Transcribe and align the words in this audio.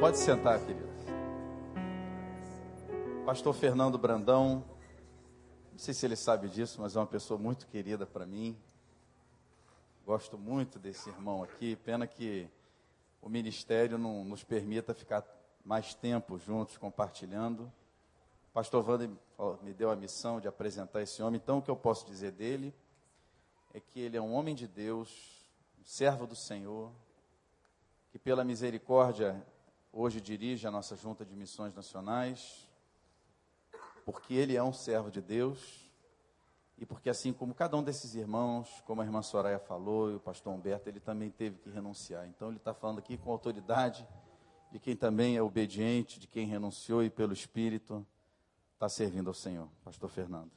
Pode 0.00 0.18
sentar, 0.18 0.60
querido. 0.60 0.88
Pastor 3.24 3.54
Fernando 3.54 3.96
Brandão, 3.96 4.62
não 5.72 5.78
sei 5.78 5.94
se 5.94 6.04
ele 6.04 6.16
sabe 6.16 6.48
disso, 6.48 6.80
mas 6.80 6.94
é 6.94 7.00
uma 7.00 7.06
pessoa 7.06 7.38
muito 7.38 7.66
querida 7.66 8.04
para 8.04 8.26
mim. 8.26 8.56
Gosto 10.04 10.36
muito 10.36 10.78
desse 10.78 11.08
irmão 11.08 11.42
aqui. 11.42 11.76
Pena 11.76 12.06
que 12.06 12.48
o 13.22 13.28
ministério 13.28 13.96
não 13.96 14.24
nos 14.24 14.44
permita 14.44 14.92
ficar 14.92 15.24
mais 15.64 15.94
tempo 15.94 16.38
juntos 16.38 16.76
compartilhando. 16.76 17.72
Pastor 18.52 18.88
Wander 18.88 19.10
me 19.62 19.72
deu 19.72 19.90
a 19.90 19.96
missão 19.96 20.40
de 20.40 20.46
apresentar 20.46 21.00
esse 21.02 21.22
homem. 21.22 21.40
Então, 21.42 21.58
o 21.58 21.62
que 21.62 21.70
eu 21.70 21.76
posso 21.76 22.06
dizer 22.06 22.32
dele 22.32 22.74
é 23.72 23.80
que 23.80 24.00
ele 24.00 24.16
é 24.16 24.20
um 24.20 24.34
homem 24.34 24.54
de 24.54 24.68
Deus, 24.68 25.10
um 25.80 25.84
servo 25.84 26.26
do 26.26 26.36
Senhor, 26.36 26.92
que 28.12 28.18
pela 28.18 28.44
misericórdia 28.44 29.44
hoje 29.96 30.20
dirige 30.20 30.66
a 30.66 30.70
nossa 30.72 30.96
junta 30.96 31.24
de 31.24 31.36
missões 31.36 31.72
nacionais, 31.72 32.68
porque 34.04 34.34
ele 34.34 34.56
é 34.56 34.62
um 34.62 34.72
servo 34.72 35.08
de 35.08 35.22
Deus 35.22 35.88
e 36.76 36.84
porque 36.84 37.08
assim 37.08 37.32
como 37.32 37.54
cada 37.54 37.76
um 37.76 37.82
desses 37.82 38.16
irmãos, 38.16 38.82
como 38.84 39.00
a 39.00 39.04
irmã 39.04 39.22
Soraya 39.22 39.60
falou 39.60 40.10
e 40.10 40.16
o 40.16 40.20
pastor 40.20 40.52
Humberto, 40.52 40.88
ele 40.88 40.98
também 40.98 41.30
teve 41.30 41.58
que 41.58 41.70
renunciar. 41.70 42.26
Então 42.26 42.48
ele 42.48 42.56
está 42.56 42.74
falando 42.74 42.98
aqui 42.98 43.16
com 43.16 43.30
autoridade 43.30 44.06
de 44.72 44.80
quem 44.80 44.96
também 44.96 45.36
é 45.36 45.42
obediente, 45.42 46.18
de 46.18 46.26
quem 46.26 46.48
renunciou 46.48 47.04
e 47.04 47.08
pelo 47.08 47.32
Espírito 47.32 48.04
está 48.72 48.88
servindo 48.88 49.28
ao 49.28 49.34
Senhor. 49.34 49.68
Pastor 49.84 50.10
Fernando. 50.10 50.50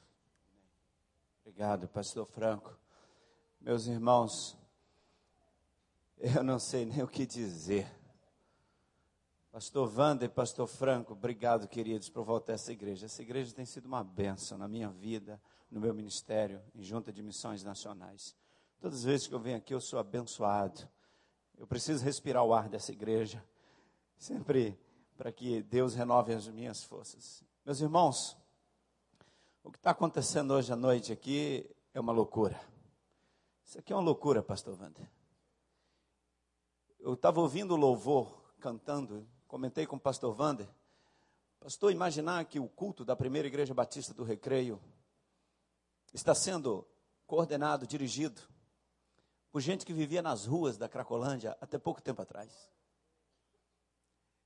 Obrigado, 1.42 1.86
pastor 1.88 2.26
Franco. 2.26 2.76
Meus 3.60 3.86
irmãos, 3.86 4.58
eu 6.18 6.42
não 6.42 6.58
sei 6.58 6.84
nem 6.84 7.02
o 7.04 7.08
que 7.08 7.24
dizer 7.24 7.97
Pastor 9.50 9.90
Wander, 9.98 10.30
Pastor 10.30 10.66
Franco, 10.66 11.14
obrigado, 11.14 11.66
queridos, 11.66 12.08
por 12.10 12.22
voltar 12.22 12.52
a 12.52 12.54
essa 12.54 12.70
igreja. 12.70 13.06
Essa 13.06 13.22
igreja 13.22 13.54
tem 13.54 13.64
sido 13.64 13.86
uma 13.86 14.04
bênção 14.04 14.58
na 14.58 14.68
minha 14.68 14.90
vida, 14.90 15.40
no 15.70 15.80
meu 15.80 15.94
ministério, 15.94 16.62
em 16.74 16.82
junta 16.82 17.12
de 17.12 17.22
missões 17.22 17.64
nacionais. 17.64 18.36
Todas 18.78 18.98
as 18.98 19.04
vezes 19.04 19.26
que 19.26 19.34
eu 19.34 19.40
venho 19.40 19.56
aqui, 19.56 19.72
eu 19.72 19.80
sou 19.80 19.98
abençoado. 19.98 20.86
Eu 21.56 21.66
preciso 21.66 22.04
respirar 22.04 22.44
o 22.44 22.52
ar 22.52 22.68
dessa 22.68 22.92
igreja, 22.92 23.44
sempre 24.16 24.78
para 25.16 25.32
que 25.32 25.62
Deus 25.62 25.94
renove 25.94 26.32
as 26.32 26.46
minhas 26.46 26.84
forças. 26.84 27.42
Meus 27.64 27.80
irmãos, 27.80 28.36
o 29.64 29.72
que 29.72 29.78
está 29.78 29.90
acontecendo 29.90 30.52
hoje 30.52 30.72
à 30.72 30.76
noite 30.76 31.12
aqui 31.12 31.68
é 31.92 31.98
uma 31.98 32.12
loucura. 32.12 32.60
Isso 33.64 33.78
aqui 33.78 33.92
é 33.92 33.96
uma 33.96 34.02
loucura, 34.02 34.42
Pastor 34.42 34.78
Wander. 34.80 35.10
Eu 37.00 37.14
estava 37.14 37.40
ouvindo 37.40 37.74
o 37.74 37.76
louvor 37.76 38.52
cantando 38.60 39.26
comentei 39.48 39.86
com 39.86 39.96
o 39.96 40.00
pastor 40.00 40.38
Wander, 40.38 40.68
pastor, 41.58 41.90
imaginar 41.90 42.44
que 42.44 42.60
o 42.60 42.68
culto 42.68 43.04
da 43.04 43.16
primeira 43.16 43.48
igreja 43.48 43.72
batista 43.72 44.12
do 44.12 44.22
Recreio 44.22 44.80
está 46.12 46.34
sendo 46.34 46.86
coordenado, 47.26 47.86
dirigido 47.86 48.40
por 49.50 49.60
gente 49.60 49.86
que 49.86 49.92
vivia 49.92 50.20
nas 50.20 50.44
ruas 50.44 50.76
da 50.76 50.88
Cracolândia 50.88 51.56
até 51.60 51.78
pouco 51.78 52.02
tempo 52.02 52.20
atrás. 52.20 52.70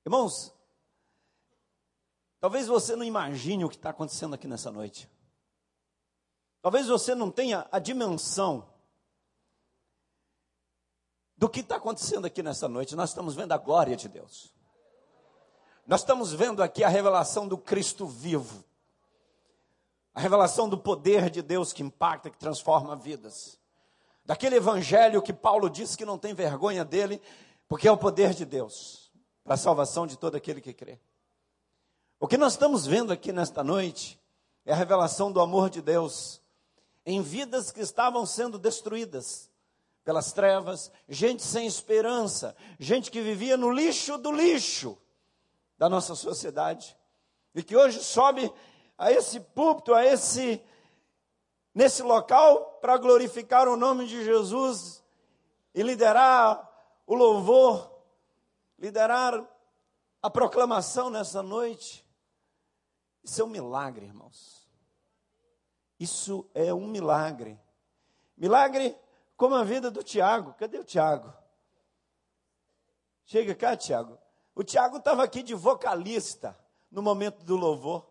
Irmãos, 0.05 0.53
talvez 2.39 2.67
você 2.67 2.95
não 2.95 3.03
imagine 3.03 3.65
o 3.65 3.69
que 3.69 3.75
está 3.75 3.89
acontecendo 3.89 4.33
aqui 4.33 4.47
nessa 4.47 4.71
noite. 4.71 5.09
Talvez 6.61 6.87
você 6.87 7.13
não 7.13 7.29
tenha 7.29 7.67
a 7.69 7.77
dimensão 7.77 8.73
do 11.35 11.49
que 11.49 11.59
está 11.59 11.75
acontecendo 11.75 12.25
aqui 12.25 12.41
nessa 12.41 12.69
noite. 12.69 12.95
Nós 12.95 13.09
estamos 13.09 13.35
vendo 13.35 13.51
a 13.51 13.57
glória 13.57 13.97
de 13.97 14.07
Deus. 14.07 14.53
Nós 15.85 15.99
estamos 15.99 16.31
vendo 16.31 16.63
aqui 16.63 16.83
a 16.83 16.87
revelação 16.87 17.45
do 17.45 17.57
Cristo 17.57 18.07
vivo. 18.07 18.63
A 20.15 20.21
revelação 20.21 20.69
do 20.69 20.77
poder 20.77 21.29
de 21.29 21.41
Deus 21.41 21.73
que 21.73 21.83
impacta, 21.83 22.29
que 22.29 22.37
transforma 22.37 22.95
vidas. 22.95 23.59
Daquele 24.23 24.55
evangelho 24.55 25.21
que 25.21 25.33
Paulo 25.33 25.69
disse 25.69 25.97
que 25.97 26.05
não 26.05 26.17
tem 26.17 26.33
vergonha 26.33 26.85
dele, 26.85 27.21
porque 27.67 27.87
é 27.87 27.91
o 27.91 27.97
poder 27.97 28.33
de 28.33 28.45
Deus 28.45 29.11
para 29.43 29.55
a 29.55 29.57
salvação 29.57 30.07
de 30.07 30.17
todo 30.17 30.35
aquele 30.35 30.61
que 30.61 30.73
crê. 30.73 30.97
O 32.17 32.27
que 32.27 32.37
nós 32.37 32.53
estamos 32.53 32.85
vendo 32.85 33.11
aqui 33.11 33.33
nesta 33.33 33.61
noite 33.61 34.17
é 34.65 34.71
a 34.71 34.77
revelação 34.77 35.29
do 35.29 35.41
amor 35.41 35.69
de 35.69 35.81
Deus 35.81 36.41
em 37.05 37.21
vidas 37.21 37.69
que 37.69 37.81
estavam 37.81 38.25
sendo 38.25 38.57
destruídas 38.57 39.51
pelas 40.05 40.31
trevas, 40.31 40.89
gente 41.09 41.43
sem 41.43 41.67
esperança, 41.67 42.55
gente 42.79 43.11
que 43.11 43.19
vivia 43.19 43.57
no 43.57 43.69
lixo 43.69 44.17
do 44.17 44.31
lixo 44.31 44.97
da 45.83 45.89
nossa 45.89 46.15
sociedade 46.15 46.97
e 47.53 47.61
que 47.61 47.75
hoje 47.75 48.01
sobe 48.01 48.49
a 48.97 49.11
esse 49.11 49.37
púlpito, 49.37 49.93
a 49.93 50.05
esse 50.05 50.63
nesse 51.75 52.01
local 52.01 52.79
para 52.79 52.95
glorificar 52.95 53.67
o 53.67 53.75
nome 53.75 54.07
de 54.07 54.23
Jesus 54.23 55.03
e 55.75 55.83
liderar 55.83 56.71
o 57.05 57.13
louvor, 57.13 58.01
liderar 58.79 59.45
a 60.21 60.29
proclamação 60.29 61.09
nessa 61.09 61.43
noite. 61.43 62.07
Isso 63.21 63.41
é 63.41 63.43
um 63.43 63.49
milagre, 63.49 64.05
irmãos. 64.05 64.65
Isso 65.99 66.49
é 66.53 66.73
um 66.73 66.87
milagre. 66.87 67.59
Milagre 68.37 68.97
como 69.35 69.53
a 69.55 69.65
vida 69.65 69.91
do 69.91 70.01
Tiago. 70.01 70.53
Cadê 70.53 70.79
o 70.79 70.85
Tiago? 70.85 71.33
Chega 73.25 73.53
cá, 73.53 73.75
Tiago. 73.75 74.22
O 74.55 74.63
Tiago 74.63 74.97
estava 74.97 75.23
aqui 75.23 75.41
de 75.41 75.55
vocalista 75.55 76.57
no 76.91 77.01
momento 77.01 77.43
do 77.43 77.55
louvor. 77.55 78.07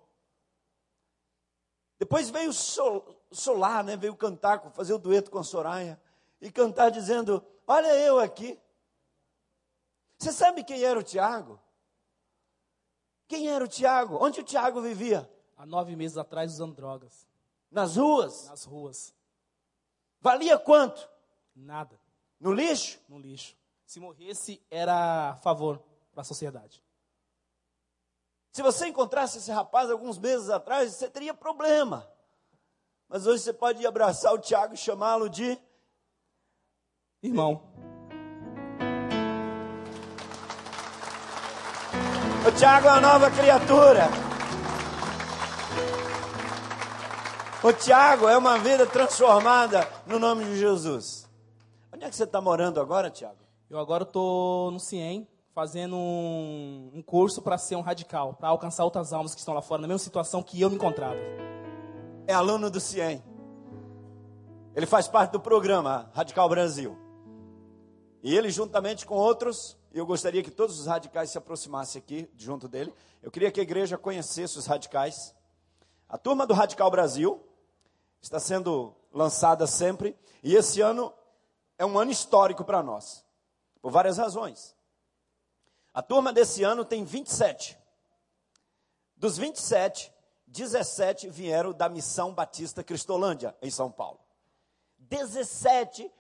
Depois 1.98 2.30
veio 2.30 2.53
solar, 2.53 3.84
né? 3.84 3.97
veio 3.97 4.16
cantar, 4.16 4.72
fazer 4.72 4.92
o 4.92 4.98
dueto 4.98 5.31
com 5.31 5.38
a 5.38 5.44
Soraya. 5.44 6.00
E 6.41 6.50
cantar 6.50 6.91
dizendo: 6.91 7.44
Olha 7.66 7.94
eu 7.94 8.19
aqui. 8.19 8.58
Você 10.19 10.32
sabe 10.32 10.64
quem 10.64 10.82
era 10.82 10.98
o 10.98 11.02
Tiago? 11.02 11.60
Quem 13.28 13.48
era 13.48 13.64
o 13.64 13.69
Tiago? 13.69 14.19
Onde 14.20 14.41
o 14.41 14.44
Tiago 14.44 14.81
vivia? 14.81 15.31
Há 15.56 15.64
nove 15.64 15.94
meses 15.94 16.19
atrás 16.19 16.52
usando 16.52 16.75
drogas. 16.75 17.26
Nas 17.70 17.97
ruas? 17.97 18.48
Nas 18.48 18.64
ruas. 18.64 19.14
Valia 20.20 20.58
quanto? 20.58 21.08
Nada. 21.54 21.98
No 22.38 22.52
lixo? 22.52 22.98
No 23.08 23.19
lixo. 23.19 23.56
Se 23.86 24.00
morresse, 24.00 24.60
era 24.70 25.31
a 25.31 25.36
favor 25.36 25.82
para 26.12 26.22
a 26.22 26.24
sociedade. 26.24 26.82
Se 28.52 28.62
você 28.62 28.86
encontrasse 28.86 29.38
esse 29.38 29.50
rapaz 29.50 29.90
alguns 29.90 30.18
meses 30.18 30.50
atrás, 30.50 30.92
você 30.92 31.08
teria 31.08 31.32
problema. 31.32 32.06
Mas 33.08 33.26
hoje 33.26 33.42
você 33.42 33.52
pode 33.52 33.86
abraçar 33.86 34.32
o 34.34 34.38
Tiago 34.38 34.74
e 34.74 34.76
chamá-lo 34.76 35.28
de 35.28 35.58
irmão. 37.22 37.62
O 42.46 42.52
Tiago 42.58 42.88
é 42.88 42.90
uma 42.90 43.00
nova 43.00 43.30
criatura. 43.30 44.08
O 47.62 47.72
Tiago 47.72 48.28
é 48.28 48.36
uma 48.36 48.58
vida 48.58 48.84
transformada 48.86 49.88
no 50.06 50.18
nome 50.18 50.44
de 50.44 50.58
Jesus. 50.58 51.30
Onde 51.92 52.04
é 52.04 52.10
que 52.10 52.16
você 52.16 52.24
está 52.24 52.40
morando 52.40 52.80
agora, 52.80 53.08
Tiago? 53.08 53.38
Eu 53.70 53.78
agora 53.78 54.02
estou 54.02 54.72
no 54.72 54.80
CIEM, 54.80 55.28
fazendo 55.54 55.96
um, 55.96 56.90
um 56.94 57.02
curso 57.02 57.42
para 57.42 57.58
ser 57.58 57.76
um 57.76 57.80
radical, 57.80 58.34
para 58.34 58.48
alcançar 58.48 58.84
outras 58.84 59.12
almas 59.12 59.34
que 59.34 59.40
estão 59.40 59.54
lá 59.54 59.62
fora, 59.62 59.82
na 59.82 59.88
mesma 59.88 59.98
situação 59.98 60.42
que 60.42 60.60
eu 60.60 60.70
me 60.70 60.76
encontrava. 60.76 61.16
É 62.26 62.32
aluno 62.32 62.70
do 62.70 62.80
CIEM. 62.80 63.22
Ele 64.74 64.86
faz 64.86 65.06
parte 65.06 65.32
do 65.32 65.40
programa 65.40 66.10
Radical 66.14 66.48
Brasil. 66.48 66.96
E 68.22 68.34
ele, 68.34 68.50
juntamente 68.50 69.04
com 69.04 69.14
outros, 69.14 69.76
eu 69.92 70.06
gostaria 70.06 70.42
que 70.42 70.50
todos 70.50 70.80
os 70.80 70.86
radicais 70.86 71.30
se 71.30 71.36
aproximassem 71.36 72.00
aqui, 72.00 72.31
junto 72.37 72.66
dele. 72.66 72.94
Eu 73.22 73.31
queria 73.31 73.50
que 73.50 73.60
a 73.60 73.62
igreja 73.62 73.99
conhecesse 73.99 74.56
os 74.58 74.66
radicais. 74.66 75.34
A 76.08 76.16
turma 76.16 76.46
do 76.46 76.54
Radical 76.54 76.90
Brasil 76.90 77.43
está 78.22 78.40
sendo 78.40 78.94
lançada 79.12 79.66
sempre. 79.66 80.16
E 80.43 80.54
esse 80.54 80.81
ano 80.81 81.12
é 81.76 81.84
um 81.84 81.99
ano 81.99 82.10
histórico 82.10 82.64
para 82.64 82.82
nós, 82.82 83.25
por 83.82 83.90
várias 83.90 84.16
razões. 84.16 84.71
A 85.94 86.00
turma 86.00 86.32
desse 86.32 86.62
ano 86.62 86.84
tem 86.84 87.04
27. 87.04 87.78
Dos 89.14 89.36
27, 89.36 90.10
17 90.46 91.28
vieram 91.28 91.72
da 91.72 91.88
Missão 91.88 92.32
Batista 92.32 92.82
Cristolândia, 92.82 93.54
em 93.60 93.70
São 93.70 93.90
Paulo. 93.92 94.18
17 94.98 96.10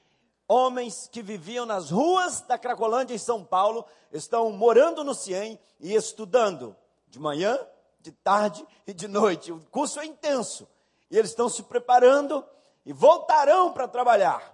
homens 0.46 1.08
que 1.10 1.22
viviam 1.22 1.64
nas 1.64 1.90
ruas 1.90 2.42
da 2.42 2.58
Cracolândia, 2.58 3.14
em 3.14 3.18
São 3.18 3.42
Paulo, 3.42 3.86
estão 4.12 4.52
morando 4.52 5.02
no 5.02 5.14
CIEM 5.14 5.58
e 5.80 5.94
estudando 5.94 6.76
de 7.06 7.18
manhã, 7.18 7.58
de 7.98 8.12
tarde 8.12 8.66
e 8.86 8.92
de 8.92 9.08
noite. 9.08 9.52
O 9.52 9.60
curso 9.70 9.98
é 9.98 10.04
intenso. 10.04 10.68
E 11.10 11.16
eles 11.16 11.30
estão 11.30 11.48
se 11.48 11.62
preparando 11.62 12.44
e 12.84 12.92
voltarão 12.92 13.72
para 13.72 13.88
trabalhar 13.88 14.52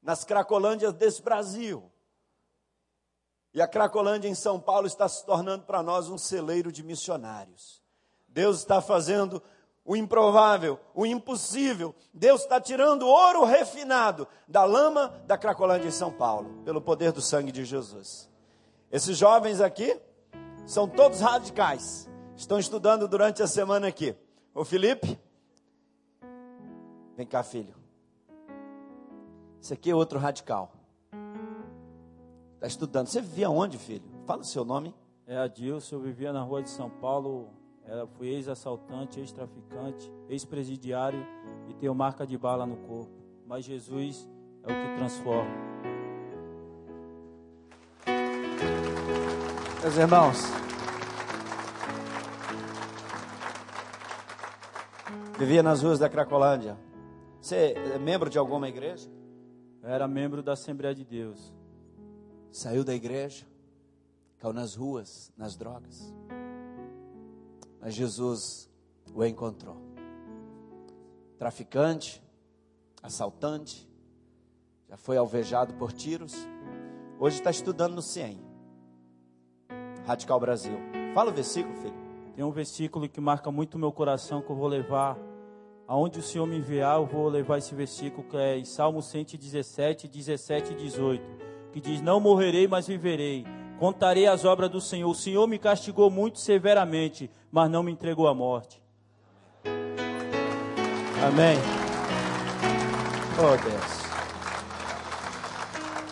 nas 0.00 0.24
Cracolândias 0.24 0.94
desse 0.94 1.20
Brasil. 1.20 1.91
E 3.54 3.60
a 3.60 3.68
Cracolândia 3.68 4.28
em 4.28 4.34
São 4.34 4.58
Paulo 4.58 4.86
está 4.86 5.08
se 5.08 5.24
tornando 5.26 5.64
para 5.64 5.82
nós 5.82 6.08
um 6.08 6.16
celeiro 6.16 6.72
de 6.72 6.82
missionários. 6.82 7.82
Deus 8.26 8.58
está 8.58 8.80
fazendo 8.80 9.42
o 9.84 9.94
improvável, 9.94 10.78
o 10.94 11.04
impossível. 11.04 11.94
Deus 12.14 12.42
está 12.42 12.60
tirando 12.60 13.06
ouro 13.06 13.44
refinado 13.44 14.26
da 14.48 14.64
lama 14.64 15.08
da 15.26 15.36
Cracolândia 15.36 15.88
em 15.88 15.92
São 15.92 16.10
Paulo, 16.10 16.62
pelo 16.64 16.80
poder 16.80 17.12
do 17.12 17.20
sangue 17.20 17.52
de 17.52 17.64
Jesus. 17.64 18.28
Esses 18.90 19.16
jovens 19.18 19.60
aqui 19.60 20.00
são 20.66 20.88
todos 20.88 21.20
radicais. 21.20 22.08
Estão 22.36 22.58
estudando 22.58 23.06
durante 23.06 23.42
a 23.42 23.46
semana 23.46 23.88
aqui. 23.88 24.16
O 24.54 24.64
Felipe, 24.64 25.18
vem 27.16 27.26
cá, 27.26 27.42
filho. 27.42 27.74
Esse 29.60 29.74
aqui 29.74 29.90
é 29.90 29.94
outro 29.94 30.18
radical. 30.18 30.72
Está 32.62 32.68
estudando. 32.68 33.08
Você 33.08 33.20
vivia 33.20 33.50
onde, 33.50 33.76
filho? 33.76 34.04
Fala 34.24 34.42
o 34.42 34.44
seu 34.44 34.64
nome. 34.64 34.94
É 35.26 35.36
Adilson, 35.36 35.96
eu 35.96 36.00
vivia 36.00 36.32
na 36.32 36.42
rua 36.42 36.62
de 36.62 36.70
São 36.70 36.88
Paulo. 36.88 37.50
Era, 37.84 38.06
fui 38.06 38.28
ex-assaltante, 38.28 39.18
ex-traficante, 39.18 40.08
ex-presidiário 40.28 41.26
e 41.68 41.74
tenho 41.74 41.92
marca 41.92 42.24
de 42.24 42.38
bala 42.38 42.64
no 42.64 42.76
corpo. 42.76 43.10
Mas 43.48 43.64
Jesus 43.64 44.28
é 44.62 44.72
o 44.72 44.76
que 44.76 44.96
transforma. 44.96 45.50
Meus 49.82 49.96
irmãos, 49.96 50.38
vivia 55.36 55.64
nas 55.64 55.82
ruas 55.82 55.98
da 55.98 56.08
Cracolândia. 56.08 56.78
Você 57.40 57.74
é 57.92 57.98
membro 57.98 58.30
de 58.30 58.38
alguma 58.38 58.68
igreja? 58.68 59.10
Eu 59.82 59.88
era 59.88 60.06
membro 60.06 60.44
da 60.44 60.52
Assembleia 60.52 60.94
de 60.94 61.04
Deus. 61.04 61.52
Saiu 62.52 62.84
da 62.84 62.94
igreja, 62.94 63.46
caiu 64.36 64.52
nas 64.52 64.74
ruas, 64.74 65.32
nas 65.38 65.56
drogas. 65.56 66.12
Mas 67.80 67.94
Jesus 67.94 68.68
o 69.14 69.24
encontrou. 69.24 69.78
Traficante, 71.38 72.22
assaltante, 73.02 73.88
já 74.86 74.98
foi 74.98 75.16
alvejado 75.16 75.72
por 75.74 75.94
tiros. 75.94 76.46
Hoje 77.18 77.38
está 77.38 77.50
estudando 77.50 77.94
no 77.94 78.02
CIEM. 78.02 78.38
Radical 80.04 80.38
Brasil. 80.38 80.76
Fala 81.14 81.30
o 81.30 81.34
versículo, 81.34 81.74
filho. 81.76 81.96
Tem 82.36 82.44
um 82.44 82.50
versículo 82.50 83.08
que 83.08 83.20
marca 83.20 83.50
muito 83.50 83.78
meu 83.78 83.92
coração 83.92 84.42
que 84.42 84.50
eu 84.50 84.56
vou 84.56 84.68
levar. 84.68 85.18
Aonde 85.88 86.18
o 86.18 86.22
Senhor 86.22 86.46
me 86.46 86.58
enviar, 86.58 86.98
eu 86.98 87.06
vou 87.06 87.30
levar 87.30 87.56
esse 87.56 87.74
versículo 87.74 88.28
que 88.28 88.36
é 88.36 88.58
em 88.58 88.64
Salmo 88.66 89.00
117, 89.00 90.06
17 90.06 90.74
e 90.74 90.76
18 90.76 91.51
que 91.72 91.80
diz: 91.80 92.00
Não 92.00 92.20
morrerei, 92.20 92.68
mas 92.68 92.86
viverei. 92.86 93.44
Contarei 93.78 94.26
as 94.26 94.44
obras 94.44 94.70
do 94.70 94.80
Senhor. 94.80 95.10
O 95.10 95.14
Senhor 95.14 95.46
me 95.48 95.58
castigou 95.58 96.10
muito 96.10 96.38
severamente, 96.38 97.30
mas 97.50 97.70
não 97.70 97.82
me 97.82 97.90
entregou 97.90 98.28
à 98.28 98.34
morte. 98.34 98.80
Amém. 101.26 101.58
Oh 103.38 103.56
Deus. 103.62 104.02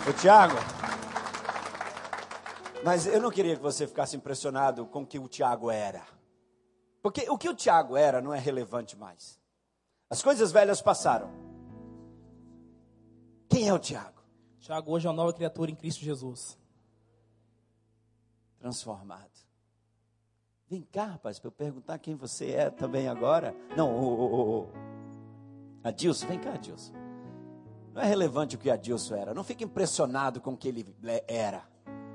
O 0.08 0.12
Tiago. 0.20 0.56
Mas 2.82 3.06
eu 3.06 3.20
não 3.20 3.30
queria 3.30 3.56
que 3.56 3.62
você 3.62 3.86
ficasse 3.86 4.16
impressionado 4.16 4.86
com 4.86 5.02
o 5.02 5.06
que 5.06 5.18
o 5.18 5.28
Tiago 5.28 5.70
era. 5.70 6.02
Porque 7.02 7.28
o 7.28 7.36
que 7.36 7.48
o 7.48 7.54
Tiago 7.54 7.96
era 7.96 8.20
não 8.20 8.32
é 8.32 8.38
relevante 8.38 8.96
mais. 8.96 9.38
As 10.08 10.22
coisas 10.22 10.50
velhas 10.50 10.80
passaram. 10.80 11.30
Quem 13.48 13.68
é 13.68 13.74
o 13.74 13.78
Tiago? 13.78 14.19
Tiago 14.60 14.92
hoje 14.92 15.06
é 15.06 15.10
uma 15.10 15.16
nova 15.16 15.32
criatura 15.32 15.70
em 15.70 15.74
Cristo 15.74 16.04
Jesus. 16.04 16.58
Transformado. 18.58 19.30
Vem 20.68 20.82
cá, 20.82 21.06
rapaz, 21.06 21.38
para 21.38 21.48
eu 21.48 21.52
perguntar 21.52 21.98
quem 21.98 22.14
você 22.14 22.50
é 22.50 22.70
também 22.70 23.08
agora. 23.08 23.56
Não, 23.76 23.90
o, 23.90 24.20
o, 24.20 24.60
o. 24.60 24.68
Adilson, 25.82 26.26
vem 26.26 26.38
cá, 26.38 26.52
Adilson. 26.52 26.92
Não 27.94 28.02
é 28.02 28.04
relevante 28.04 28.54
o 28.54 28.58
que 28.58 28.70
Adilson 28.70 29.16
era. 29.16 29.34
Não 29.34 29.42
fique 29.42 29.64
impressionado 29.64 30.40
com 30.40 30.52
o 30.52 30.56
que 30.56 30.68
ele 30.68 30.94
era. 31.26 31.64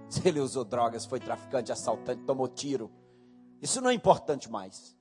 Se 0.08 0.26
ele 0.26 0.40
usou 0.40 0.64
drogas, 0.64 1.04
foi 1.04 1.20
traficante, 1.20 1.72
assaltante, 1.72 2.24
tomou 2.24 2.48
tiro. 2.48 2.92
Isso 3.60 3.82
não 3.82 3.90
é 3.90 3.94
importante 3.94 4.50
mais. 4.52 4.96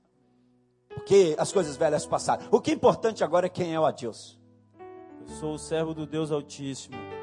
Porque 0.89 1.35
as 1.37 1.53
coisas 1.53 1.77
velhas 1.77 2.07
passaram. 2.07 2.47
O 2.51 2.59
que 2.59 2.71
é 2.71 2.73
importante 2.73 3.23
agora 3.23 3.45
é 3.45 3.49
quem 3.49 3.73
é 3.73 3.79
o 3.79 3.85
Adilson. 3.85 4.35
Eu 5.21 5.27
sou 5.27 5.53
o 5.53 5.59
servo 5.59 5.93
do 5.93 6.07
Deus 6.07 6.31
Altíssimo 6.31 7.14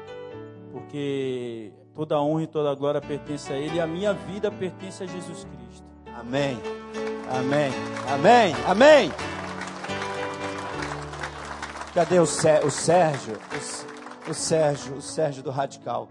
porque 0.73 1.71
toda 1.93 2.19
honra 2.19 2.43
e 2.43 2.47
toda 2.47 2.73
glória 2.73 2.99
pertence 2.99 3.53
a 3.53 3.55
Ele 3.55 3.75
e 3.75 3.79
a 3.79 3.85
minha 3.85 4.11
vida 4.11 4.51
pertence 4.51 5.03
a 5.03 5.05
Jesus 5.05 5.45
Cristo. 5.45 5.85
Amém. 6.19 6.57
Amém. 7.29 7.71
Amém. 8.11 8.55
Amém. 8.67 9.11
Cadê 11.93 12.19
o, 12.19 12.25
Sérgio? 12.25 13.35
O, 14.27 14.31
o 14.31 14.33
Sérgio, 14.33 14.95
o 14.95 15.01
Sérgio 15.01 15.43
do 15.43 15.51
Radical. 15.51 16.09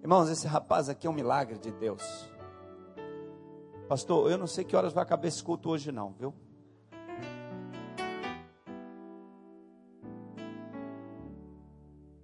Irmãos, 0.00 0.30
esse 0.30 0.46
rapaz 0.46 0.88
aqui 0.88 1.06
é 1.06 1.10
um 1.10 1.12
milagre 1.12 1.58
de 1.58 1.70
Deus. 1.70 2.26
Pastor, 3.86 4.30
eu 4.30 4.38
não 4.38 4.46
sei 4.46 4.64
que 4.64 4.74
horas 4.74 4.94
vai 4.94 5.02
acabar 5.02 5.28
esse 5.28 5.44
culto 5.44 5.68
hoje 5.68 5.92
não, 5.92 6.14
viu? 6.18 6.32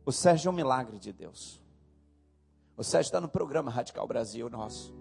O 0.05 0.11
Sérgio 0.11 0.49
é 0.49 0.53
um 0.53 0.55
milagre 0.55 0.99
de 0.99 1.13
Deus. 1.13 1.61
O 2.77 2.83
Sérgio 2.83 3.09
está 3.09 3.21
no 3.21 3.29
programa 3.29 3.71
Radical 3.71 4.07
Brasil 4.07 4.51
nosso. 4.51 4.95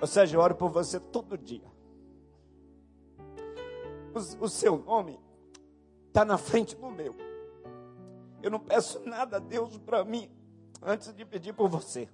O 0.00 0.06
Sérgio, 0.06 0.38
eu 0.38 0.40
oro 0.42 0.54
por 0.54 0.70
você 0.70 0.98
todo 0.98 1.36
dia. 1.36 1.70
O, 4.14 4.44
o 4.44 4.48
seu 4.48 4.78
nome 4.78 5.20
está 6.08 6.24
na 6.24 6.38
frente 6.38 6.74
do 6.74 6.90
meu. 6.90 7.14
Eu 8.42 8.50
não 8.50 8.58
peço 8.58 9.00
nada 9.06 9.36
a 9.36 9.40
Deus 9.40 9.78
para 9.78 10.04
mim 10.04 10.30
antes 10.82 11.14
de 11.14 11.24
pedir 11.24 11.52
por 11.52 11.68
você. 11.68 12.08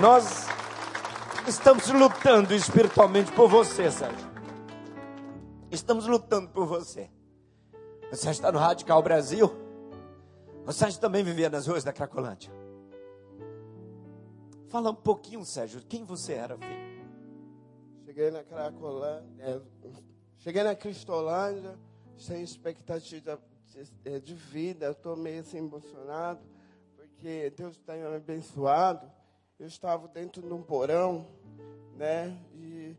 Nós 0.00 0.45
Estamos 1.46 1.88
lutando 1.90 2.52
espiritualmente 2.52 3.30
por 3.30 3.48
você, 3.48 3.88
Sérgio. 3.88 4.28
Estamos 5.70 6.04
lutando 6.08 6.50
por 6.50 6.66
você. 6.66 7.08
Você 8.10 8.30
está 8.30 8.50
no 8.50 8.58
Radical 8.58 9.00
Brasil. 9.00 9.48
Sérgio 10.72 11.00
também 11.00 11.22
vivia 11.22 11.48
nas 11.48 11.68
ruas 11.68 11.84
da 11.84 11.92
Cracolândia. 11.92 12.50
Fala 14.66 14.90
um 14.90 14.94
pouquinho, 14.96 15.44
Sérgio, 15.44 15.80
quem 15.82 16.04
você 16.04 16.32
era, 16.32 16.58
filho? 16.58 17.06
Cheguei 18.04 18.32
na 18.32 18.42
Cracolândia, 18.42 19.44
é, 19.44 19.60
cheguei 20.38 20.64
na 20.64 20.74
Cristolândia, 20.74 21.78
sem 22.18 22.42
expectativa 22.42 23.40
de, 24.02 24.20
de 24.20 24.34
vida. 24.34 24.90
Estou 24.90 25.16
meio 25.16 25.42
assim 25.42 25.58
emocionado, 25.58 26.40
porque 26.96 27.50
Deus 27.56 27.78
tem 27.78 28.00
me 28.00 28.16
abençoado 28.16 29.15
eu 29.58 29.66
estava 29.66 30.06
dentro 30.08 30.42
de 30.42 30.52
um 30.52 30.62
porão, 30.62 31.26
né? 31.96 32.36
E 32.54 32.94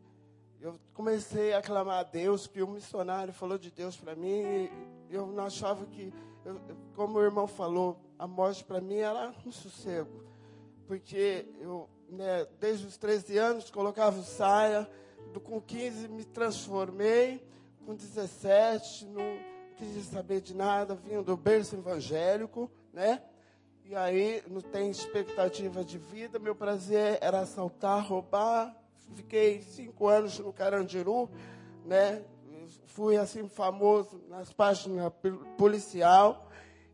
eu 0.60 0.78
comecei 0.92 1.52
a 1.54 1.62
clamar 1.62 2.00
a 2.00 2.02
Deus, 2.02 2.46
que 2.46 2.62
o 2.62 2.68
missionário 2.68 3.32
falou 3.32 3.56
de 3.56 3.70
Deus 3.70 3.96
para 3.96 4.16
mim. 4.16 4.42
E 4.42 4.70
eu 5.10 5.26
não 5.26 5.44
achava 5.44 5.86
que, 5.86 6.12
eu, 6.44 6.60
como 6.96 7.18
o 7.18 7.22
irmão 7.22 7.46
falou, 7.46 8.00
a 8.18 8.26
morte 8.26 8.64
para 8.64 8.80
mim 8.80 8.96
era 8.96 9.32
um 9.46 9.52
sossego. 9.52 10.24
Porque 10.86 11.46
eu, 11.60 11.88
né, 12.08 12.46
desde 12.58 12.86
os 12.86 12.96
13 12.96 13.38
anos, 13.38 13.70
colocava 13.70 14.20
saia, 14.22 14.88
com 15.44 15.60
15 15.60 16.08
me 16.08 16.24
transformei, 16.24 17.46
com 17.86 17.94
17 17.94 19.06
não 19.06 19.22
quis 19.76 20.04
saber 20.06 20.40
de 20.40 20.54
nada, 20.54 20.96
vinha 20.96 21.22
do 21.22 21.36
berço 21.36 21.76
evangélico, 21.76 22.68
né? 22.92 23.22
E 23.90 23.96
aí 23.96 24.42
não 24.46 24.60
tem 24.60 24.90
expectativa 24.90 25.82
de 25.82 25.96
vida. 25.96 26.38
Meu 26.38 26.54
prazer 26.54 27.16
era 27.22 27.40
assaltar, 27.40 28.06
roubar. 28.06 28.76
Fiquei 29.14 29.62
cinco 29.62 30.06
anos 30.08 30.38
no 30.38 30.52
Carandiru, 30.52 31.30
né? 31.86 32.22
Fui 32.84 33.16
assim 33.16 33.48
famoso 33.48 34.20
nas 34.28 34.52
páginas 34.52 35.10
policial. 35.56 36.50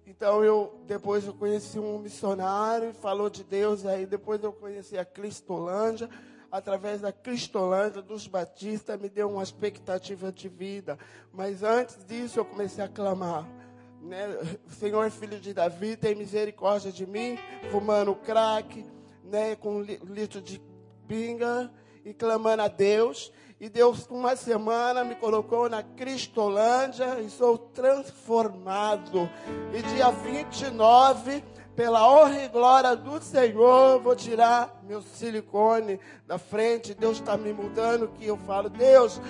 Então 0.07 0.45
eu 0.45 0.81
depois 0.87 1.27
eu 1.27 1.35
conheci 1.35 1.81
um 1.81 1.99
missionário, 1.99 2.95
falou 2.95 3.29
de 3.29 3.43
Deus, 3.43 3.85
aí 3.85 4.07
depois 4.07 4.41
eu 4.45 4.53
conheci 4.53 4.97
a 4.97 5.05
Cristolândia, 5.05 6.09
através 6.49 7.01
da 7.01 7.11
Cristolândia 7.11 8.03
dos 8.03 8.29
Batistas 8.29 9.01
me 9.01 9.09
deu 9.09 9.29
uma 9.31 9.43
expectativa 9.43 10.31
de 10.31 10.49
vida. 10.49 10.97
Mas 11.33 11.65
antes 11.65 12.05
disso 12.05 12.39
eu 12.39 12.45
comecei 12.45 12.85
a 12.85 12.89
clamar 12.89 13.64
né? 14.05 14.39
Senhor, 14.69 15.11
filho 15.11 15.41
de 15.41 15.55
Davi, 15.55 15.97
tem 15.97 16.15
misericórdia 16.15 16.93
de 16.93 17.07
mim, 17.07 17.39
fumando 17.71 18.15
crack, 18.15 18.85
né? 19.25 19.57
com 19.57 19.81
litro 19.81 20.41
de 20.41 20.61
pinga 21.09 21.73
e 22.05 22.13
clamando 22.13 22.63
a 22.63 22.69
Deus. 22.69 23.33
E 23.59 23.69
Deus, 23.69 24.07
uma 24.11 24.37
semana, 24.37 25.05
me 25.05 25.15
colocou 25.15 25.71
na 25.71 25.83
Cristolândia 25.83 27.21
e 27.21 27.31
sou 27.31 27.57
transformado. 27.57 29.29
E 29.73 29.81
dia 29.95 30.11
29, 30.11 31.43
pela 31.75 32.07
honra 32.07 32.43
e 32.43 32.49
glória 32.49 32.95
do 32.95 33.23
Senhor, 33.23 34.01
vou 34.01 34.15
tirar 34.15 34.83
meu 34.83 35.01
silicone 35.01 35.99
da 36.27 36.37
frente. 36.37 36.93
Deus 36.93 37.19
está 37.19 37.39
me 37.39 37.53
mudando. 37.53 38.09
Que 38.09 38.27
eu 38.27 38.37
falo, 38.37 38.69
Deus, 38.69 39.21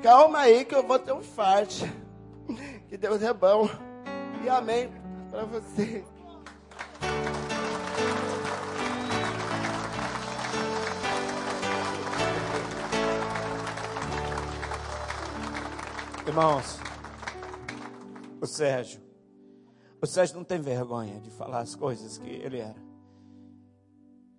calma 0.00 0.40
aí 0.40 0.64
que 0.64 0.74
eu 0.74 0.86
vou 0.86 0.98
ter 0.98 1.12
um 1.12 1.18
infarto. 1.18 2.09
Que 2.90 2.96
Deus 2.96 3.22
é 3.22 3.32
bom. 3.32 3.68
E 4.44 4.48
amém 4.48 4.90
para 5.30 5.44
você. 5.44 6.04
Irmãos, 16.26 16.80
o 18.40 18.46
Sérgio, 18.46 19.00
o 20.02 20.06
Sérgio 20.06 20.36
não 20.36 20.42
tem 20.42 20.60
vergonha 20.60 21.20
de 21.20 21.30
falar 21.30 21.60
as 21.60 21.76
coisas 21.76 22.18
que 22.18 22.28
ele 22.28 22.58
era. 22.58 22.82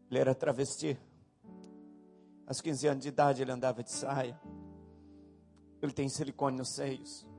Ele 0.09 0.19
era 0.19 0.35
travesti. 0.35 0.99
Aos 2.45 2.59
15 2.59 2.87
anos 2.87 3.03
de 3.03 3.07
idade 3.07 3.41
ele 3.41 3.51
andava 3.53 3.81
de 3.81 3.91
saia. 3.93 4.37
Ele 5.81 5.93
tem 5.93 6.09
silicone 6.09 6.57
nos 6.57 6.67
seios. 6.67 7.30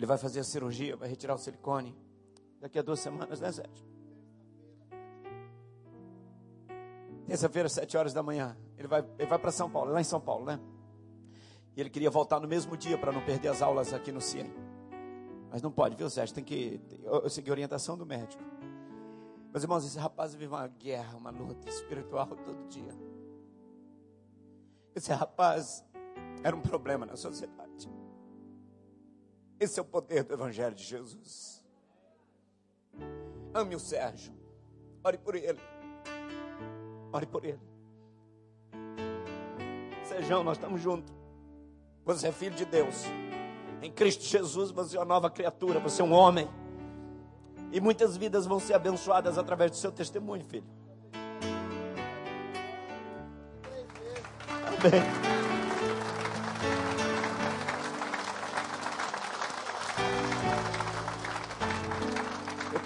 Ele 0.00 0.06
vai 0.06 0.16
fazer 0.16 0.40
a 0.40 0.44
cirurgia, 0.44 0.96
vai 0.96 1.10
retirar 1.10 1.34
o 1.34 1.38
silicone. 1.38 1.94
Daqui 2.58 2.78
a 2.78 2.82
duas 2.82 3.00
semanas, 3.00 3.38
né, 3.38 3.52
Sérgio? 3.52 3.86
Terça-feira, 7.26 7.68
sete 7.68 7.98
horas 7.98 8.14
da 8.14 8.22
manhã. 8.22 8.56
Ele 8.78 8.88
vai, 8.88 9.04
ele 9.18 9.28
vai 9.28 9.38
para 9.38 9.52
São 9.52 9.70
Paulo, 9.70 9.92
lá 9.92 10.00
em 10.00 10.04
São 10.04 10.18
Paulo, 10.18 10.46
né? 10.46 10.58
E 11.76 11.80
ele 11.82 11.90
queria 11.90 12.08
voltar 12.08 12.40
no 12.40 12.48
mesmo 12.48 12.78
dia 12.78 12.96
para 12.96 13.12
não 13.12 13.22
perder 13.22 13.48
as 13.48 13.60
aulas 13.60 13.92
aqui 13.92 14.10
no 14.10 14.22
CIEM. 14.22 14.50
Mas 15.50 15.60
não 15.60 15.70
pode, 15.70 15.96
viu, 15.96 16.08
Sérgio? 16.08 16.34
Tem 16.34 16.44
que 16.44 16.80
eu, 17.02 17.20
eu 17.20 17.28
seguir 17.28 17.50
a 17.50 17.52
orientação 17.52 17.94
do 17.94 18.06
médico. 18.06 18.42
Meus 19.52 19.62
irmãos, 19.62 19.84
esse 19.84 19.98
rapaz 19.98 20.32
vive 20.32 20.46
uma 20.46 20.66
guerra, 20.66 21.18
uma 21.18 21.30
luta 21.30 21.68
espiritual 21.68 22.26
todo 22.26 22.66
dia. 22.68 22.96
Esse 24.94 25.12
rapaz 25.12 25.84
era 26.42 26.56
um 26.56 26.62
problema 26.62 27.04
na 27.04 27.16
sociedade. 27.16 27.99
Esse 29.60 29.78
é 29.78 29.82
o 29.82 29.84
poder 29.84 30.24
do 30.24 30.32
Evangelho 30.32 30.74
de 30.74 30.82
Jesus. 30.82 31.62
Ame 33.52 33.76
o 33.76 33.78
Sérgio. 33.78 34.32
Ore 35.04 35.18
por 35.18 35.34
ele. 35.34 35.60
Ore 37.12 37.26
por 37.26 37.44
ele. 37.44 37.60
Sérgio, 40.04 40.42
nós 40.42 40.56
estamos 40.56 40.80
juntos. 40.80 41.14
Você 42.06 42.28
é 42.28 42.32
filho 42.32 42.56
de 42.56 42.64
Deus. 42.64 43.04
Em 43.82 43.92
Cristo 43.92 44.24
Jesus 44.24 44.70
você 44.70 44.96
é 44.96 45.00
uma 45.00 45.06
nova 45.06 45.30
criatura, 45.30 45.78
você 45.78 46.00
é 46.00 46.04
um 46.04 46.12
homem. 46.12 46.48
E 47.70 47.80
muitas 47.80 48.16
vidas 48.16 48.46
vão 48.46 48.58
ser 48.58 48.72
abençoadas 48.72 49.36
através 49.36 49.70
do 49.70 49.76
seu 49.76 49.92
testemunho, 49.92 50.44
filho. 50.44 50.66
Amém. 54.66 55.29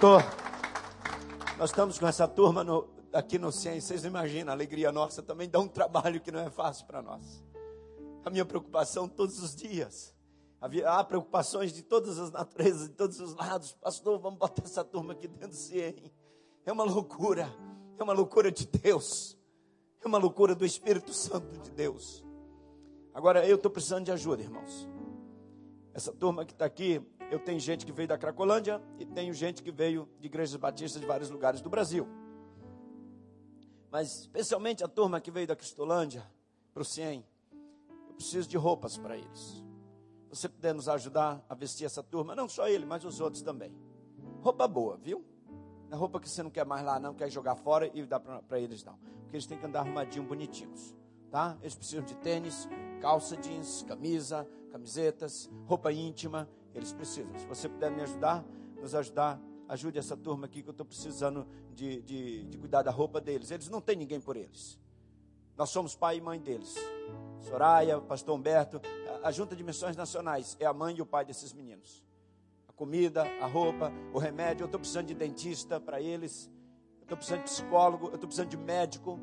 Tô, 0.04 0.18
nós 1.56 1.70
estamos 1.70 1.98
com 1.98 2.06
essa 2.06 2.28
turma 2.28 2.62
no, 2.62 2.86
aqui 3.10 3.38
no 3.38 3.50
CIEM, 3.50 3.80
vocês 3.80 4.02
não 4.02 4.10
imaginam, 4.10 4.50
a 4.50 4.54
alegria 4.54 4.92
nossa 4.92 5.22
também 5.22 5.48
dá 5.48 5.58
um 5.58 5.66
trabalho 5.66 6.20
que 6.20 6.30
não 6.30 6.40
é 6.40 6.50
fácil 6.50 6.84
para 6.84 7.00
nós 7.00 7.42
a 8.22 8.28
minha 8.28 8.44
preocupação 8.44 9.08
todos 9.08 9.42
os 9.42 9.56
dias. 9.56 10.14
Havia, 10.60 10.90
há 10.90 11.02
preocupações 11.02 11.72
de 11.72 11.82
todas 11.82 12.18
as 12.18 12.30
naturezas, 12.30 12.90
de 12.90 12.94
todos 12.94 13.18
os 13.18 13.34
lados. 13.34 13.72
Pastor, 13.80 14.18
vamos 14.18 14.38
botar 14.38 14.62
essa 14.62 14.84
turma 14.84 15.14
aqui 15.14 15.26
dentro 15.26 15.48
do 15.48 15.54
CIEM. 15.54 16.12
É 16.66 16.70
uma 16.70 16.84
loucura. 16.84 17.50
É 17.98 18.02
uma 18.02 18.12
loucura 18.12 18.52
de 18.52 18.66
Deus. 18.66 19.38
É 20.04 20.06
uma 20.06 20.18
loucura 20.18 20.54
do 20.54 20.66
Espírito 20.66 21.14
Santo 21.14 21.58
de 21.60 21.70
Deus. 21.70 22.22
Agora, 23.14 23.46
eu 23.48 23.56
estou 23.56 23.70
precisando 23.70 24.04
de 24.04 24.12
ajuda, 24.12 24.42
irmãos. 24.42 24.86
Essa 25.94 26.12
turma 26.12 26.44
que 26.44 26.52
está 26.52 26.66
aqui, 26.66 27.00
eu 27.30 27.38
tenho 27.38 27.58
gente 27.58 27.84
que 27.84 27.92
veio 27.92 28.08
da 28.08 28.18
Cracolândia 28.18 28.80
e 28.98 29.04
tenho 29.04 29.32
gente 29.32 29.62
que 29.62 29.70
veio 29.70 30.08
de 30.20 30.26
igrejas 30.26 30.56
batistas 30.56 31.00
de 31.00 31.06
vários 31.06 31.30
lugares 31.30 31.60
do 31.60 31.68
Brasil. 31.68 32.06
Mas, 33.90 34.22
especialmente 34.22 34.82
a 34.82 34.88
turma 34.88 35.20
que 35.20 35.30
veio 35.30 35.46
da 35.46 35.54
Cristolândia 35.54 36.26
para 36.72 36.82
o 36.82 36.84
CIEM, 36.84 37.24
eu 38.08 38.14
preciso 38.14 38.48
de 38.48 38.56
roupas 38.56 38.96
para 38.96 39.16
eles. 39.16 39.64
Você 40.28 40.48
puder 40.48 40.74
nos 40.74 40.88
ajudar 40.88 41.44
a 41.48 41.54
vestir 41.54 41.84
essa 41.84 42.02
turma, 42.02 42.34
não 42.34 42.48
só 42.48 42.68
ele, 42.68 42.84
mas 42.84 43.04
os 43.04 43.20
outros 43.20 43.42
também. 43.42 43.72
Roupa 44.40 44.66
boa, 44.66 44.96
viu? 44.96 45.24
Não 45.88 45.96
é 45.96 46.00
roupa 46.00 46.18
que 46.18 46.28
você 46.28 46.42
não 46.42 46.50
quer 46.50 46.66
mais 46.66 46.84
lá, 46.84 46.98
não, 46.98 47.14
quer 47.14 47.30
jogar 47.30 47.54
fora 47.54 47.88
e 47.94 48.04
dar 48.04 48.18
para 48.18 48.58
eles, 48.58 48.82
não. 48.82 48.98
Porque 49.22 49.36
eles 49.36 49.46
têm 49.46 49.56
que 49.56 49.64
andar 49.64 49.80
arrumadinho, 49.80 50.24
bonitinhos. 50.24 50.92
Tá? 51.30 51.56
Eles 51.60 51.76
precisam 51.76 52.04
de 52.04 52.16
tênis, 52.16 52.68
calça 53.00 53.36
jeans, 53.36 53.84
camisa, 53.84 54.44
camisetas, 54.72 55.48
roupa 55.66 55.92
íntima. 55.92 56.48
Eles 56.74 56.92
precisam. 56.92 57.38
Se 57.38 57.46
você 57.46 57.68
puder 57.68 57.90
me 57.90 58.02
ajudar, 58.02 58.44
nos 58.80 58.94
ajudar, 58.94 59.40
ajude 59.68 59.98
essa 59.98 60.16
turma 60.16 60.46
aqui 60.46 60.62
que 60.62 60.68
eu 60.68 60.72
estou 60.72 60.84
precisando 60.84 61.46
de, 61.72 62.02
de, 62.02 62.44
de 62.44 62.58
cuidar 62.58 62.82
da 62.82 62.90
roupa 62.90 63.20
deles. 63.20 63.50
Eles 63.50 63.68
não 63.68 63.80
têm 63.80 63.96
ninguém 63.96 64.20
por 64.20 64.36
eles. 64.36 64.78
Nós 65.56 65.70
somos 65.70 65.94
pai 65.94 66.16
e 66.16 66.20
mãe 66.20 66.40
deles. 66.40 66.74
Soraya, 67.40 68.00
pastor 68.00 68.36
Humberto, 68.36 68.80
a, 69.22 69.28
a 69.28 69.30
Junta 69.30 69.54
de 69.54 69.62
Missões 69.62 69.96
Nacionais 69.96 70.56
é 70.58 70.66
a 70.66 70.72
mãe 70.72 70.96
e 70.96 71.02
o 71.02 71.06
pai 71.06 71.24
desses 71.24 71.52
meninos. 71.52 72.02
A 72.68 72.72
comida, 72.72 73.22
a 73.40 73.46
roupa, 73.46 73.92
o 74.12 74.18
remédio. 74.18 74.64
Eu 74.64 74.66
estou 74.66 74.80
precisando 74.80 75.06
de 75.06 75.14
dentista 75.14 75.78
para 75.78 76.00
eles. 76.00 76.50
Eu 76.98 77.02
estou 77.02 77.16
precisando 77.16 77.44
de 77.44 77.50
psicólogo. 77.50 78.06
Eu 78.06 78.14
estou 78.14 78.26
precisando 78.26 78.48
de 78.48 78.56
médico. 78.56 79.20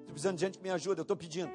Estou 0.00 0.12
precisando 0.12 0.36
de 0.36 0.40
gente 0.40 0.58
que 0.58 0.64
me 0.64 0.70
ajude. 0.70 1.00
Eu 1.00 1.02
estou 1.02 1.16
pedindo. 1.16 1.50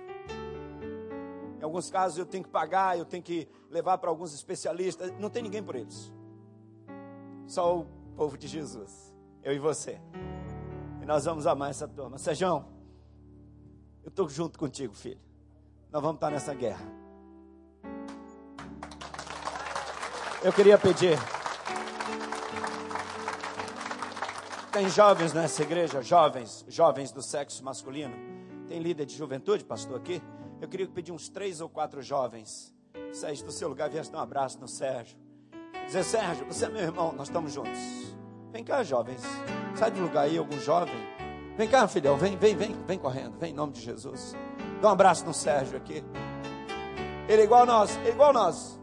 Em 1.60 1.64
alguns 1.64 1.90
casos 1.90 2.18
eu 2.18 2.26
tenho 2.26 2.44
que 2.44 2.50
pagar, 2.50 2.98
eu 2.98 3.06
tenho 3.06 3.24
que 3.24 3.48
levar 3.70 3.98
para 3.98 4.10
alguns 4.10 4.34
especialistas. 4.34 5.12
Não 5.20 5.30
tem 5.30 5.44
ninguém 5.44 5.64
por 5.64 5.76
eles. 5.76 6.14
Só 7.48 7.80
o 7.80 7.86
povo 8.16 8.38
de 8.38 8.48
Jesus. 8.48 9.14
Eu 9.44 9.54
e 9.54 9.60
você. 9.60 10.00
E 11.02 11.06
nós 11.06 11.26
vamos 11.26 11.46
amar 11.46 11.70
essa 11.70 11.88
turma. 11.88 12.18
Sejão, 12.18 12.66
eu 14.04 14.10
estou 14.10 14.28
junto 14.28 14.58
contigo, 14.58 14.94
filho. 14.94 15.20
Nós 15.92 16.02
vamos 16.02 16.18
estar 16.18 16.30
nessa 16.30 16.54
guerra. 16.54 16.86
Eu 20.44 20.54
queria 20.54 20.78
pedir. 20.78 21.18
Tem 24.72 24.90
jovens 24.90 25.32
nessa 25.32 25.64
igreja, 25.64 26.02
jovens, 26.02 26.66
jovens 26.68 27.12
do 27.12 27.22
sexo 27.22 27.64
masculino. 27.64 28.14
Tem 28.68 28.80
líder 28.80 29.06
de 29.06 29.16
juventude, 29.16 29.64
pastor, 29.64 29.98
aqui. 29.98 30.22
Eu 30.62 30.68
queria 30.68 30.88
pedir 30.88 31.12
uns 31.12 31.30
três 31.30 31.62
ou 31.62 31.70
quatro 31.70 32.02
jovens. 32.02 32.74
Sérgio, 33.12 33.46
do 33.46 33.52
seu 33.52 33.68
lugar, 33.68 33.90
viesse 33.90 34.12
dar 34.12 34.20
um 34.20 34.22
abraço 34.22 34.60
no 34.60 34.68
Sérgio. 34.68 35.18
Dizer, 35.86 36.04
Sérgio, 36.04 36.46
você 36.46 36.66
é 36.66 36.70
meu 36.70 36.82
irmão, 36.82 37.12
nós 37.12 37.28
estamos 37.28 37.54
juntos. 37.54 37.80
Vem 38.52 38.64
cá, 38.64 38.84
jovens. 38.84 39.22
Sai 39.76 39.92
do 39.92 40.02
lugar 40.02 40.24
aí, 40.24 40.38
algum 40.38 40.58
jovem. 40.60 40.96
Vem 41.58 41.70
cá, 41.70 41.88
filhão, 41.88 42.18
vem, 42.18 42.38
vem, 42.38 42.56
vem, 42.56 42.74
vem 42.86 43.00
correndo, 43.00 43.38
vem 43.38 43.52
em 43.52 43.56
nome 43.56 43.74
de 43.74 43.82
Jesus. 43.82 44.36
Dá 44.82 44.90
um 44.90 44.92
abraço 44.92 45.26
no 45.26 45.34
Sérgio 45.34 45.78
aqui. 45.78 46.04
Ele 47.28 47.42
é 47.42 47.46
igual 47.46 47.64
a 47.64 47.66
nós, 47.66 47.98
é 48.06 48.10
igual 48.10 48.30
a 48.32 48.34
nós. 48.34 48.80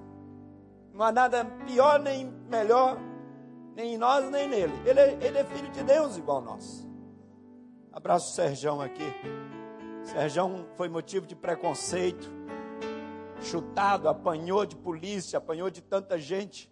Não 0.93 1.05
há 1.05 1.13
nada 1.13 1.45
pior 1.67 1.99
nem 1.99 2.27
melhor, 2.49 2.99
nem 3.75 3.95
em 3.95 3.99
nós 3.99 4.31
nem 4.31 4.49
nele. 4.49 4.73
Ele 4.85 5.01
é, 5.01 5.19
ele 5.21 5.39
é 5.39 5.45
filho 5.45 5.71
de 5.71 5.83
Deus 5.83 6.17
igual 6.17 6.39
a 6.39 6.43
nós. 6.43 6.89
Abraço 7.93 8.31
o 8.31 8.35
Sérgio 8.35 8.81
aqui. 8.81 9.05
Sérgio 10.05 10.67
foi 10.77 10.89
motivo 10.89 11.27
de 11.27 11.35
preconceito, 11.35 12.31
chutado, 13.41 14.09
apanhou 14.09 14.67
de 14.67 14.77
polícia, 14.77 15.39
apanhou 15.39 15.71
de 15.71 15.81
tanta 15.81 16.19
gente. 16.19 16.71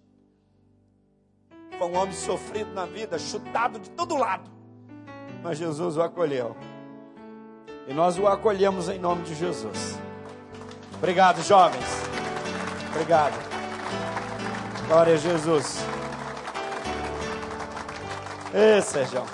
Foi 1.79 1.89
um 1.89 1.97
homem 1.97 2.13
sofrido 2.13 2.73
na 2.73 2.85
vida, 2.85 3.19
chutado 3.19 3.79
de 3.79 3.91
todo 3.91 4.17
lado. 4.17 4.51
Mas 5.43 5.59
Jesus 5.59 5.97
o 5.97 6.03
acolheu. 6.03 6.57
E 7.89 7.95
nós 7.95 8.19
o 8.19 8.27
acolhemos 8.27 8.89
em 8.89 8.99
nome 8.99 9.23
de 9.23 9.35
Jesus. 9.35 9.99
Obrigado, 10.95 11.43
jovens. 11.43 11.87
Obrigado. 12.91 13.35
Glória 14.87 15.15
a 15.15 15.17
Jesus. 15.17 15.79
Ei, 18.53 18.83
Sérgio. 18.83 19.25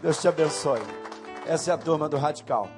Deus 0.00 0.20
te 0.20 0.26
abençoe. 0.26 1.07
Essa 1.48 1.70
é 1.70 1.74
a 1.74 1.78
turma 1.78 2.10
do 2.10 2.18
Radical. 2.18 2.68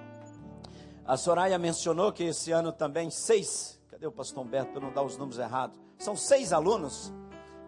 A 1.05 1.17
Soraya 1.17 1.59
mencionou 1.59 2.13
que 2.13 2.23
esse 2.23 2.53
ano 2.53 2.71
também 2.71 3.11
seis. 3.11 3.81
Cadê 3.89 4.07
o 4.07 4.13
pastor 4.13 4.45
Humberto 4.45 4.71
para 4.71 4.81
não 4.81 4.93
dar 4.93 5.03
os 5.03 5.17
números 5.17 5.41
errados? 5.41 5.77
São 5.99 6.15
seis 6.15 6.53
alunos. 6.53 7.13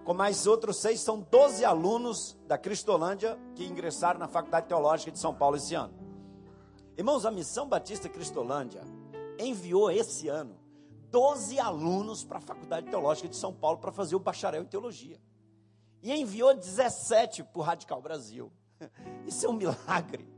Com 0.05 0.15
mais 0.15 0.47
outros 0.47 0.77
seis, 0.77 1.01
são 1.01 1.21
doze 1.29 1.65
alunos 1.65 2.39
da 2.47 2.57
Cristolândia 2.57 3.37
que 3.57 3.65
ingressaram 3.65 4.21
na 4.21 4.29
Faculdade 4.29 4.69
Teológica 4.69 5.11
de 5.11 5.19
São 5.19 5.35
Paulo 5.35 5.57
esse 5.57 5.75
ano. 5.75 5.93
Irmãos, 6.97 7.27
a 7.27 7.33
Missão 7.33 7.69
Batista 7.69 8.09
Cristolândia 8.09 8.83
enviou 9.41 9.91
esse 9.91 10.29
ano 10.29 10.57
12 11.11 11.59
alunos 11.59 12.23
para 12.23 12.39
a 12.39 12.41
Faculdade 12.41 12.87
Teológica 12.87 13.29
de 13.29 13.35
São 13.35 13.53
Paulo 13.53 13.79
para 13.79 13.91
fazer 13.91 14.15
o 14.15 14.21
bacharel 14.21 14.63
em 14.63 14.67
teologia. 14.67 15.21
E 16.01 16.13
enviou 16.13 16.55
17 16.55 17.43
para 17.43 17.59
o 17.59 17.63
Radical 17.65 18.01
Brasil. 18.01 18.53
Isso 19.27 19.45
é 19.45 19.49
um 19.49 19.55
milagre. 19.55 20.32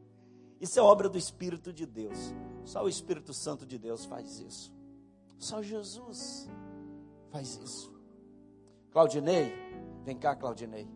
Isso 0.65 0.81
é 0.81 0.83
obra 0.83 1.11
do 1.11 1.19
Espírito 1.19 1.75
de 1.75 1.85
Deus. 1.85 2.35
Só 2.65 2.83
o 2.83 2.89
Espírito 2.89 3.35
Santo 3.35 3.67
de 3.67 3.77
Deus 3.77 4.07
faz 4.07 4.41
isso. 4.41 4.73
Só 5.39 5.61
Jesus 5.61 6.49
faz 7.31 7.57
isso. 7.57 7.93
Claudinei, 8.91 9.53
vem 10.05 10.17
cá, 10.17 10.35
Claudinei. 10.35 10.89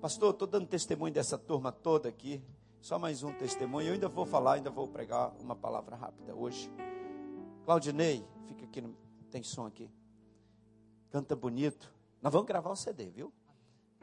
Pastor, 0.00 0.30
estou 0.32 0.48
dando 0.48 0.66
testemunho 0.66 1.14
dessa 1.14 1.38
turma 1.38 1.70
toda 1.70 2.08
aqui. 2.08 2.42
Só 2.80 2.98
mais 2.98 3.22
um 3.22 3.32
testemunho. 3.32 3.86
Eu 3.86 3.92
ainda 3.92 4.08
vou 4.08 4.26
falar, 4.26 4.54
ainda 4.54 4.68
vou 4.68 4.88
pregar 4.88 5.32
uma 5.38 5.54
palavra 5.54 5.94
rápida 5.94 6.34
hoje. 6.34 6.68
Claudinei, 7.64 8.26
fica 8.46 8.64
aqui, 8.64 8.80
no, 8.80 8.96
tem 9.30 9.44
som 9.44 9.64
aqui. 9.64 9.88
Canta 11.10 11.36
bonito. 11.36 11.88
Nós 12.20 12.32
vamos 12.32 12.48
gravar 12.48 12.72
o 12.72 12.76
CD, 12.76 13.10
viu? 13.10 13.32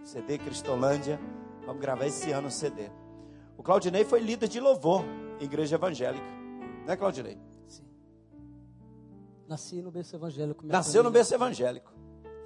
CD 0.05 0.37
Cristolândia. 0.37 1.19
Vamos 1.65 1.81
gravar 1.81 2.05
esse 2.05 2.31
ano 2.31 2.47
o 2.47 2.51
CD. 2.51 2.89
O 3.61 3.63
Claudinei 3.63 4.03
foi 4.03 4.19
líder 4.19 4.47
de 4.47 4.59
louvor 4.59 5.05
em 5.39 5.43
igreja 5.43 5.75
evangélica. 5.75 6.25
Né, 6.83 6.97
Claudinei? 6.97 7.37
Sim. 7.67 7.85
Nasci 9.47 9.83
no 9.83 9.91
berço 9.91 10.15
evangélico. 10.15 10.65
Nasceu 10.65 10.93
família, 10.93 11.03
no 11.03 11.11
berço 11.11 11.35
evangélico. 11.35 11.93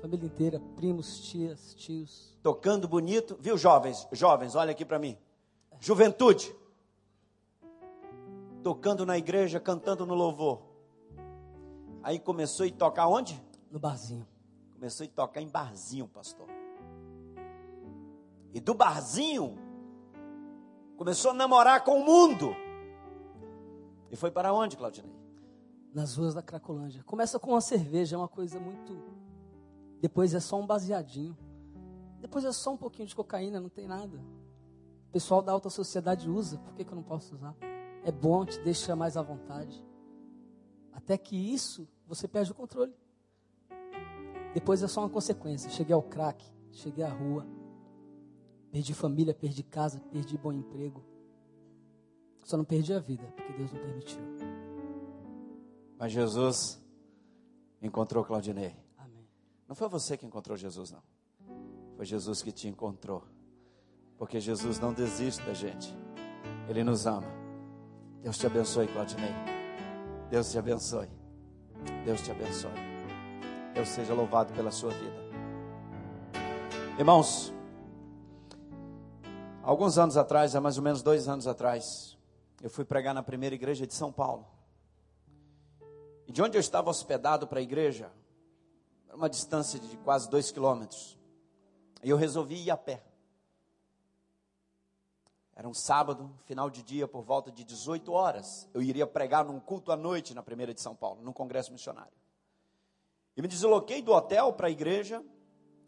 Família 0.02 0.26
inteira, 0.26 0.62
primos, 0.76 1.22
tias, 1.22 1.74
tios. 1.76 2.38
Tocando 2.44 2.86
bonito. 2.86 3.38
Viu, 3.40 3.58
jovens? 3.58 4.06
Jovens, 4.12 4.56
olha 4.56 4.72
aqui 4.72 4.84
para 4.84 5.00
mim. 5.00 5.18
Juventude. 5.80 6.54
Tocando 8.62 9.06
na 9.06 9.18
igreja, 9.18 9.58
cantando 9.58 10.06
no 10.06 10.16
louvor. 10.16 10.64
Aí 12.04 12.20
começou 12.20 12.66
a 12.66 12.70
tocar 12.70 13.08
onde? 13.08 13.42
No 13.72 13.80
barzinho. 13.80 14.28
Começou 14.74 15.06
a 15.06 15.10
tocar 15.10 15.40
em 15.40 15.48
barzinho, 15.48 16.10
pastor. 16.10 16.50
E 18.54 18.60
do 18.60 18.74
barzinho, 18.74 19.58
começou 20.96 21.32
a 21.32 21.34
namorar 21.34 21.84
com 21.84 22.00
o 22.00 22.06
mundo. 22.06 22.56
E 24.12 24.16
foi 24.16 24.32
para 24.32 24.54
onde, 24.54 24.78
Claudinei? 24.78 25.14
Nas 25.94 26.16
ruas 26.16 26.34
da 26.34 26.42
Cracolândia. 26.42 27.04
Começa 27.04 27.40
com 27.40 27.52
uma 27.52 27.62
cerveja, 27.62 28.16
é 28.16 28.20
uma 28.20 28.28
coisa 28.28 28.60
muito. 28.60 28.98
Depois 30.02 30.34
é 30.34 30.40
só 30.40 30.60
um 30.60 30.66
baseadinho. 30.66 31.38
Depois 32.20 32.44
é 32.44 32.52
só 32.52 32.74
um 32.74 32.78
pouquinho 32.78 33.08
de 33.08 33.16
cocaína, 33.16 33.60
não 33.60 33.70
tem 33.70 33.88
nada. 33.88 34.18
O 35.10 35.12
pessoal 35.12 35.42
da 35.42 35.52
alta 35.52 35.70
sociedade 35.70 36.30
usa, 36.30 36.58
por 36.58 36.74
que, 36.74 36.84
que 36.84 36.92
eu 36.92 36.96
não 36.96 37.04
posso 37.04 37.36
usar? 37.36 37.56
É 38.04 38.12
bom, 38.12 38.46
te 38.46 38.60
deixa 38.60 38.96
mais 38.96 39.16
à 39.16 39.22
vontade. 39.22 39.84
Até 40.92 41.18
que 41.18 41.36
isso, 41.36 41.88
você 42.08 42.28
perde 42.28 42.52
o 42.52 42.56
controle. 42.56 42.94
Depois 44.54 44.82
é 44.82 44.88
só 44.88 45.02
uma 45.02 45.10
consequência. 45.10 45.70
Cheguei 45.70 45.94
ao 45.94 46.02
crack, 46.02 46.46
cheguei 46.72 47.04
à 47.04 47.10
rua, 47.10 47.46
perdi 48.76 48.94
família, 48.94 49.34
perdi 49.34 49.64
casa, 49.64 50.02
perdi 50.12 50.38
bom 50.38 50.52
emprego. 50.52 51.02
Só 52.44 52.58
não 52.58 52.66
perdi 52.66 52.92
a 52.94 53.00
vida, 53.00 53.24
porque 53.34 53.54
Deus 53.54 53.72
não 53.72 53.80
permitiu. 53.80 54.20
Mas 55.98 56.12
Jesus 56.12 56.78
encontrou 57.82 58.26
Claudinei. 58.26 58.76
Amém. 58.98 59.26
Não 59.66 59.78
foi 59.78 59.88
você 59.88 60.18
que 60.18 60.26
encontrou 60.26 60.58
Jesus, 60.58 60.92
não. 60.92 61.02
Foi 61.96 62.06
Jesus 62.06 62.42
que 62.42 62.52
te 62.52 62.68
encontrou. 62.68 63.24
Porque 64.18 64.42
Jesus 64.42 64.78
não 64.78 64.94
desiste 64.94 65.42
da 65.44 65.54
gente. 65.54 65.96
Ele 66.68 66.84
nos 66.84 67.06
ama. 67.06 67.32
Deus 68.22 68.38
te 68.38 68.46
abençoe, 68.46 68.90
Claudinei. 68.90 69.32
Deus 70.30 70.52
te 70.52 70.58
abençoe. 70.58 71.08
Deus 72.04 72.22
te 72.22 72.30
abençoe. 72.30 72.72
Deus 73.74 73.88
seja 73.88 74.14
louvado 74.14 74.52
pela 74.52 74.70
sua 74.70 74.92
vida. 74.92 75.24
Irmãos, 77.00 77.56
alguns 79.66 79.98
anos 79.98 80.16
atrás, 80.16 80.56
há 80.56 80.62
mais 80.62 80.78
ou 80.78 80.84
menos 80.84 81.02
dois 81.02 81.28
anos 81.28 81.48
atrás, 81.48 82.16
eu 82.62 82.70
fui 82.70 82.86
pregar 82.86 83.14
na 83.14 83.24
primeira 83.24 83.56
igreja 83.56 83.86
de 83.86 83.94
São 83.94 84.12
Paulo. 84.12 84.48
E 86.28 86.32
de 86.32 86.42
onde 86.42 86.56
eu 86.56 86.62
estava 86.62 86.90
hospedado 86.90 87.48
para 87.48 87.60
a 87.60 87.64
igreja, 87.64 88.12
era 89.08 89.18
uma 89.18 89.30
distância 89.30 89.80
de 89.80 89.98
quase 89.98 90.30
dois 90.30 90.52
quilômetros. 90.52 91.18
E 92.04 92.10
eu 92.10 92.18
resolvi 92.18 92.64
ir 92.64 92.70
a 92.70 92.78
pé. 92.78 93.04
Era 95.56 95.68
um 95.68 95.74
sábado, 95.74 96.32
final 96.46 96.70
de 96.70 96.84
dia, 96.84 97.08
por 97.08 97.24
volta 97.24 97.52
de 97.52 97.64
18 97.64 98.12
horas. 98.12 98.70
Eu 98.74 98.84
iria 98.84 99.08
pregar 99.08 99.46
num 99.46 99.60
culto 99.60 99.92
à 99.92 99.96
noite 99.96 100.34
na 100.34 100.44
primeira 100.44 100.74
de 100.74 100.82
São 100.82 100.96
Paulo, 100.96 101.22
num 101.24 101.34
congresso 101.34 101.72
missionário. 101.72 102.14
E 103.36 103.42
me 103.42 103.48
desloquei 103.48 104.02
do 104.02 104.12
hotel 104.12 104.54
para 104.54 104.68
a 104.68 104.72
igreja, 104.72 105.24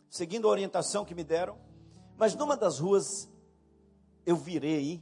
seguindo 0.09 0.47
a 0.47 0.51
orientação 0.51 1.05
que 1.05 1.13
me 1.13 1.23
deram. 1.23 1.57
Mas 2.17 2.33
numa 2.33 2.55
das 2.57 2.79
ruas, 2.79 3.29
eu 4.27 4.35
virei 4.35 5.01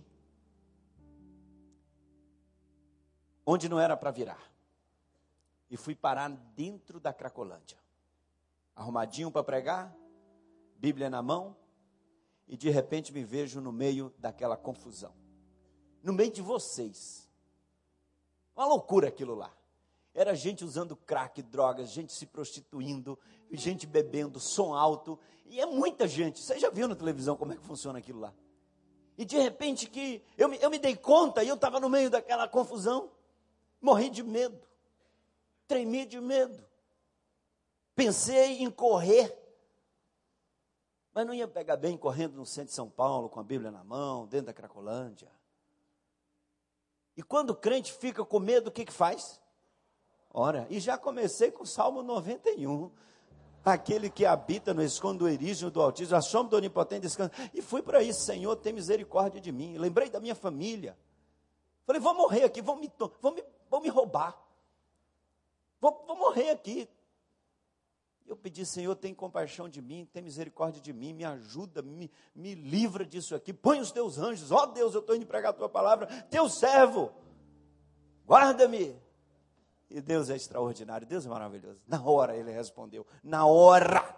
onde 3.44 3.68
não 3.68 3.80
era 3.80 3.98
para 3.98 4.12
virar. 4.12 4.52
E 5.68 5.76
fui 5.76 5.96
parar 5.96 6.30
dentro 6.30 7.00
da 7.00 7.12
Cracolândia. 7.12 7.80
Arrumadinho 8.76 9.32
para 9.32 9.44
pregar, 9.44 9.98
Bíblia 10.78 11.10
na 11.10 11.24
mão, 11.24 11.58
e 12.48 12.56
de 12.56 12.70
repente 12.70 13.12
me 13.12 13.24
vejo 13.24 13.60
no 13.60 13.72
meio 13.72 14.14
daquela 14.20 14.56
confusão. 14.56 15.12
No 16.04 16.14
meio 16.14 16.32
de 16.32 16.44
vocês. 16.44 17.28
Uma 18.56 18.68
loucura 18.68 19.08
aquilo 19.08 19.34
lá. 19.34 19.52
Era 20.14 20.36
gente 20.36 20.64
usando 20.64 20.96
crack, 20.96 21.42
drogas, 21.42 21.90
gente 21.90 22.14
se 22.14 22.28
prostituindo, 22.28 23.18
gente 23.50 23.88
bebendo, 23.88 24.40
som 24.40 24.76
alto. 24.76 25.20
E 25.48 25.60
é 25.60 25.66
muita 25.66 26.08
gente. 26.08 26.40
Você 26.40 26.60
já 26.60 26.70
viu 26.70 26.88
na 26.88 26.96
televisão 26.96 27.36
como 27.36 27.54
é 27.54 27.56
que 27.56 27.64
funciona 27.64 27.98
aquilo 27.98 28.20
lá? 28.20 28.32
E 29.18 29.24
de 29.24 29.38
repente 29.38 29.88
que 29.88 30.24
eu 30.38 30.50
me, 30.50 30.58
eu 30.62 30.70
me 30.70 30.78
dei 30.78 30.96
conta 30.96 31.44
e 31.44 31.48
eu 31.48 31.56
estava 31.56 31.80
no 31.80 31.90
meio 31.90 32.10
daquela 32.10 32.48
confusão. 32.48 33.12
Morri 33.82 34.10
de 34.10 34.24
medo. 34.24 34.60
Tremi 35.68 36.06
de 36.06 36.20
medo. 36.20 36.64
Pensei 37.96 38.62
em 38.62 38.70
correr. 38.70 39.42
Mas 41.14 41.26
não 41.26 41.34
ia 41.34 41.48
pegar 41.48 41.78
bem 41.78 41.98
correndo 41.98 42.36
no 42.36 42.46
centro 42.46 42.70
de 42.70 42.76
São 42.76 42.90
Paulo, 42.90 43.30
com 43.30 43.40
a 43.40 43.44
Bíblia 43.44 43.72
na 43.72 43.84
mão, 43.84 44.28
dentro 44.28 44.48
da 44.48 44.54
Cracolândia. 44.54 45.32
E 47.16 47.24
quando 47.24 47.52
o 47.52 47.56
crente 47.56 47.94
fica 47.94 48.26
com 48.26 48.38
medo, 48.38 48.68
o 48.68 48.72
que, 48.72 48.84
que 48.84 48.92
faz? 48.92 49.40
Ora, 50.30 50.68
e 50.70 50.82
já 50.82 50.98
comecei 50.98 51.50
com 51.50 51.64
o 51.64 51.68
Salmo 51.68 52.04
91. 52.04 52.92
Aquele 53.66 54.12
que 54.12 54.28
habita 54.28 54.76
no 54.76 54.84
esconderijo 54.84 55.72
do 55.72 55.82
Altíssimo, 55.82 56.16
a 56.16 56.22
sombra 56.22 56.52
do 56.52 56.58
Onipotente 56.58 57.02
descansa. 57.02 57.32
E 57.52 57.64
fui 57.64 57.82
para 57.82 58.04
isso, 58.04 58.22
Senhor, 58.22 58.56
tem 58.58 58.72
misericórdia 58.72 59.42
de 59.42 59.52
mim. 59.52 59.76
Lembrei 59.78 60.08
da 60.08 60.20
minha 60.20 60.36
família. 60.36 60.96
Falei, 61.84 62.00
vou 62.00 62.14
morrer 62.14 62.44
aqui, 62.44 62.62
vão 62.62 62.76
me, 62.76 62.92
vão 63.20 63.34
me, 63.34 63.44
vão 63.70 63.82
me 63.82 63.90
roubar. 63.90 64.40
Vou, 65.82 66.04
vou 66.06 66.16
morrer 66.16 66.52
aqui. 66.52 66.88
Eu 68.28 68.36
pedi, 68.36 68.66
Senhor, 68.66 68.96
tem 68.96 69.14
compaixão 69.14 69.70
de 69.70 69.82
mim, 69.82 70.08
tem 70.12 70.22
misericórdia 70.22 70.82
de 70.82 70.92
mim, 70.92 71.14
me 71.14 71.24
ajuda, 71.24 71.84
me, 71.84 72.12
me 72.36 72.56
livra 72.56 73.06
disso 73.06 73.36
aqui. 73.36 73.54
Põe 73.54 73.80
os 73.80 73.92
teus 73.92 74.18
anjos, 74.18 74.52
ó 74.52 74.64
oh, 74.64 74.66
Deus, 74.68 74.96
eu 74.96 75.00
estou 75.00 75.16
indo 75.16 75.28
pregar 75.28 75.52
a 75.52 75.54
tua 75.54 75.70
palavra, 75.70 76.08
teu 76.30 76.50
servo, 76.50 77.12
guarda-me. 78.28 78.96
E 79.90 80.02
Deus 80.02 80.30
é 80.30 80.36
extraordinário, 80.36 81.06
Deus 81.06 81.26
é 81.26 81.30
maravilhoso. 81.30 81.82
Na 81.88 82.02
hora 82.04 82.36
ele 82.36 82.52
respondeu, 82.52 83.06
na 83.24 83.46
hora. 83.46 84.16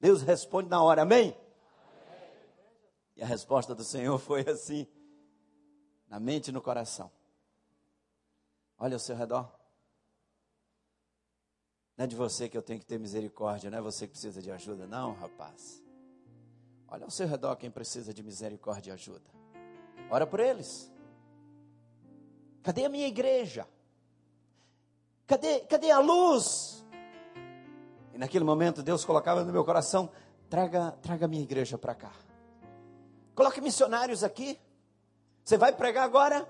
Deus 0.00 0.22
responde 0.22 0.68
na 0.68 0.82
hora, 0.82 1.02
amém? 1.02 1.30
amém? 1.30 1.36
E 3.16 3.22
a 3.22 3.26
resposta 3.26 3.74
do 3.74 3.82
Senhor 3.82 4.18
foi 4.18 4.42
assim, 4.48 4.86
na 6.06 6.20
mente 6.20 6.48
e 6.48 6.52
no 6.52 6.62
coração. 6.62 7.10
Olha 8.78 8.94
ao 8.94 9.00
seu 9.00 9.16
redor. 9.16 9.50
Não 11.96 12.04
é 12.04 12.08
de 12.08 12.16
você 12.16 12.48
que 12.48 12.56
eu 12.56 12.62
tenho 12.62 12.80
que 12.80 12.86
ter 12.86 12.98
misericórdia, 12.98 13.70
não 13.70 13.78
é 13.78 13.80
você 13.80 14.06
que 14.06 14.12
precisa 14.12 14.42
de 14.42 14.50
ajuda, 14.50 14.86
não, 14.86 15.14
rapaz. 15.14 15.82
Olha 16.88 17.04
ao 17.04 17.10
seu 17.10 17.26
redor 17.26 17.56
quem 17.56 17.70
precisa 17.70 18.12
de 18.12 18.22
misericórdia 18.22 18.90
e 18.90 18.94
ajuda. 18.94 19.30
Ora 20.10 20.26
por 20.26 20.40
eles. 20.40 20.93
Cadê 22.64 22.86
a 22.86 22.88
minha 22.88 23.06
igreja? 23.06 23.68
Cadê, 25.26 25.60
cadê 25.60 25.90
a 25.90 25.98
luz? 25.98 26.82
E 28.14 28.18
naquele 28.18 28.42
momento 28.44 28.82
Deus 28.82 29.04
colocava 29.04 29.44
no 29.44 29.52
meu 29.52 29.64
coração: 29.66 30.08
traga, 30.48 30.92
traga 31.02 31.26
a 31.26 31.28
minha 31.28 31.42
igreja 31.42 31.76
para 31.76 31.94
cá. 31.94 32.10
Coloque 33.34 33.60
missionários 33.60 34.24
aqui. 34.24 34.58
Você 35.44 35.58
vai 35.58 35.74
pregar 35.74 36.04
agora? 36.04 36.48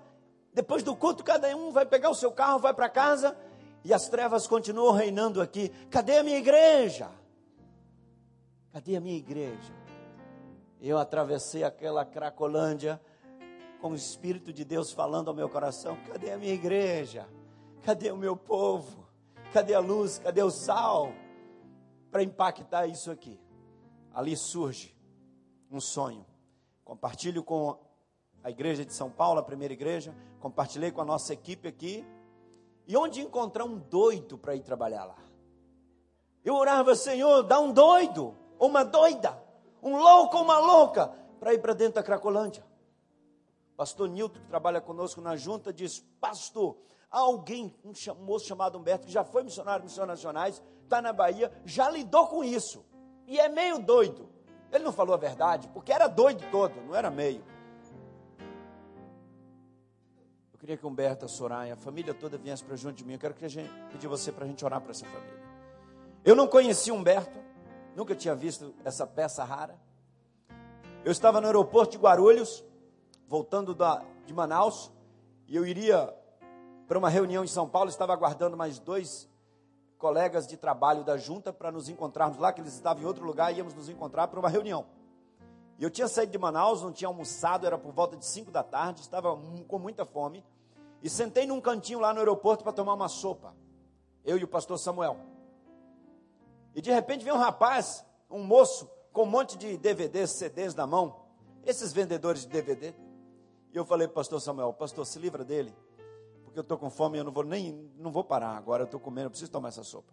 Depois 0.53 0.85
do 0.85 0.94
culto, 0.94 1.24
cada 1.24 1.48
um 1.57 1.72
vai 1.72 1.85
pegar 1.85 2.11
o 2.11 2.14
seu 2.14 2.31
carro, 2.31 2.61
vai 2.61 2.72
para 2.72 2.88
casa 2.88 3.37
e 3.85 3.92
as 3.92 4.09
trevas 4.09 4.46
continuam 4.46 4.94
reinando 4.94 5.42
aqui. 5.42 5.68
Cadê 5.90 6.18
a 6.18 6.22
minha 6.22 6.38
igreja? 6.38 7.11
Cadê 8.72 8.94
a 8.94 9.00
minha 9.00 9.16
igreja? 9.16 9.74
Eu 10.81 10.96
atravessei 10.96 11.64
aquela 11.64 12.05
Cracolândia 12.05 13.00
com 13.85 13.90
o 13.90 13.94
Espírito 13.94 14.51
de 14.51 14.64
Deus 14.64 14.92
falando 14.92 15.29
ao 15.29 15.35
meu 15.35 15.47
coração: 15.47 15.99
cadê 16.11 16.33
a 16.33 16.38
minha 16.38 16.55
igreja? 16.55 17.29
Cadê 17.83 18.11
o 18.11 18.16
meu 18.16 18.35
povo? 18.35 19.07
Cadê 19.53 19.75
a 19.75 19.79
luz? 19.79 20.18
Cadê 20.18 20.42
o 20.42 20.51
sal? 20.51 21.12
Para 22.11 22.23
impactar 22.23 22.87
isso 22.87 23.11
aqui. 23.11 23.38
Ali 24.11 24.38
surge 24.38 24.97
um 25.70 25.83
sonho. 25.83 26.25
Compartilho 26.83 27.44
com 27.44 27.79
a 28.42 28.51
igreja 28.51 28.87
de 28.87 28.94
São 28.94 29.11
Paulo, 29.11 29.40
a 29.40 29.42
primeira 29.42 29.75
igreja. 29.75 30.16
Compartilhei 30.40 30.90
com 30.90 31.03
a 31.03 31.05
nossa 31.05 31.35
equipe 31.35 31.68
aqui. 31.68 32.07
E 32.87 32.97
onde 32.97 33.20
encontrar 33.20 33.66
um 33.66 33.77
doido 33.77 34.38
para 34.38 34.57
ir 34.57 34.62
trabalhar 34.62 35.05
lá? 35.05 35.18
Eu 36.42 36.55
orava, 36.55 36.94
Senhor, 36.97 37.42
dá 37.42 37.61
um 37.61 37.70
doido, 37.70 38.35
uma 38.59 38.83
doida, 38.83 39.38
um 39.83 39.99
louco, 39.99 40.38
uma 40.38 40.59
louca, 40.59 41.09
para 41.38 41.53
ir 41.53 41.59
para 41.59 41.75
dentro 41.75 41.97
da 41.97 42.03
Cracolândia. 42.03 42.64
Pastor 43.76 44.08
Nilton, 44.08 44.40
que 44.40 44.46
trabalha 44.46 44.80
conosco 44.80 45.20
na 45.20 45.37
junta, 45.37 45.72
diz: 45.72 46.00
Pastor, 46.20 46.76
alguém, 47.10 47.74
um 47.84 47.92
moço 48.24 48.46
chamado 48.46 48.78
Humberto, 48.78 49.06
que 49.06 49.12
já 49.12 49.24
foi 49.24 49.42
missionário 49.42 49.82
em 49.82 49.87
missões 49.87 50.08
nacionais, 50.08 50.62
está 50.82 51.02
na 51.02 51.12
Bahia, 51.12 51.52
já 51.64 51.90
lidou 51.90 52.26
com 52.28 52.44
isso. 52.44 52.84
E 53.26 53.38
é 53.38 53.48
meio 53.48 53.78
doido. 53.78 54.28
Ele 54.70 54.84
não 54.84 54.92
falou 54.92 55.14
a 55.14 55.18
verdade, 55.18 55.68
porque 55.68 55.92
era 55.92 56.08
doido 56.08 56.44
todo, 56.50 56.80
não 56.82 56.94
era 56.94 57.10
meio. 57.10 57.44
Eu 60.52 60.58
queria 60.58 60.76
que 60.76 60.87
Humberto, 60.87 61.24
a 61.24 61.28
Soraya, 61.28 61.74
a 61.74 61.76
família 61.76 62.12
toda 62.12 62.37
viesse 62.37 62.64
para 62.64 62.74
junto 62.74 62.96
de 62.96 63.04
mim. 63.04 63.12
Eu 63.14 63.18
quero 63.18 63.34
que 63.34 63.44
a 63.44 63.48
gente, 63.48 63.70
pedir 63.90 64.08
você 64.08 64.32
para 64.32 64.44
a 64.44 64.48
gente 64.48 64.64
orar 64.64 64.80
para 64.80 64.90
essa 64.90 65.04
família. 65.04 65.44
Eu 66.24 66.34
não 66.34 66.48
conhecia 66.48 66.92
Humberto, 66.92 67.38
nunca 67.94 68.14
tinha 68.14 68.34
visto 68.34 68.74
essa 68.84 69.06
peça 69.06 69.44
rara. 69.44 69.78
Eu 71.04 71.12
estava 71.12 71.40
no 71.40 71.46
aeroporto 71.46 71.92
de 71.92 71.98
Guarulhos, 71.98 72.64
voltando 73.26 73.74
da, 73.74 74.02
de 74.26 74.32
Manaus, 74.32 74.90
e 75.46 75.56
eu 75.56 75.66
iria 75.66 76.14
para 76.87 76.98
uma 76.98 77.08
reunião 77.08 77.44
em 77.44 77.48
São 77.48 77.68
Paulo, 77.68 77.88
estava 77.88 78.12
aguardando 78.12 78.56
mais 78.56 78.78
dois 78.78 79.28
colegas 79.98 80.46
de 80.46 80.56
trabalho 80.56 81.02
da 81.02 81.16
junta 81.16 81.52
para 81.52 81.72
nos 81.72 81.88
encontrarmos 81.88 82.38
lá, 82.38 82.52
que 82.52 82.60
eles 82.60 82.74
estavam 82.74 83.02
em 83.02 83.06
outro 83.06 83.24
lugar, 83.24 83.52
e 83.52 83.58
íamos 83.58 83.74
nos 83.74 83.88
encontrar 83.88 84.28
para 84.28 84.38
uma 84.38 84.48
reunião. 84.48 84.87
E 85.78 85.82
eu 85.82 85.90
tinha 85.90 86.06
saído 86.06 86.32
de 86.32 86.38
Manaus, 86.38 86.82
não 86.82 86.92
tinha 86.92 87.08
almoçado, 87.08 87.66
era 87.66 87.78
por 87.78 87.92
volta 87.92 88.16
de 88.16 88.24
5 88.24 88.50
da 88.50 88.62
tarde, 88.62 89.00
estava 89.00 89.37
com 89.66 89.78
muita 89.78 90.04
fome, 90.04 90.44
e 91.02 91.08
sentei 91.08 91.46
num 91.46 91.60
cantinho 91.60 92.00
lá 92.00 92.12
no 92.12 92.20
aeroporto 92.20 92.62
para 92.62 92.72
tomar 92.72 92.94
uma 92.94 93.08
sopa. 93.08 93.54
Eu 94.24 94.38
e 94.38 94.44
o 94.44 94.48
pastor 94.48 94.78
Samuel. 94.78 95.18
E 96.74 96.80
de 96.80 96.90
repente 96.90 97.24
vem 97.24 97.32
um 97.32 97.38
rapaz, 97.38 98.04
um 98.30 98.42
moço, 98.42 98.90
com 99.12 99.22
um 99.22 99.26
monte 99.26 99.56
de 99.56 99.76
DVDs, 99.76 100.30
CDs 100.30 100.74
na 100.74 100.87
mão, 100.87 101.24
esses 101.64 101.92
vendedores 101.92 102.42
de 102.42 102.48
DVD. 102.48 102.94
E 103.74 103.76
eu 103.76 103.84
falei 103.84 104.06
para 104.06 104.12
o 104.12 104.14
pastor 104.14 104.40
Samuel, 104.40 104.72
pastor, 104.72 105.04
se 105.04 105.18
livra 105.18 105.44
dele, 105.44 105.74
porque 106.44 106.56
eu 106.56 106.62
estou 106.62 106.78
com 106.78 106.88
fome 106.88 107.18
eu 107.18 107.24
não 107.24 107.32
vou 107.32 107.42
nem, 107.42 107.90
não 107.96 108.12
vou 108.12 108.22
parar 108.22 108.56
agora, 108.56 108.82
eu 108.82 108.84
estou 108.84 109.00
comendo, 109.00 109.26
eu 109.26 109.30
preciso 109.30 109.50
tomar 109.50 109.70
essa 109.70 109.82
sopa. 109.82 110.12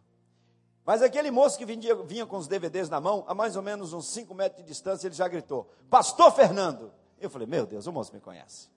Mas 0.83 1.03
aquele 1.03 1.29
moço 1.29 1.59
que 1.59 1.65
vinha, 1.65 1.93
vinha 2.03 2.25
com 2.25 2.37
os 2.37 2.47
DVDs 2.47 2.89
na 2.89 2.99
mão, 2.99 3.23
a 3.27 3.35
mais 3.35 3.55
ou 3.55 3.61
menos 3.61 3.93
uns 3.93 4.07
5 4.07 4.33
metros 4.33 4.63
de 4.63 4.67
distância, 4.67 5.07
ele 5.07 5.13
já 5.13 5.27
gritou, 5.27 5.69
Pastor 5.91 6.31
Fernando! 6.31 6.91
Eu 7.19 7.29
falei, 7.29 7.47
meu 7.47 7.67
Deus, 7.67 7.85
o 7.85 7.91
moço 7.91 8.11
me 8.11 8.19
conhece. 8.19 8.67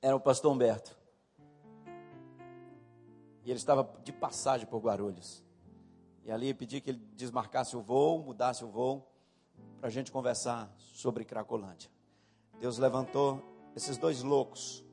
Era 0.00 0.14
o 0.14 0.20
pastor 0.20 0.52
Humberto. 0.52 0.96
E 3.44 3.50
ele 3.50 3.58
estava 3.58 3.92
de 4.04 4.12
passagem 4.12 4.68
por 4.68 4.78
Guarulhos. 4.78 5.42
E 6.22 6.30
ali 6.30 6.50
eu 6.50 6.54
pedi 6.54 6.80
que 6.80 6.90
ele 6.90 7.04
desmarcasse 7.16 7.76
o 7.76 7.82
voo, 7.82 8.20
mudasse 8.20 8.64
o 8.64 8.68
voo, 8.68 9.04
para 9.80 9.88
a 9.88 9.90
gente 9.90 10.12
conversar 10.12 10.72
sobre 10.78 11.24
Cracolândia. 11.24 11.91
Deus 12.62 12.78
levantou 12.78 13.42
esses 13.74 13.98
dois 13.98 14.22
loucos, 14.22 14.84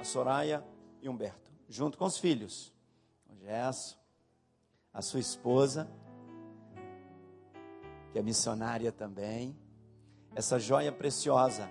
a 0.00 0.04
Soraya 0.04 0.64
e 1.00 1.08
Humberto, 1.08 1.50
junto 1.68 1.98
com 1.98 2.04
os 2.04 2.16
filhos, 2.16 2.72
o 3.28 3.34
Gesso, 3.34 3.98
a 4.94 5.02
sua 5.02 5.18
esposa, 5.18 5.90
que 8.12 8.20
é 8.20 8.22
missionária 8.22 8.92
também, 8.92 9.58
essa 10.32 10.60
joia 10.60 10.92
preciosa 10.92 11.68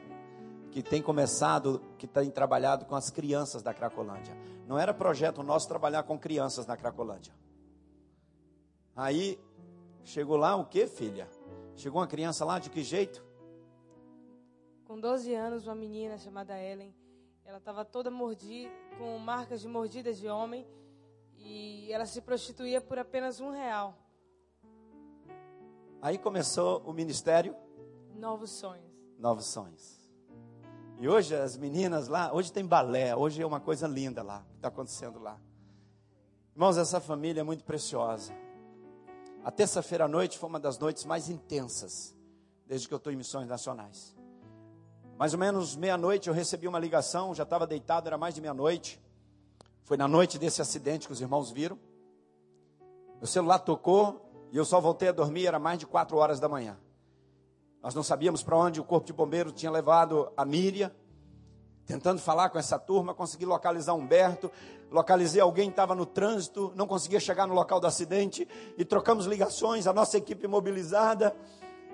que 0.70 0.84
tem 0.84 1.02
começado, 1.02 1.82
que 1.98 2.08
tem 2.08 2.30
trabalhado 2.30 2.84
com 2.84 2.98
as 2.98 3.10
crianças 3.10 3.64
da 3.64 3.74
Cracolândia. 3.74 4.36
Não 4.68 4.78
era 4.78 4.94
projeto 4.94 5.42
nosso 5.42 5.66
trabalhar 5.66 6.04
com 6.04 6.20
crianças 6.20 6.66
na 6.66 6.76
Cracolândia. 6.76 7.34
Aí 8.94 9.40
chegou 10.04 10.36
lá 10.36 10.58
o 10.58 10.66
que, 10.66 10.86
filha? 10.88 11.30
Chegou 11.78 12.02
uma 12.02 12.08
criança 12.08 12.44
lá 12.44 12.60
de 12.60 12.70
que 12.70 12.84
jeito? 12.84 13.31
Com 14.92 15.00
12 15.00 15.34
anos, 15.34 15.68
uma 15.68 15.74
menina 15.74 16.18
chamada 16.18 16.62
Ellen, 16.62 16.94
ela 17.46 17.60
estava 17.60 17.86
toda 17.86 18.12
mordida, 18.12 18.70
com 18.98 19.18
marcas 19.20 19.62
de 19.62 19.68
mordidas 19.70 20.18
de 20.18 20.28
homem, 20.28 20.68
e 21.38 21.90
ela 21.94 22.06
se 22.06 22.20
prostituía 22.20 22.82
por 22.82 23.00
apenas 23.00 23.40
um 23.40 23.52
real. 23.52 23.98
Aí 26.02 26.18
começou 26.18 26.82
o 26.82 26.92
ministério. 26.92 27.56
Novos 28.18 28.52
sonhos. 28.52 28.92
Novos 29.18 29.46
sonhos. 29.46 30.12
E 31.00 31.08
hoje 31.08 31.38
as 31.38 31.56
meninas 31.56 32.10
lá, 32.10 32.34
hoje 32.34 32.52
tem 32.52 32.66
balé, 32.66 33.16
hoje 33.16 33.42
é 33.42 33.46
uma 33.46 33.62
coisa 33.62 33.88
linda 33.88 34.22
lá, 34.22 34.44
que 34.50 34.58
está 34.58 34.68
acontecendo 34.68 35.20
lá. 35.20 35.40
Irmãos, 36.52 36.76
essa 36.76 37.00
família 37.00 37.40
é 37.40 37.44
muito 37.44 37.64
preciosa. 37.64 38.34
A 39.42 39.52
terça-feira 39.52 40.04
à 40.04 40.08
noite 40.10 40.38
foi 40.38 40.50
uma 40.50 40.60
das 40.60 40.78
noites 40.78 41.06
mais 41.06 41.30
intensas, 41.30 42.14
desde 42.68 42.90
que 42.90 42.94
eu 42.94 42.98
estou 42.98 43.14
em 43.14 43.16
missões 43.16 43.48
nacionais. 43.48 44.20
Mais 45.22 45.36
ou 45.36 45.40
menos 45.40 45.76
meia-noite 45.76 46.30
eu 46.30 46.34
recebi 46.34 46.68
uma 46.68 46.80
ligação, 46.80 47.36
já 47.36 47.44
estava 47.44 47.68
deitado, 47.68 48.08
era 48.08 48.18
mais 48.18 48.34
de 48.34 48.42
meia-noite. 48.42 49.00
Foi 49.84 49.96
na 49.96 50.08
noite 50.08 50.40
desse 50.40 50.64
acidente 50.64 51.06
que 51.06 51.14
os 51.14 51.22
irmãos 51.22 51.52
viram. 51.52 51.78
Meu 53.20 53.28
celular 53.28 53.60
tocou 53.60 54.20
e 54.52 54.58
eu 54.58 54.66
só 54.66 54.82
voltei 54.82 55.10
a 55.10 55.12
dormir, 55.12 55.46
era 55.46 55.60
mais 55.60 55.78
de 55.78 55.86
quatro 55.86 56.18
horas 56.18 56.40
da 56.40 56.50
manhã. 56.50 56.76
Nós 57.84 57.94
não 57.94 58.02
sabíamos 58.02 58.42
para 58.42 58.58
onde 58.58 58.82
o 58.82 58.84
corpo 58.84 59.06
de 59.06 59.14
bombeiro 59.14 59.52
tinha 59.52 59.72
levado 59.72 60.32
a 60.36 60.44
Miriam. 60.44 60.90
Tentando 61.86 62.20
falar 62.20 62.50
com 62.50 62.58
essa 62.58 62.80
turma, 62.80 63.14
consegui 63.14 63.46
localizar 63.46 63.94
Humberto, 63.94 64.52
localizei 64.90 65.40
alguém 65.40 65.68
que 65.68 65.74
estava 65.74 65.94
no 65.94 66.08
trânsito, 66.08 66.74
não 66.76 66.88
conseguia 66.88 67.20
chegar 67.20 67.46
no 67.46 67.54
local 67.54 67.80
do 67.80 67.86
acidente 67.86 68.48
e 68.76 68.84
trocamos 68.84 69.28
ligações, 69.28 69.86
a 69.86 69.94
nossa 69.94 70.18
equipe 70.18 70.48
mobilizada. 70.48 71.36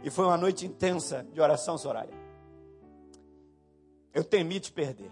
E 0.01 0.09
foi 0.09 0.23
uma 0.23 0.37
noite 0.37 0.65
intensa 0.65 1.27
de 1.33 1.41
oração, 1.41 1.77
Soraya. 1.77 2.26
Eu 4.17 4.23
temi 4.23 4.59
te 4.59 4.71
perder. 4.71 5.11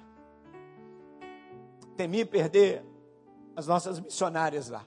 Temi 1.96 2.26
perder 2.26 2.84
as 3.56 3.68
nossas 3.68 4.00
missionárias 4.00 4.68
lá. 4.68 4.84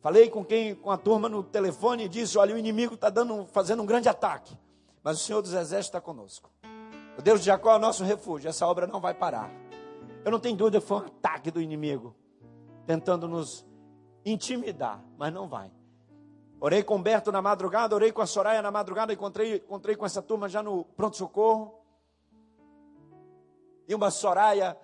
Falei 0.00 0.30
com 0.30 0.42
quem, 0.42 0.74
com 0.74 0.90
a 0.90 0.96
turma 0.96 1.28
no 1.28 1.42
telefone 1.42 2.04
e 2.04 2.08
disse: 2.08 2.38
olha, 2.38 2.54
o 2.54 2.58
inimigo 2.58 2.94
está 2.94 3.12
fazendo 3.52 3.82
um 3.82 3.86
grande 3.86 4.08
ataque. 4.08 4.56
Mas 5.02 5.20
o 5.20 5.22
Senhor 5.22 5.42
dos 5.42 5.52
Exércitos 5.52 5.88
está 5.88 6.00
conosco. 6.00 6.50
O 7.18 7.20
Deus 7.20 7.40
de 7.40 7.46
Jacó 7.48 7.72
é 7.72 7.76
o 7.76 7.78
nosso 7.78 8.02
refúgio. 8.02 8.48
Essa 8.48 8.66
obra 8.66 8.86
não 8.86 8.98
vai 8.98 9.12
parar. 9.12 9.50
Eu 10.24 10.30
não 10.30 10.40
tenho 10.40 10.56
dúvida 10.56 10.80
foi 10.80 10.96
um 10.96 11.00
ataque 11.00 11.50
do 11.50 11.60
inimigo, 11.60 12.16
tentando 12.86 13.28
nos 13.28 13.66
intimidar, 14.24 15.04
mas 15.18 15.34
não 15.34 15.46
vai. 15.46 15.70
Orei 16.58 16.82
com 16.82 16.96
Humberto 16.96 17.30
na 17.30 17.42
madrugada, 17.42 17.94
orei 17.94 18.10
com 18.10 18.22
a 18.22 18.26
Soraya 18.26 18.62
na 18.62 18.70
madrugada, 18.70 19.12
encontrei, 19.12 19.56
encontrei 19.56 19.96
com 19.96 20.06
essa 20.06 20.22
turma 20.22 20.48
já 20.48 20.62
no 20.62 20.82
pronto-socorro 20.96 21.79
e 23.90 23.94
uma 23.94 24.08
Soraya 24.08 24.78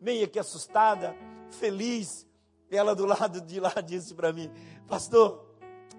meio 0.00 0.28
que 0.28 0.38
assustada, 0.38 1.12
feliz. 1.50 2.24
Ela 2.70 2.94
do 2.94 3.04
lado 3.04 3.40
de 3.40 3.58
lá 3.58 3.74
disse 3.84 4.14
para 4.14 4.32
mim: 4.32 4.48
Pastor, 4.86 5.44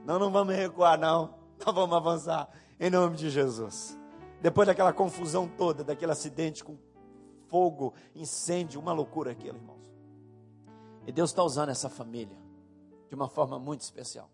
nós 0.06 0.18
não 0.18 0.32
vamos 0.32 0.56
recuar, 0.56 0.98
não. 0.98 1.38
Nós 1.66 1.76
vamos 1.76 1.94
avançar, 1.94 2.50
em 2.80 2.90
nome 2.90 3.18
de 3.18 3.30
Jesus. 3.30 4.00
Depois 4.42 4.66
daquela 4.66 4.94
confusão 4.94 5.46
toda, 5.46 5.84
daquele 5.84 6.14
acidente 6.14 6.64
com 6.64 6.78
fogo, 7.50 7.94
incêndio, 8.16 8.80
uma 8.80 8.94
loucura 8.94 9.32
aquilo, 9.32 9.58
irmãos. 9.58 9.92
E 11.06 11.12
Deus 11.12 11.32
está 11.32 11.44
usando 11.44 11.68
essa 11.68 11.90
família 11.90 12.38
de 13.10 13.16
uma 13.16 13.28
forma 13.28 13.60
muito 13.60 13.82
especial. 13.82 14.30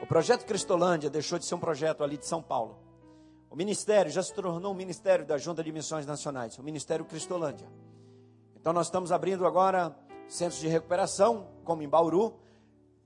O 0.00 0.06
projeto 0.06 0.46
Cristolândia 0.46 1.10
deixou 1.10 1.38
de 1.38 1.44
ser 1.44 1.54
um 1.54 1.60
projeto 1.60 2.02
ali 2.02 2.16
de 2.16 2.24
São 2.24 2.42
Paulo 2.42 2.78
o 3.54 3.56
ministério 3.56 4.10
já 4.10 4.20
se 4.20 4.34
tornou 4.34 4.72
um 4.72 4.74
ministério 4.74 5.24
da 5.24 5.38
Junta 5.38 5.62
de 5.62 5.70
Missões 5.70 6.04
Nacionais, 6.04 6.58
o 6.58 6.62
Ministério 6.64 7.04
Cristolândia. 7.04 7.68
Então 8.56 8.72
nós 8.72 8.88
estamos 8.88 9.12
abrindo 9.12 9.46
agora 9.46 9.94
centros 10.26 10.60
de 10.60 10.66
recuperação, 10.66 11.46
como 11.62 11.80
em 11.80 11.88
Bauru. 11.88 12.34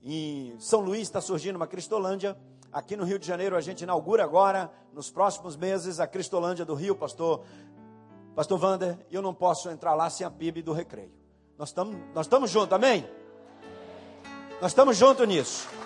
Em 0.01 0.55
São 0.57 0.79
Luís 0.79 1.03
está 1.03 1.21
surgindo 1.21 1.55
uma 1.55 1.67
Cristolândia. 1.67 2.35
Aqui 2.73 2.95
no 2.97 3.03
Rio 3.03 3.19
de 3.19 3.27
Janeiro 3.27 3.55
a 3.55 3.61
gente 3.61 3.81
inaugura 3.81 4.23
agora, 4.23 4.71
nos 4.91 5.11
próximos 5.11 5.55
meses, 5.55 5.99
a 5.99 6.07
Cristolândia 6.07 6.65
do 6.65 6.73
Rio, 6.73 6.95
pastor, 6.95 7.43
pastor 8.35 8.59
Wander, 8.59 8.97
eu 9.11 9.21
não 9.21 9.35
posso 9.35 9.69
entrar 9.69 9.93
lá 9.93 10.09
sem 10.09 10.25
a 10.25 10.31
PIB 10.31 10.63
do 10.63 10.73
recreio. 10.73 11.11
Nós 11.59 11.69
estamos 11.69 11.95
nós 12.15 12.49
juntos, 12.49 12.73
amém? 12.73 13.07
Nós 14.59 14.71
estamos 14.71 14.97
juntos 14.97 15.27
nisso. 15.27 15.78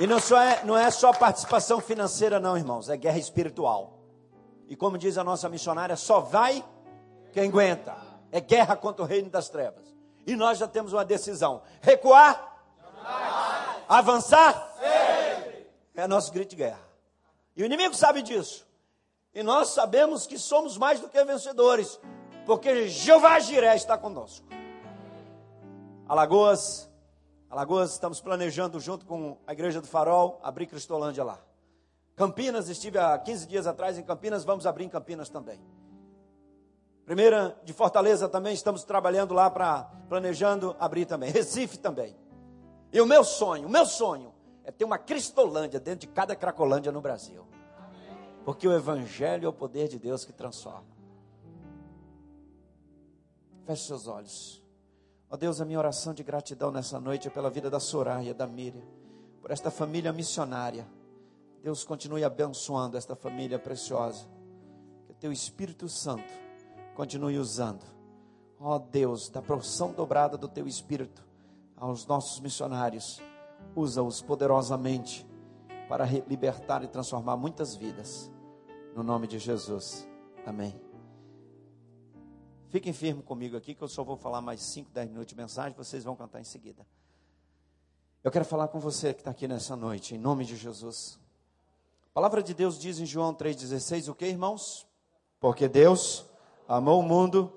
E 0.00 0.06
não, 0.06 0.18
só 0.18 0.40
é, 0.40 0.64
não 0.64 0.76
é 0.76 0.90
só 0.90 1.12
participação 1.12 1.80
financeira, 1.80 2.40
não, 2.40 2.56
irmãos, 2.56 2.88
é 2.88 2.96
guerra 2.96 3.18
espiritual. 3.18 3.98
E 4.68 4.74
como 4.74 4.96
diz 4.96 5.18
a 5.18 5.24
nossa 5.24 5.48
missionária, 5.48 5.96
só 5.96 6.20
vai 6.20 6.64
quem 7.32 7.48
aguenta. 7.48 7.96
É 8.30 8.40
guerra 8.40 8.74
contra 8.76 9.02
o 9.02 9.06
reino 9.06 9.28
das 9.28 9.48
trevas. 9.48 9.94
E 10.26 10.34
nós 10.34 10.58
já 10.58 10.66
temos 10.66 10.92
uma 10.92 11.04
decisão: 11.04 11.62
recuar, 11.80 12.64
avançar. 13.88 14.70
É 15.94 16.06
nosso 16.06 16.32
grito 16.32 16.50
de 16.50 16.56
guerra. 16.56 16.80
E 17.54 17.62
o 17.62 17.66
inimigo 17.66 17.94
sabe 17.94 18.22
disso. 18.22 18.66
E 19.34 19.42
nós 19.42 19.68
sabemos 19.68 20.26
que 20.26 20.38
somos 20.38 20.78
mais 20.78 21.00
do 21.00 21.08
que 21.08 21.22
vencedores, 21.24 22.00
porque 22.46 22.88
Jeová 22.88 23.38
Jiré 23.40 23.76
está 23.76 23.96
conosco. 23.96 24.46
Alagoas, 26.08 26.90
Alagoas, 27.52 27.92
estamos 27.92 28.18
planejando 28.18 28.80
junto 28.80 29.04
com 29.04 29.36
a 29.46 29.52
Igreja 29.52 29.78
do 29.78 29.86
Farol 29.86 30.40
abrir 30.42 30.64
Cristolândia 30.64 31.22
lá. 31.22 31.38
Campinas, 32.16 32.70
estive 32.70 32.96
há 32.98 33.18
15 33.18 33.46
dias 33.46 33.66
atrás 33.66 33.98
em 33.98 34.02
Campinas, 34.02 34.42
vamos 34.42 34.66
abrir 34.66 34.84
em 34.84 34.88
Campinas 34.88 35.28
também. 35.28 35.60
Primeira 37.04 37.54
de 37.62 37.74
Fortaleza 37.74 38.26
também, 38.26 38.54
estamos 38.54 38.84
trabalhando 38.84 39.34
lá 39.34 39.50
para 39.50 39.82
planejando 40.08 40.74
abrir 40.80 41.04
também. 41.04 41.30
Recife 41.30 41.76
também. 41.76 42.16
E 42.90 42.98
o 43.02 43.04
meu 43.04 43.22
sonho, 43.22 43.66
o 43.66 43.70
meu 43.70 43.84
sonho 43.84 44.32
é 44.64 44.72
ter 44.72 44.86
uma 44.86 44.96
Cristolândia 44.96 45.78
dentro 45.78 46.06
de 46.06 46.14
cada 46.14 46.34
Cracolândia 46.34 46.90
no 46.90 47.02
Brasil. 47.02 47.46
Porque 48.46 48.66
o 48.66 48.72
Evangelho 48.72 49.44
é 49.44 49.48
o 49.50 49.52
poder 49.52 49.88
de 49.88 49.98
Deus 49.98 50.24
que 50.24 50.32
transforma. 50.32 50.86
Feche 53.66 53.84
seus 53.88 54.08
olhos. 54.08 54.61
Ó 55.32 55.36
Deus, 55.38 55.62
a 55.62 55.64
minha 55.64 55.78
oração 55.78 56.12
de 56.12 56.22
gratidão 56.22 56.70
nessa 56.70 57.00
noite 57.00 57.26
é 57.26 57.30
pela 57.30 57.48
vida 57.48 57.70
da 57.70 57.80
Soraya, 57.80 58.34
da 58.34 58.46
Miriam, 58.46 58.82
por 59.40 59.50
esta 59.50 59.70
família 59.70 60.12
missionária. 60.12 60.86
Deus 61.62 61.84
continue 61.84 62.22
abençoando 62.22 62.98
esta 62.98 63.16
família 63.16 63.58
preciosa. 63.58 64.26
Que 65.06 65.14
teu 65.14 65.32
Espírito 65.32 65.88
Santo 65.88 66.30
continue 66.94 67.38
usando. 67.38 67.82
Ó 68.60 68.78
Deus, 68.78 69.30
da 69.30 69.40
porção 69.40 69.94
dobrada 69.94 70.36
do 70.36 70.48
teu 70.48 70.66
Espírito 70.66 71.24
aos 71.78 72.06
nossos 72.06 72.38
missionários, 72.38 73.18
usa-os 73.74 74.20
poderosamente 74.20 75.26
para 75.88 76.04
libertar 76.28 76.84
e 76.84 76.88
transformar 76.88 77.38
muitas 77.38 77.74
vidas. 77.74 78.30
No 78.94 79.02
nome 79.02 79.26
de 79.26 79.38
Jesus. 79.38 80.06
Amém. 80.44 80.91
Fiquem 82.72 82.94
firmes 82.94 83.22
comigo 83.26 83.54
aqui, 83.54 83.74
que 83.74 83.82
eu 83.82 83.88
só 83.88 84.02
vou 84.02 84.16
falar 84.16 84.40
mais 84.40 84.62
5, 84.62 84.90
10 84.92 85.10
minutos 85.10 85.28
de 85.28 85.36
mensagem, 85.36 85.76
vocês 85.76 86.04
vão 86.04 86.16
cantar 86.16 86.40
em 86.40 86.44
seguida. 86.44 86.86
Eu 88.24 88.30
quero 88.30 88.46
falar 88.46 88.68
com 88.68 88.80
você 88.80 89.12
que 89.12 89.20
está 89.20 89.30
aqui 89.30 89.46
nessa 89.46 89.76
noite, 89.76 90.14
em 90.14 90.18
nome 90.18 90.46
de 90.46 90.56
Jesus. 90.56 91.20
A 92.06 92.14
palavra 92.14 92.42
de 92.42 92.54
Deus 92.54 92.78
diz 92.78 92.98
em 92.98 93.04
João 93.04 93.34
3,16 93.34 94.08
o 94.08 94.14
que, 94.14 94.24
irmãos? 94.24 94.86
Porque 95.38 95.68
Deus 95.68 96.24
amou 96.66 97.00
o 97.00 97.02
mundo, 97.02 97.52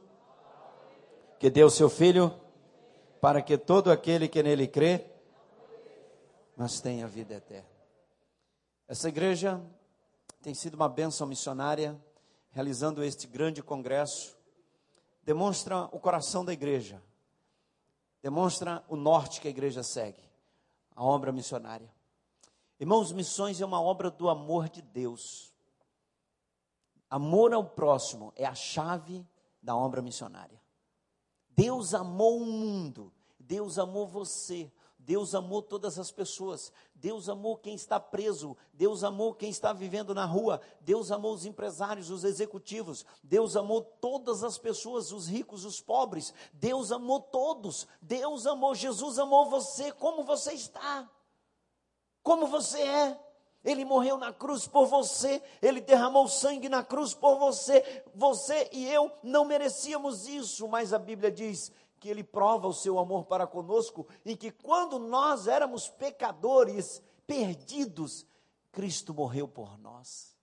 que 1.39 1.49
deu 1.49 1.69
seu 1.69 1.89
Filho, 1.89 2.37
para 3.21 3.41
que 3.41 3.57
todo 3.57 3.89
aquele 3.89 4.27
que 4.27 4.43
nele 4.43 4.67
crê, 4.67 5.05
mas 6.57 6.81
tenha 6.81 7.07
vida 7.07 7.35
eterna. 7.35 7.69
Essa 8.85 9.07
igreja 9.07 9.63
tem 10.41 10.53
sido 10.53 10.73
uma 10.73 10.89
bênção 10.89 11.25
missionária, 11.25 11.97
realizando 12.51 13.01
este 13.01 13.27
grande 13.27 13.63
congresso, 13.63 14.35
demonstra 15.25 15.89
o 15.91 15.99
coração 15.99 16.45
da 16.45 16.53
igreja, 16.53 17.01
demonstra 18.21 18.85
o 18.87 18.95
norte 18.95 19.41
que 19.41 19.47
a 19.47 19.51
igreja 19.51 19.83
segue, 19.83 20.23
a 20.95 21.03
obra 21.03 21.31
missionária. 21.31 21.91
Irmãos, 22.79 23.11
missões 23.11 23.59
é 23.59 23.65
uma 23.65 23.81
obra 23.81 24.11
do 24.11 24.29
amor 24.29 24.69
de 24.69 24.81
Deus. 24.81 25.53
Amor 27.09 27.53
ao 27.53 27.63
próximo 27.63 28.31
é 28.35 28.45
a 28.45 28.53
chave 28.53 29.25
da 29.61 29.75
obra 29.75 30.01
missionária. 30.01 30.61
Deus 31.49 31.93
amou 31.93 32.41
o 32.41 32.45
mundo, 32.45 33.11
Deus 33.39 33.79
amou 33.79 34.07
você, 34.07 34.71
Deus 35.05 35.35
amou 35.35 35.61
todas 35.61 35.99
as 35.99 36.09
pessoas, 36.09 36.73
Deus 36.95 37.29
amou 37.29 37.55
quem 37.55 37.75
está 37.75 37.99
preso, 37.99 38.57
Deus 38.73 39.03
amou 39.03 39.35
quem 39.35 39.51
está 39.51 39.71
vivendo 39.71 40.15
na 40.15 40.25
rua, 40.25 40.59
Deus 40.81 41.11
amou 41.11 41.35
os 41.35 41.45
empresários, 41.45 42.09
os 42.09 42.23
executivos, 42.23 43.05
Deus 43.23 43.55
amou 43.55 43.83
todas 43.83 44.43
as 44.43 44.57
pessoas, 44.57 45.11
os 45.11 45.27
ricos, 45.27 45.63
os 45.63 45.79
pobres, 45.79 46.33
Deus 46.53 46.91
amou 46.91 47.21
todos, 47.21 47.87
Deus 48.01 48.47
amou, 48.47 48.73
Jesus 48.73 49.19
amou 49.19 49.47
você, 49.47 49.91
como 49.91 50.23
você 50.23 50.53
está, 50.53 51.07
como 52.23 52.47
você 52.47 52.81
é. 52.81 53.21
Ele 53.63 53.83
morreu 53.83 54.17
na 54.17 54.31
cruz 54.31 54.67
por 54.67 54.85
você, 54.85 55.41
ele 55.59 55.81
derramou 55.81 56.27
sangue 56.27 56.69
na 56.69 56.83
cruz 56.83 57.15
por 57.15 57.39
você. 57.39 58.03
Você 58.13 58.69
e 58.71 58.87
eu 58.87 59.11
não 59.23 59.43
merecíamos 59.43 60.27
isso, 60.27 60.67
mas 60.67 60.93
a 60.93 60.99
Bíblia 60.99 61.31
diz 61.31 61.71
que 62.05 62.09
ele 62.11 62.23
prova 62.23 62.67
o 62.67 62.73
seu 62.73 62.99
amor 62.99 63.25
para 63.25 63.47
conosco 63.47 64.05
e 64.23 64.37
que 64.37 64.51
quando 64.51 64.99
nós 64.99 65.47
éramos 65.47 65.89
pecadores, 65.89 67.01
perdidos, 67.25 68.27
Cristo 68.71 69.11
morreu 69.11 69.47
por 69.47 69.75
nós. 69.79 70.37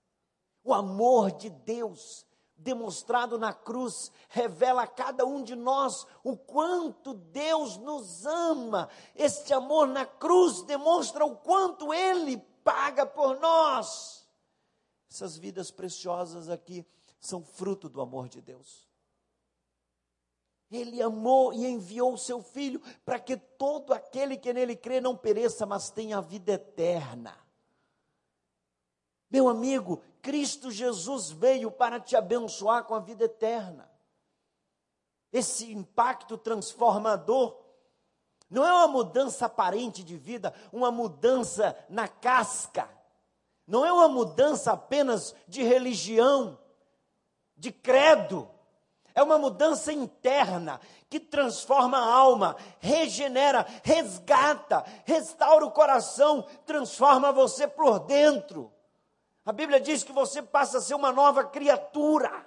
O 0.64 0.74
amor 0.74 1.30
de 1.30 1.48
Deus 1.48 2.26
demonstrado 2.56 3.38
na 3.38 3.52
cruz 3.52 4.10
revela 4.28 4.82
a 4.82 4.88
cada 4.88 5.24
um 5.24 5.40
de 5.40 5.54
nós 5.54 6.04
o 6.24 6.36
quanto 6.36 7.14
Deus 7.14 7.76
nos 7.76 8.26
ama. 8.26 8.88
Este 9.14 9.54
amor 9.54 9.86
na 9.86 10.04
cruz 10.04 10.62
demonstra 10.62 11.24
o 11.24 11.36
quanto 11.36 11.94
ele 11.94 12.38
paga 12.64 13.06
por 13.06 13.38
nós. 13.38 14.26
Essas 15.08 15.36
vidas 15.36 15.70
preciosas 15.70 16.48
aqui 16.48 16.84
são 17.20 17.44
fruto 17.44 17.88
do 17.88 18.00
amor 18.00 18.28
de 18.28 18.40
Deus. 18.40 18.91
Ele 20.72 21.02
amou 21.02 21.52
e 21.52 21.66
enviou 21.66 22.14
o 22.14 22.18
seu 22.18 22.42
filho 22.42 22.80
para 23.04 23.18
que 23.18 23.36
todo 23.36 23.92
aquele 23.92 24.38
que 24.38 24.52
nele 24.52 24.74
crê 24.74 25.00
não 25.00 25.14
pereça, 25.14 25.66
mas 25.66 25.90
tenha 25.90 26.16
a 26.18 26.22
vida 26.22 26.52
eterna. 26.52 27.36
Meu 29.30 29.48
amigo, 29.48 30.02
Cristo 30.22 30.70
Jesus 30.70 31.30
veio 31.30 31.70
para 31.70 32.00
te 32.00 32.16
abençoar 32.16 32.84
com 32.84 32.94
a 32.94 33.00
vida 33.00 33.24
eterna. 33.24 33.90
Esse 35.32 35.72
impacto 35.72 36.38
transformador 36.38 37.58
não 38.48 38.66
é 38.66 38.72
uma 38.72 38.88
mudança 38.88 39.46
aparente 39.46 40.04
de 40.04 40.16
vida, 40.16 40.54
uma 40.70 40.90
mudança 40.90 41.74
na 41.88 42.06
casca. 42.06 42.88
Não 43.66 43.84
é 43.84 43.92
uma 43.92 44.08
mudança 44.08 44.72
apenas 44.72 45.34
de 45.48 45.62
religião, 45.62 46.58
de 47.56 47.72
credo 47.72 48.51
é 49.14 49.22
uma 49.22 49.38
mudança 49.38 49.92
interna 49.92 50.80
que 51.08 51.20
transforma 51.20 51.98
a 51.98 52.14
alma, 52.14 52.56
regenera, 52.78 53.66
resgata, 53.82 54.84
restaura 55.04 55.64
o 55.66 55.70
coração, 55.70 56.42
transforma 56.64 57.32
você 57.32 57.68
por 57.68 58.00
dentro. 58.00 58.72
A 59.44 59.52
Bíblia 59.52 59.80
diz 59.80 60.04
que 60.04 60.12
você 60.12 60.40
passa 60.40 60.78
a 60.78 60.80
ser 60.80 60.94
uma 60.94 61.12
nova 61.12 61.44
criatura. 61.44 62.46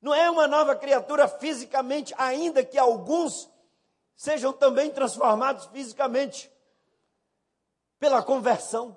Não 0.00 0.14
é 0.14 0.30
uma 0.30 0.46
nova 0.46 0.76
criatura 0.76 1.26
fisicamente, 1.26 2.14
ainda 2.18 2.62
que 2.62 2.78
alguns 2.78 3.50
sejam 4.14 4.52
também 4.52 4.90
transformados 4.90 5.66
fisicamente 5.66 6.52
pela 7.98 8.22
conversão, 8.22 8.96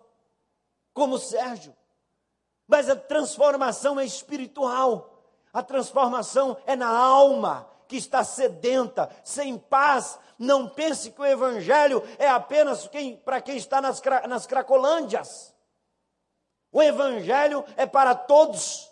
como 0.93 1.17
Sérgio. 1.17 1.76
Mas 2.67 2.89
a 2.89 2.96
transformação 2.96 3.98
é 3.98 4.06
espiritual. 4.06 5.16
A 5.54 5.64
transformação 5.64 6.58
é 6.66 6.76
na 6.76 6.90
alma 6.90 7.70
que 7.88 7.96
está 7.96 8.24
sedenta, 8.24 9.10
sem 9.24 9.58
paz. 9.58 10.20
Não 10.38 10.68
pense 10.68 11.12
que 11.12 11.22
o 11.22 11.26
Evangelho 11.26 12.04
é 12.20 12.28
apenas 12.28 12.90
para 13.24 13.42
quem 13.42 13.58
está 13.58 13.82
nas, 13.82 14.02
nas 14.28 14.46
cracolândias. 14.46 15.54
O 16.72 16.82
Evangelho 16.82 17.64
é 17.76 17.86
para 17.86 18.14
todos, 18.14 18.92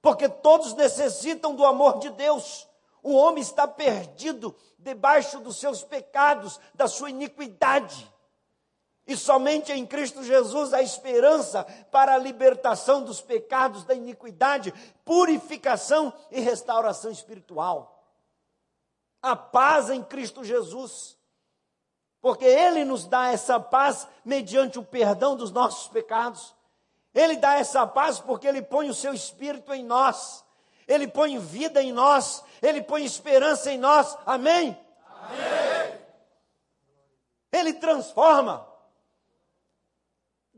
porque 0.00 0.28
todos 0.28 0.74
necessitam 0.74 1.54
do 1.54 1.64
amor 1.64 1.98
de 1.98 2.10
Deus. 2.10 2.68
O 3.02 3.14
homem 3.14 3.42
está 3.42 3.66
perdido 3.66 4.54
debaixo 4.78 5.40
dos 5.40 5.56
seus 5.58 5.82
pecados, 5.82 6.60
da 6.74 6.86
sua 6.86 7.10
iniquidade. 7.10 8.12
E 9.06 9.16
somente 9.16 9.70
em 9.70 9.84
Cristo 9.84 10.22
Jesus 10.22 10.72
a 10.72 10.82
esperança 10.82 11.64
para 11.90 12.14
a 12.14 12.18
libertação 12.18 13.02
dos 13.02 13.20
pecados, 13.20 13.84
da 13.84 13.94
iniquidade, 13.94 14.72
purificação 15.04 16.12
e 16.30 16.40
restauração 16.40 17.10
espiritual. 17.10 18.02
A 19.20 19.36
paz 19.36 19.90
em 19.90 20.02
Cristo 20.02 20.42
Jesus. 20.42 21.18
Porque 22.20 22.46
Ele 22.46 22.84
nos 22.86 23.06
dá 23.06 23.28
essa 23.28 23.60
paz 23.60 24.08
mediante 24.24 24.78
o 24.78 24.84
perdão 24.84 25.36
dos 25.36 25.50
nossos 25.50 25.88
pecados. 25.88 26.54
Ele 27.14 27.36
dá 27.36 27.58
essa 27.58 27.86
paz 27.86 28.18
porque 28.18 28.46
Ele 28.48 28.62
põe 28.62 28.88
o 28.88 28.94
seu 28.94 29.12
Espírito 29.12 29.74
em 29.74 29.84
nós. 29.84 30.42
Ele 30.88 31.06
põe 31.06 31.38
vida 31.38 31.82
em 31.82 31.92
nós. 31.92 32.42
Ele 32.62 32.82
põe 32.82 33.04
esperança 33.04 33.70
em 33.70 33.76
nós. 33.76 34.16
Amém? 34.24 34.78
Amém. 35.20 36.00
Ele 37.52 37.74
transforma. 37.74 38.73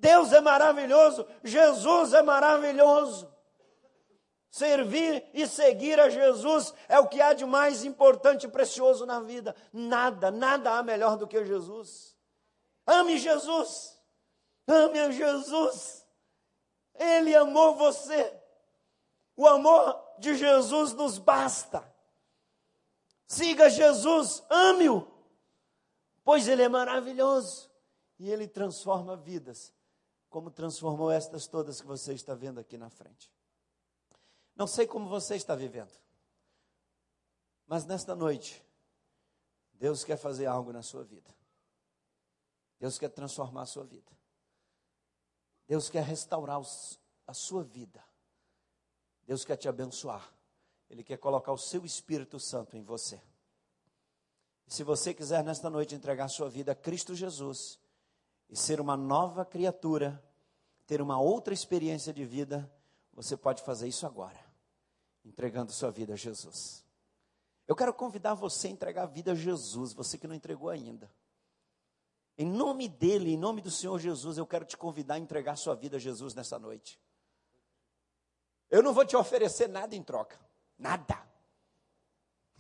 Deus 0.07 0.33
é 0.33 0.41
maravilhoso, 0.41 1.27
Jesus 1.43 2.13
é 2.13 2.23
maravilhoso. 2.23 3.35
Servir 4.49 5.29
e 5.35 5.49
seguir 5.49 5.99
a 5.99 6.09
Jesus 6.09 6.73
é 6.89 6.99
o 7.01 7.09
que 7.09 7.21
há 7.21 7.33
de 7.33 7.45
mais 7.45 7.85
importante 7.85 8.45
e 8.45 8.49
precioso 8.49 9.05
na 9.05 9.19
vida. 9.21 9.55
Nada, 9.73 10.31
nada 10.31 10.79
há 10.79 10.83
melhor 10.83 11.17
do 11.17 11.27
que 11.27 11.45
Jesus. 11.45 12.17
Ame 12.87 13.19
Jesus. 13.19 14.01
Ame 14.69 15.01
a 15.01 15.11
Jesus. 15.11 16.07
Ele 16.95 17.35
amou 17.35 17.75
você. 17.75 18.33
O 19.37 19.47
amor 19.47 20.01
de 20.21 20.37
Jesus 20.37 20.93
nos 20.93 21.19
basta. 21.19 21.85
Siga 23.27 23.69
Jesus, 23.69 24.45
ame-o, 24.49 25.05
pois 26.25 26.47
ele 26.47 26.63
é 26.63 26.69
maravilhoso 26.69 27.69
e 28.21 28.31
ele 28.31 28.47
transforma 28.47 29.17
vidas, 29.17 29.75
como 30.29 30.51
transformou 30.51 31.11
estas 31.11 31.47
todas 31.47 31.81
que 31.81 31.87
você 31.87 32.15
está 32.15 32.35
vendo 32.35 32.59
aqui 32.59 32.77
na 32.77 32.91
frente. 32.91 33.33
Não 34.55 34.67
sei 34.67 34.87
como 34.87 35.09
você 35.09 35.37
está 35.37 35.55
vivendo, 35.55 35.93
mas 37.67 37.85
nesta 37.85 38.15
noite, 38.15 38.65
Deus 39.73 40.05
quer 40.05 40.17
fazer 40.17 40.47
algo 40.47 40.73
na 40.73 40.83
sua 40.83 41.05
vida. 41.05 41.35
Deus 42.79 42.99
quer 42.99 43.09
transformar 43.09 43.63
a 43.63 43.67
sua 43.67 43.85
vida. 43.85 44.11
Deus 45.67 45.91
quer 45.91 46.05
restaurar 46.05 46.59
os, 46.59 47.01
a 47.27 47.35
sua 47.35 47.65
vida. 47.65 48.03
Deus 49.25 49.45
quer 49.45 49.57
te 49.57 49.69
abençoar. 49.69 50.33
Ele 50.89 51.03
quer 51.03 51.17
colocar 51.17 51.53
o 51.53 51.59
seu 51.59 51.85
Espírito 51.85 52.39
Santo 52.39 52.77
em 52.77 52.83
você. 52.83 53.21
E 54.67 54.73
se 54.73 54.85
você 54.85 55.13
quiser 55.13 55.43
nesta 55.43 55.69
noite 55.69 55.95
entregar 55.95 56.29
sua 56.29 56.49
vida 56.49 56.73
a 56.73 56.75
Cristo 56.75 57.15
Jesus 57.15 57.79
e 58.49 58.57
ser 58.57 58.81
uma 58.81 58.97
nova 58.97 59.45
criatura, 59.45 60.23
ter 60.87 61.01
uma 61.01 61.21
outra 61.21 61.53
experiência 61.53 62.13
de 62.13 62.25
vida, 62.25 62.71
você 63.13 63.37
pode 63.37 63.63
fazer 63.63 63.89
isso 63.89 64.07
agora, 64.07 64.39
entregando 65.25 65.73
sua 65.73 65.91
vida 65.91 66.13
a 66.13 66.17
Jesus. 66.17 66.85
Eu 67.67 67.75
quero 67.75 67.93
convidar 67.93 68.35
você 68.35 68.69
a 68.69 68.71
entregar 68.71 69.03
a 69.03 69.07
vida 69.07 69.33
a 69.33 69.35
Jesus, 69.35 69.93
você 69.93 70.17
que 70.17 70.29
não 70.29 70.35
entregou 70.35 70.69
ainda. 70.69 71.11
Em 72.39 72.47
nome 72.47 72.89
dele, 72.89 73.33
em 73.33 73.37
nome 73.37 73.61
do 73.61 73.71
Senhor 73.71 73.99
Jesus, 73.99 74.37
eu 74.37 74.47
quero 74.47 74.65
te 74.65 74.77
convidar 74.77 75.15
a 75.15 75.19
entregar 75.19 75.57
sua 75.57 75.75
vida 75.75 75.97
a 75.97 76.01
Jesus 76.01 76.35
nessa 76.35 76.59
noite. 76.59 77.01
Eu 78.71 78.83
não 78.83 78.93
vou 78.93 79.05
te 79.05 79.17
oferecer 79.17 79.69
nada 79.69 79.97
em 79.97 80.03
troca. 80.03 80.39
Nada. 80.79 81.27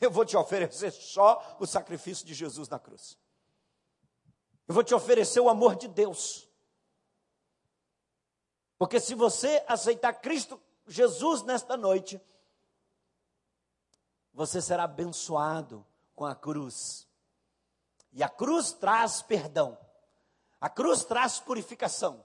Eu 0.00 0.10
vou 0.10 0.24
te 0.24 0.36
oferecer 0.36 0.90
só 0.92 1.56
o 1.60 1.66
sacrifício 1.66 2.26
de 2.26 2.34
Jesus 2.34 2.68
na 2.68 2.78
cruz. 2.78 3.18
Eu 4.68 4.74
vou 4.74 4.82
te 4.82 4.94
oferecer 4.94 5.40
o 5.40 5.48
amor 5.48 5.76
de 5.76 5.88
Deus. 5.88 6.48
Porque 8.78 9.00
se 9.00 9.14
você 9.14 9.64
aceitar 9.66 10.12
Cristo 10.14 10.60
Jesus 10.86 11.42
nesta 11.42 11.76
noite, 11.76 12.20
você 14.34 14.60
será 14.60 14.84
abençoado 14.84 15.84
com 16.14 16.26
a 16.26 16.34
cruz. 16.34 17.06
E 18.12 18.22
a 18.22 18.28
cruz 18.28 18.72
traz 18.72 19.22
perdão. 19.22 19.78
A 20.60 20.68
cruz 20.68 21.04
traz 21.04 21.38
purificação. 21.38 22.24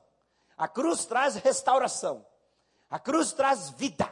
A 0.57 0.67
cruz 0.67 1.05
traz 1.05 1.35
restauração. 1.35 2.25
A 2.89 2.99
cruz 2.99 3.31
traz 3.33 3.69
vida. 3.69 4.11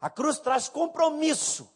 A 0.00 0.08
cruz 0.08 0.38
traz 0.38 0.68
compromisso. 0.68 1.70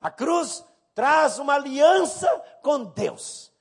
A 0.00 0.10
cruz 0.10 0.64
traz 0.94 1.38
uma 1.38 1.54
aliança 1.54 2.28
com 2.62 2.84
Deus. 2.84 3.53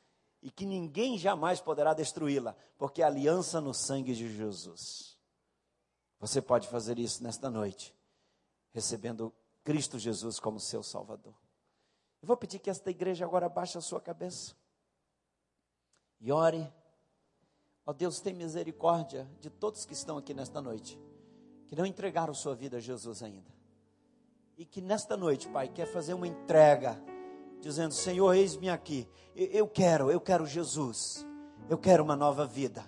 E 0.44 0.52
que 0.52 0.64
ninguém 0.64 1.18
jamais 1.18 1.60
poderá 1.60 1.96
destruí-la, 1.96 2.56
porque 2.78 3.02
é 3.02 3.06
a 3.06 3.08
aliança 3.08 3.60
no 3.60 3.74
sangue 3.74 4.14
de 4.14 4.32
Jesus. 4.36 5.18
Você 6.20 6.40
pode 6.40 6.68
fazer 6.68 7.00
isso 7.00 7.24
nesta 7.24 7.50
noite, 7.50 7.96
recebendo 8.72 9.34
Cristo 9.64 9.98
Jesus 9.98 10.40
como 10.40 10.60
seu 10.60 10.84
Salvador. 10.84 11.34
Eu 12.22 12.28
vou 12.28 12.38
pedir 12.38 12.60
que 12.60 12.70
esta 12.70 12.92
igreja 12.92 13.26
agora 13.26 13.50
baixe 13.50 13.78
a 13.78 13.82
sua 13.82 14.00
cabeça 14.00 14.54
e 16.22 16.32
ore. 16.32 16.72
Ó 17.86 17.92
oh, 17.92 17.94
Deus, 17.94 18.20
tem 18.20 18.34
misericórdia 18.34 19.28
de 19.40 19.50
todos 19.50 19.86
que 19.86 19.94
estão 19.94 20.18
aqui 20.18 20.34
nesta 20.34 20.62
noite, 20.62 21.00
que 21.68 21.76
não 21.76 21.86
entregaram 21.86 22.34
sua 22.34 22.54
vida 22.54 22.78
a 22.78 22.80
Jesus 22.80 23.24
ainda 23.24 23.64
e 24.58 24.66
que 24.66 24.82
nesta 24.82 25.18
noite, 25.18 25.48
Pai, 25.50 25.68
quer 25.68 25.86
fazer 25.86 26.14
uma 26.14 26.28
entrega, 26.28 27.02
dizendo: 27.64 27.94
Senhor, 27.94 28.34
eis-me 28.34 28.70
aqui. 28.70 29.08
Eu 29.36 29.68
quero, 29.68 30.12
eu 30.12 30.20
quero 30.20 30.46
Jesus. 30.46 31.26
Eu 31.70 31.78
quero 31.78 32.04
uma 32.04 32.16
nova 32.16 32.46
vida. 32.46 32.84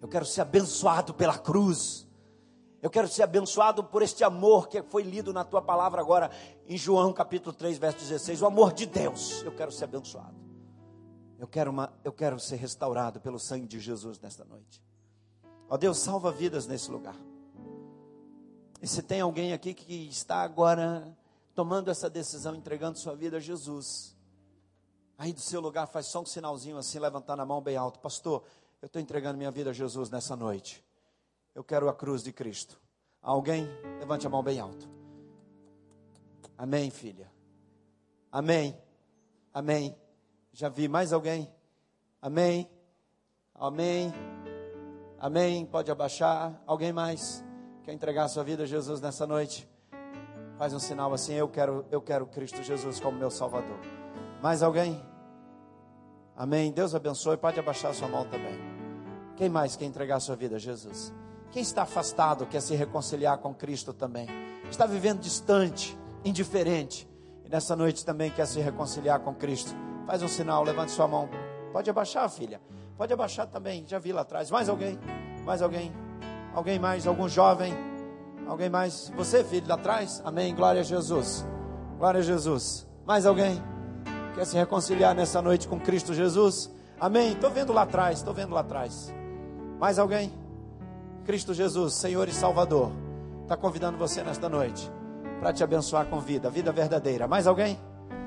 Eu 0.00 0.08
quero 0.08 0.24
ser 0.24 0.42
abençoado 0.42 1.12
pela 1.14 1.38
cruz. 1.38 2.06
Eu 2.82 2.88
quero 2.88 3.08
ser 3.08 3.22
abençoado 3.22 3.84
por 3.84 4.00
este 4.02 4.24
amor 4.24 4.68
que 4.68 4.82
foi 4.82 5.02
lido 5.02 5.32
na 5.32 5.44
tua 5.44 5.60
palavra 5.60 6.00
agora 6.00 6.30
em 6.66 6.78
João 6.78 7.12
capítulo 7.12 7.54
3, 7.54 7.76
verso 7.76 7.98
16, 7.98 8.40
o 8.40 8.46
amor 8.46 8.72
de 8.72 8.86
Deus. 8.86 9.42
Eu 9.42 9.52
quero 9.52 9.70
ser 9.70 9.84
abençoado. 9.84 10.36
Eu 11.38 11.46
quero 11.46 11.70
uma, 11.70 11.92
eu 12.04 12.12
quero 12.12 12.38
ser 12.38 12.56
restaurado 12.56 13.20
pelo 13.20 13.38
sangue 13.38 13.66
de 13.66 13.78
Jesus 13.80 14.18
nesta 14.18 14.44
noite. 14.44 14.82
Ó 15.68 15.76
Deus, 15.76 15.98
salva 15.98 16.30
vidas 16.30 16.66
nesse 16.66 16.90
lugar. 16.90 17.16
E 18.80 18.86
se 18.86 19.02
tem 19.02 19.20
alguém 19.20 19.52
aqui 19.52 19.74
que 19.74 20.08
está 20.08 20.36
agora 20.36 21.14
tomando 21.60 21.90
essa 21.90 22.08
decisão, 22.08 22.54
entregando 22.54 22.98
sua 22.98 23.14
vida 23.14 23.36
a 23.36 23.40
Jesus, 23.40 24.16
aí 25.18 25.30
do 25.30 25.42
seu 25.42 25.60
lugar 25.60 25.86
faz 25.86 26.06
só 26.06 26.22
um 26.22 26.24
sinalzinho 26.24 26.78
assim, 26.78 26.98
levantando 26.98 27.42
a 27.42 27.44
mão 27.44 27.60
bem 27.60 27.76
alto, 27.76 27.98
pastor, 27.98 28.42
eu 28.80 28.86
estou 28.86 29.02
entregando 29.02 29.36
minha 29.36 29.50
vida 29.50 29.68
a 29.68 29.72
Jesus 29.74 30.08
nessa 30.08 30.34
noite. 30.34 30.82
Eu 31.54 31.62
quero 31.62 31.86
a 31.90 31.92
cruz 31.92 32.22
de 32.22 32.32
Cristo. 32.32 32.80
Alguém? 33.20 33.68
Levante 33.98 34.26
a 34.26 34.30
mão 34.30 34.42
bem 34.42 34.58
alto. 34.58 34.88
Amém, 36.56 36.88
filha. 36.88 37.30
Amém. 38.32 38.74
Amém. 39.52 39.94
Já 40.54 40.70
vi 40.70 40.88
mais 40.88 41.12
alguém? 41.12 41.46
Amém. 42.22 42.70
Amém. 43.54 44.10
Amém. 45.18 45.66
Pode 45.66 45.90
abaixar. 45.90 46.58
Alguém 46.66 46.90
mais? 46.90 47.44
Quer 47.84 47.92
entregar 47.92 48.28
sua 48.28 48.44
vida 48.44 48.62
a 48.62 48.66
Jesus 48.66 48.98
nessa 48.98 49.26
noite? 49.26 49.69
Faz 50.60 50.74
um 50.74 50.78
sinal 50.78 51.10
assim, 51.14 51.32
eu 51.32 51.48
quero, 51.48 51.86
eu 51.90 52.02
quero 52.02 52.26
Cristo 52.26 52.62
Jesus 52.62 53.00
como 53.00 53.16
meu 53.16 53.30
Salvador. 53.30 53.78
Mais 54.42 54.62
alguém? 54.62 55.02
Amém. 56.36 56.70
Deus 56.70 56.94
abençoe. 56.94 57.38
Pode 57.38 57.58
abaixar 57.58 57.94
sua 57.94 58.06
mão 58.06 58.26
também. 58.26 58.60
Quem 59.36 59.48
mais 59.48 59.74
quer 59.74 59.86
entregar 59.86 60.16
a 60.16 60.20
sua 60.20 60.36
vida 60.36 60.56
a 60.56 60.58
Jesus? 60.58 61.14
Quem 61.50 61.62
está 61.62 61.84
afastado 61.84 62.44
quer 62.44 62.60
se 62.60 62.74
reconciliar 62.74 63.38
com 63.38 63.54
Cristo 63.54 63.94
também? 63.94 64.26
Está 64.70 64.84
vivendo 64.84 65.20
distante, 65.20 65.98
indiferente 66.26 67.08
e 67.42 67.48
nessa 67.48 67.74
noite 67.74 68.04
também 68.04 68.30
quer 68.30 68.46
se 68.46 68.60
reconciliar 68.60 69.20
com 69.20 69.34
Cristo? 69.34 69.74
Faz 70.06 70.22
um 70.22 70.28
sinal, 70.28 70.62
levante 70.62 70.92
sua 70.92 71.08
mão. 71.08 71.26
Pode 71.72 71.88
abaixar, 71.88 72.28
filha. 72.28 72.60
Pode 72.98 73.10
abaixar 73.10 73.46
também. 73.46 73.82
Já 73.88 73.98
vi 73.98 74.12
lá 74.12 74.20
atrás. 74.20 74.50
Mais 74.50 74.68
alguém? 74.68 74.98
Mais 75.42 75.62
alguém? 75.62 75.90
Alguém 76.52 76.78
mais? 76.78 77.06
Algum 77.06 77.30
jovem? 77.30 77.89
Alguém 78.50 78.68
mais? 78.68 79.12
Você, 79.14 79.44
filho, 79.44 79.68
lá 79.68 79.76
atrás? 79.76 80.20
Amém. 80.24 80.52
Glória 80.52 80.80
a 80.80 80.82
Jesus. 80.84 81.46
Glória 81.96 82.18
a 82.18 82.22
Jesus. 82.22 82.84
Mais 83.06 83.24
alguém? 83.24 83.62
Quer 84.34 84.44
se 84.44 84.56
reconciliar 84.56 85.14
nessa 85.14 85.40
noite 85.40 85.68
com 85.68 85.78
Cristo 85.78 86.12
Jesus? 86.12 86.68
Amém. 86.98 87.30
Estou 87.30 87.48
vendo 87.48 87.72
lá 87.72 87.82
atrás. 87.82 88.18
Estou 88.18 88.34
vendo 88.34 88.52
lá 88.52 88.62
atrás. 88.62 89.14
Mais 89.78 90.00
alguém? 90.00 90.32
Cristo 91.24 91.54
Jesus, 91.54 91.94
Senhor 91.94 92.28
e 92.28 92.32
Salvador, 92.32 92.90
está 93.44 93.56
convidando 93.56 93.96
você 93.96 94.20
nesta 94.20 94.48
noite 94.48 94.90
para 95.38 95.52
te 95.52 95.62
abençoar 95.62 96.06
com 96.06 96.18
vida, 96.18 96.50
vida 96.50 96.72
verdadeira. 96.72 97.28
Mais 97.28 97.46
alguém? 97.46 97.78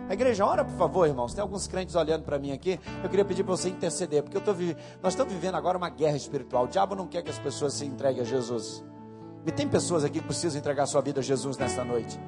A 0.07 0.13
igreja, 0.13 0.45
ora 0.45 0.63
por 0.63 0.77
favor, 0.77 1.05
irmãos. 1.05 1.33
Tem 1.33 1.41
alguns 1.41 1.67
crentes 1.67 1.95
olhando 1.95 2.23
para 2.23 2.39
mim 2.39 2.53
aqui. 2.53 2.79
Eu 3.03 3.09
queria 3.09 3.25
pedir 3.25 3.43
para 3.43 3.57
você 3.57 3.67
interceder, 3.67 4.23
porque 4.23 4.37
eu 4.37 4.41
tô, 4.41 4.53
nós 5.01 5.11
estamos 5.11 5.33
vivendo 5.33 5.55
agora 5.55 5.77
uma 5.77 5.89
guerra 5.89 6.15
espiritual. 6.15 6.63
O 6.63 6.67
diabo 6.69 6.95
não 6.95 7.07
quer 7.07 7.23
que 7.23 7.29
as 7.29 7.39
pessoas 7.39 7.73
se 7.73 7.85
entreguem 7.85 8.21
a 8.21 8.25
Jesus. 8.25 8.81
E 9.45 9.51
tem 9.51 9.67
pessoas 9.67 10.03
aqui 10.03 10.19
que 10.19 10.25
precisam 10.25 10.59
entregar 10.59 10.85
sua 10.85 11.01
vida 11.01 11.19
a 11.19 11.23
Jesus 11.23 11.57
nesta 11.57 11.83
noite. 11.83 12.19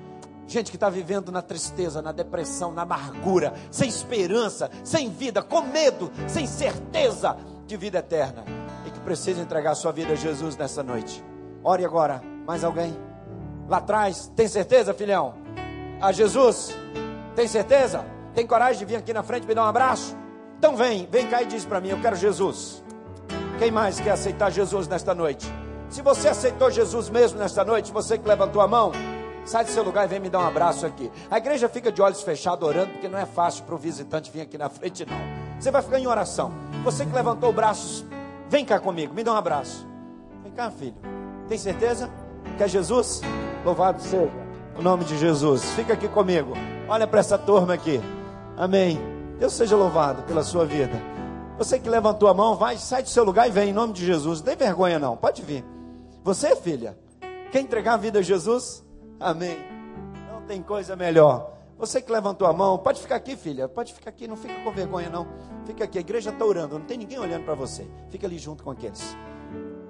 Gente 0.47 0.69
que 0.69 0.77
está 0.77 0.89
vivendo 0.89 1.31
na 1.31 1.41
tristeza, 1.41 2.01
na 2.01 2.11
depressão, 2.11 2.71
na 2.71 2.83
amargura, 2.83 3.53
sem 3.71 3.89
esperança, 3.89 4.69
sem 4.83 5.09
vida, 5.09 5.41
com 5.41 5.61
medo, 5.61 6.11
sem 6.27 6.45
certeza 6.45 7.37
de 7.65 7.75
vida 7.77 7.99
eterna. 7.99 8.43
E 8.85 8.91
que 8.91 8.99
precisa 8.99 9.41
entregar 9.41 9.73
sua 9.75 9.91
vida 9.91 10.13
a 10.13 10.15
Jesus 10.15 10.55
nessa 10.55 10.83
noite. 10.83 11.23
Ore 11.63 11.83
agora. 11.83 12.21
Mais 12.45 12.63
alguém? 12.63 12.95
Lá 13.67 13.77
atrás, 13.77 14.31
tem 14.35 14.47
certeza, 14.47 14.93
filhão? 14.93 15.33
A 15.99 16.11
Jesus? 16.11 16.77
Tem 17.35 17.47
certeza? 17.47 18.05
Tem 18.35 18.45
coragem 18.45 18.79
de 18.79 18.85
vir 18.85 18.97
aqui 18.97 19.13
na 19.13 19.23
frente 19.23 19.47
me 19.47 19.55
dar 19.55 19.63
um 19.63 19.67
abraço? 19.67 20.15
Então 20.59 20.75
vem, 20.75 21.07
vem 21.09 21.27
cá 21.27 21.41
e 21.41 21.47
diz 21.47 21.65
para 21.65 21.81
mim: 21.81 21.89
Eu 21.89 21.99
quero 21.99 22.15
Jesus. 22.15 22.83
Quem 23.57 23.71
mais 23.71 23.99
quer 23.99 24.11
aceitar 24.11 24.51
Jesus 24.51 24.87
nesta 24.87 25.15
noite? 25.15 25.51
Se 25.95 26.01
você 26.01 26.27
aceitou 26.27 26.69
Jesus 26.69 27.09
mesmo 27.09 27.39
nesta 27.39 27.63
noite, 27.63 27.89
você 27.89 28.17
que 28.17 28.27
levantou 28.27 28.61
a 28.61 28.67
mão, 28.67 28.91
sai 29.45 29.63
do 29.63 29.71
seu 29.71 29.81
lugar 29.81 30.03
e 30.03 30.09
vem 30.09 30.19
me 30.19 30.29
dar 30.29 30.39
um 30.39 30.45
abraço 30.45 30.85
aqui. 30.85 31.09
A 31.31 31.37
igreja 31.37 31.69
fica 31.69 31.89
de 31.89 32.01
olhos 32.01 32.21
fechados 32.21 32.67
orando, 32.67 32.91
porque 32.91 33.07
não 33.07 33.17
é 33.17 33.25
fácil 33.25 33.63
para 33.63 33.75
o 33.75 33.77
visitante 33.77 34.29
vir 34.29 34.41
aqui 34.41 34.57
na 34.57 34.67
frente, 34.67 35.05
não. 35.05 35.15
Você 35.57 35.71
vai 35.71 35.81
ficar 35.81 35.97
em 35.97 36.05
oração. 36.05 36.51
Você 36.83 37.05
que 37.05 37.15
levantou 37.15 37.49
o 37.49 37.53
braço, 37.53 38.05
vem 38.49 38.65
cá 38.65 38.77
comigo, 38.77 39.13
me 39.13 39.23
dá 39.23 39.31
um 39.31 39.37
abraço. 39.37 39.87
Vem 40.43 40.51
cá, 40.51 40.69
filho. 40.69 40.97
Tem 41.47 41.57
certeza? 41.57 42.09
Quer 42.57 42.67
Jesus? 42.67 43.21
Louvado 43.63 44.01
seja 44.01 44.29
o 44.77 44.81
nome 44.81 45.05
de 45.05 45.17
Jesus. 45.17 45.63
Fica 45.75 45.93
aqui 45.93 46.09
comigo. 46.09 46.55
Olha 46.89 47.07
para 47.07 47.21
essa 47.21 47.37
turma 47.37 47.73
aqui. 47.73 48.01
Amém. 48.57 48.99
Deus 49.39 49.53
seja 49.53 49.77
louvado 49.77 50.23
pela 50.23 50.43
sua 50.43 50.65
vida. 50.65 51.01
Você 51.57 51.79
que 51.79 51.87
levantou 51.87 52.27
a 52.27 52.33
mão, 52.33 52.57
vai, 52.57 52.77
sai 52.77 53.01
do 53.01 53.07
seu 53.07 53.23
lugar 53.23 53.47
e 53.47 53.51
vem 53.51 53.69
em 53.69 53.73
nome 53.73 53.93
de 53.93 54.05
Jesus. 54.05 54.39
Não 54.39 54.45
tem 54.47 54.57
vergonha 54.57 54.99
não, 54.99 55.15
pode 55.15 55.41
vir. 55.41 55.63
Você, 56.25 56.55
filha, 56.55 56.97
quer 57.51 57.59
entregar 57.59 57.93
a 57.93 57.97
vida 57.97 58.17
a 58.17 58.21
Jesus? 58.23 58.83
Amém. 59.19 59.59
Não 60.27 60.41
tem 60.41 60.59
coisa 60.59 60.95
melhor. 60.95 61.53
Você 61.77 62.01
que 62.01 62.11
levantou 62.11 62.47
a 62.47 62.51
mão, 62.51 62.79
pode 62.79 62.99
ficar 62.99 63.17
aqui, 63.17 63.35
filha. 63.35 63.69
Pode 63.69 63.93
ficar 63.93 64.09
aqui, 64.09 64.27
não 64.27 64.35
fica 64.35 64.59
com 64.63 64.71
vergonha 64.71 65.07
não. 65.07 65.27
Fica 65.67 65.83
aqui, 65.83 65.99
a 65.99 66.01
igreja 66.01 66.31
está 66.31 66.43
orando, 66.43 66.79
não 66.79 66.85
tem 66.87 66.97
ninguém 66.97 67.19
olhando 67.19 67.45
para 67.45 67.53
você. 67.53 67.87
Fica 68.09 68.25
ali 68.25 68.39
junto 68.39 68.63
com 68.63 68.71
aqueles. 68.71 69.15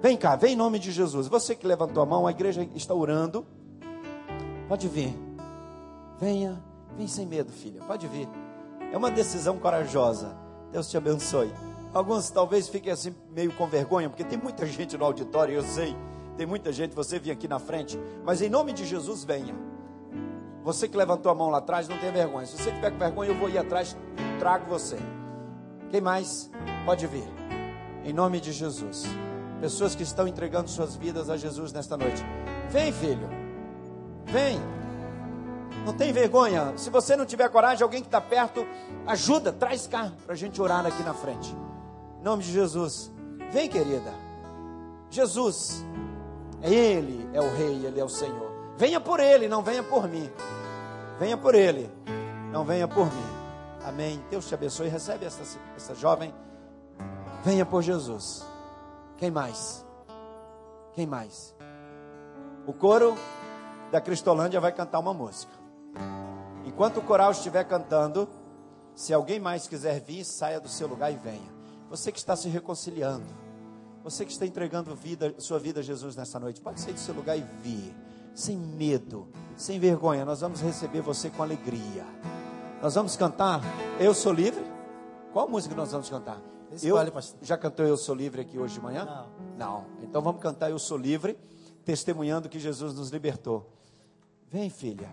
Vem 0.02 0.14
cá, 0.14 0.36
vem 0.36 0.52
em 0.52 0.56
nome 0.56 0.78
de 0.78 0.92
Jesus. 0.92 1.26
Você 1.26 1.54
que 1.54 1.66
levantou 1.66 2.02
a 2.02 2.06
mão, 2.06 2.26
a 2.26 2.30
igreja 2.30 2.68
está 2.74 2.92
orando. 2.92 3.46
Pode 4.68 4.88
vir. 4.88 5.18
Venha, 6.20 6.62
vem 6.98 7.08
sem 7.08 7.24
medo, 7.24 7.50
filha. 7.50 7.80
Pode 7.86 8.06
vir. 8.08 8.28
É 8.92 8.96
uma 8.98 9.10
decisão 9.10 9.56
corajosa. 9.58 10.36
Deus 10.70 10.86
te 10.90 10.98
abençoe. 10.98 11.50
Alguns 11.94 12.28
talvez 12.28 12.68
fiquem 12.68 12.92
assim 12.92 13.14
meio 13.30 13.54
com 13.54 13.66
vergonha, 13.66 14.10
porque 14.10 14.22
tem 14.22 14.36
muita 14.36 14.66
gente 14.66 14.98
no 14.98 15.04
auditório, 15.06 15.54
eu 15.54 15.62
sei. 15.62 15.96
Tem 16.36 16.46
muita 16.46 16.70
gente, 16.72 16.94
você 16.94 17.18
vem 17.18 17.32
aqui 17.32 17.48
na 17.48 17.58
frente, 17.58 17.98
mas 18.24 18.42
em 18.42 18.48
nome 18.48 18.72
de 18.72 18.84
Jesus, 18.84 19.24
venha. 19.24 19.54
Você 20.62 20.88
que 20.88 20.96
levantou 20.96 21.30
a 21.30 21.34
mão 21.34 21.48
lá 21.48 21.58
atrás, 21.58 21.88
não 21.88 21.96
tem 21.98 22.10
vergonha. 22.10 22.44
Se 22.44 22.56
você 22.56 22.72
tiver 22.72 22.90
com 22.90 22.98
vergonha, 22.98 23.30
eu 23.30 23.36
vou 23.36 23.48
ir 23.48 23.56
atrás, 23.56 23.96
trago 24.38 24.66
você. 24.68 24.98
Quem 25.90 26.00
mais? 26.00 26.50
Pode 26.84 27.06
vir. 27.06 27.26
Em 28.04 28.12
nome 28.12 28.40
de 28.40 28.52
Jesus. 28.52 29.04
Pessoas 29.60 29.94
que 29.94 30.02
estão 30.02 30.28
entregando 30.28 30.68
suas 30.68 30.96
vidas 30.96 31.30
a 31.30 31.36
Jesus 31.36 31.72
nesta 31.72 31.96
noite. 31.96 32.22
Vem, 32.68 32.92
filho. 32.92 33.28
Vem. 34.24 34.60
Não 35.86 35.92
tem 35.92 36.12
vergonha. 36.12 36.76
Se 36.76 36.90
você 36.90 37.16
não 37.16 37.24
tiver 37.24 37.48
coragem, 37.48 37.82
alguém 37.82 38.00
que 38.00 38.08
está 38.08 38.20
perto, 38.20 38.66
ajuda, 39.06 39.52
traz 39.52 39.86
cá 39.86 40.12
para 40.24 40.34
a 40.34 40.36
gente 40.36 40.60
orar 40.60 40.84
aqui 40.84 41.02
na 41.04 41.14
frente. 41.14 41.56
Em 42.20 42.24
nome 42.24 42.42
de 42.42 42.52
Jesus. 42.52 43.12
Vem, 43.52 43.68
querida. 43.68 44.12
Jesus. 45.08 45.84
Ele, 46.62 47.28
é 47.32 47.40
o 47.40 47.54
Rei, 47.54 47.86
Ele 47.86 48.00
é 48.00 48.04
o 48.04 48.08
Senhor. 48.08 48.50
Venha 48.76 49.00
por 49.00 49.20
Ele, 49.20 49.48
não 49.48 49.62
venha 49.62 49.82
por 49.82 50.08
mim. 50.08 50.30
Venha 51.18 51.36
por 51.36 51.54
Ele, 51.54 51.90
não 52.52 52.64
venha 52.64 52.86
por 52.86 53.06
mim. 53.06 53.36
Amém. 53.84 54.22
Deus 54.28 54.46
te 54.48 54.54
abençoe. 54.54 54.88
Recebe 54.88 55.24
essa, 55.24 55.42
essa 55.76 55.94
jovem. 55.94 56.34
Venha 57.44 57.64
por 57.64 57.82
Jesus. 57.82 58.44
Quem 59.16 59.30
mais? 59.30 59.84
Quem 60.92 61.06
mais? 61.06 61.54
O 62.66 62.72
coro 62.72 63.16
da 63.92 64.00
Cristolândia 64.00 64.60
vai 64.60 64.72
cantar 64.72 64.98
uma 64.98 65.14
música. 65.14 65.52
Enquanto 66.64 66.98
o 66.98 67.02
coral 67.02 67.30
estiver 67.30 67.64
cantando, 67.64 68.28
se 68.94 69.14
alguém 69.14 69.38
mais 69.38 69.68
quiser 69.68 70.00
vir, 70.00 70.24
saia 70.24 70.58
do 70.58 70.68
seu 70.68 70.88
lugar 70.88 71.12
e 71.12 71.16
venha. 71.16 71.54
Você 71.88 72.10
que 72.10 72.18
está 72.18 72.34
se 72.34 72.48
reconciliando, 72.48 73.26
você 74.06 74.24
que 74.24 74.30
está 74.30 74.46
entregando 74.46 74.94
vida, 74.94 75.34
sua 75.38 75.58
vida 75.58 75.80
a 75.80 75.82
Jesus 75.82 76.14
nessa 76.14 76.38
noite, 76.38 76.60
pode 76.60 76.80
sair 76.80 76.92
do 76.92 77.00
seu 77.00 77.12
lugar 77.12 77.36
e 77.36 77.44
vir, 77.60 77.92
sem 78.36 78.56
medo, 78.56 79.26
sem 79.56 79.80
vergonha. 79.80 80.24
Nós 80.24 80.42
vamos 80.42 80.60
receber 80.60 81.00
você 81.00 81.28
com 81.28 81.42
alegria. 81.42 82.06
Nós 82.80 82.94
vamos 82.94 83.16
cantar 83.16 83.60
Eu 83.98 84.14
Sou 84.14 84.32
Livre. 84.32 84.64
Qual 85.32 85.48
música 85.48 85.74
nós 85.74 85.90
vamos 85.90 86.08
cantar? 86.08 86.40
Eu, 86.84 86.96
já 87.42 87.58
cantou 87.58 87.84
Eu 87.84 87.96
Sou 87.96 88.14
Livre 88.14 88.42
aqui 88.42 88.56
hoje 88.56 88.74
de 88.74 88.80
manhã? 88.80 89.04
Não. 89.04 89.26
Não. 89.58 89.86
Então 90.04 90.22
vamos 90.22 90.40
cantar 90.40 90.70
Eu 90.70 90.78
Sou 90.78 90.96
Livre, 90.96 91.36
testemunhando 91.84 92.48
que 92.48 92.60
Jesus 92.60 92.94
nos 92.94 93.10
libertou. 93.10 93.68
Vem, 94.48 94.70
filha. 94.70 95.10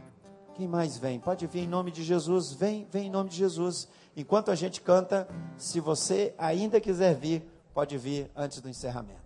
Quem 0.53 0.67
mais 0.67 0.99
vem? 0.99 1.19
Pode 1.19 1.47
vir 1.47 1.61
em 1.61 1.67
nome 1.67 1.89
de 1.89 2.03
Jesus. 2.03 2.53
Vem, 2.53 2.87
vem 2.91 3.07
em 3.07 3.09
nome 3.09 3.31
de 3.31 3.37
Jesus. 3.37 3.87
Enquanto 4.15 4.51
a 4.51 4.55
gente 4.55 4.81
canta, 4.81 5.27
se 5.57 5.79
você 5.79 6.35
ainda 6.37 6.79
quiser 6.79 7.15
vir, 7.15 7.52
pode 7.74 7.97
vir 7.97 8.30
antes 8.36 8.61
do 8.61 8.69
encerramento. 8.69 9.21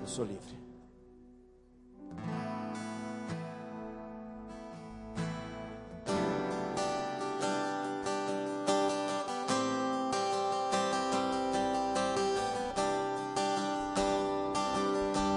Eu 0.00 0.06
sou 0.06 0.24
livre. 0.24 0.58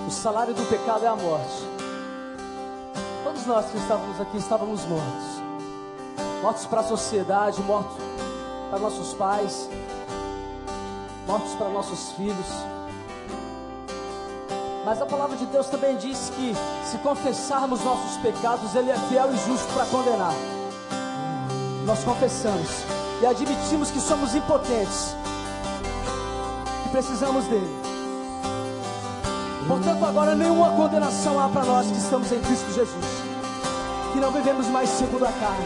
O 0.07 0.11
salário 0.11 0.53
do 0.53 0.69
pecado 0.69 1.03
é 1.03 1.07
a 1.07 1.15
morte. 1.15 1.43
Todos 3.25 3.45
nós 3.45 3.69
que 3.69 3.77
estávamos 3.77 4.21
aqui 4.21 4.37
estávamos 4.37 4.85
mortos. 4.85 5.43
Mortos 6.41 6.65
para 6.65 6.79
a 6.79 6.83
sociedade, 6.83 7.61
mortos 7.61 7.97
para 8.69 8.79
nossos 8.79 9.13
pais, 9.13 9.69
mortos 11.27 11.53
para 11.55 11.69
nossos 11.69 12.11
filhos. 12.13 12.47
Mas 14.85 15.01
a 15.01 15.05
palavra 15.05 15.37
de 15.37 15.45
Deus 15.45 15.67
também 15.67 15.95
diz 15.95 16.31
que 16.35 16.53
se 16.85 16.97
confessarmos 16.97 17.83
nossos 17.83 18.17
pecados, 18.17 18.75
Ele 18.75 18.91
é 18.91 18.97
fiel 19.07 19.33
e 19.33 19.37
justo 19.37 19.73
para 19.73 19.85
condenar. 19.85 20.33
Nós 21.85 22.03
confessamos 22.03 22.69
e 23.21 23.25
admitimos 23.25 23.91
que 23.91 23.99
somos 23.99 24.35
impotentes, 24.35 25.15
que 26.83 26.89
precisamos 26.89 27.45
dele. 27.45 27.83
Portanto, 29.67 30.05
agora 30.05 30.35
nenhuma 30.35 30.71
condenação 30.71 31.39
há 31.39 31.47
para 31.47 31.63
nós 31.63 31.87
que 31.87 31.97
estamos 31.97 32.29
em 32.31 32.41
Cristo 32.41 32.73
Jesus, 32.73 33.05
que 34.11 34.19
não 34.19 34.31
vivemos 34.31 34.67
mais 34.67 34.89
segundo 34.89 35.25
a 35.25 35.31
carne, 35.31 35.65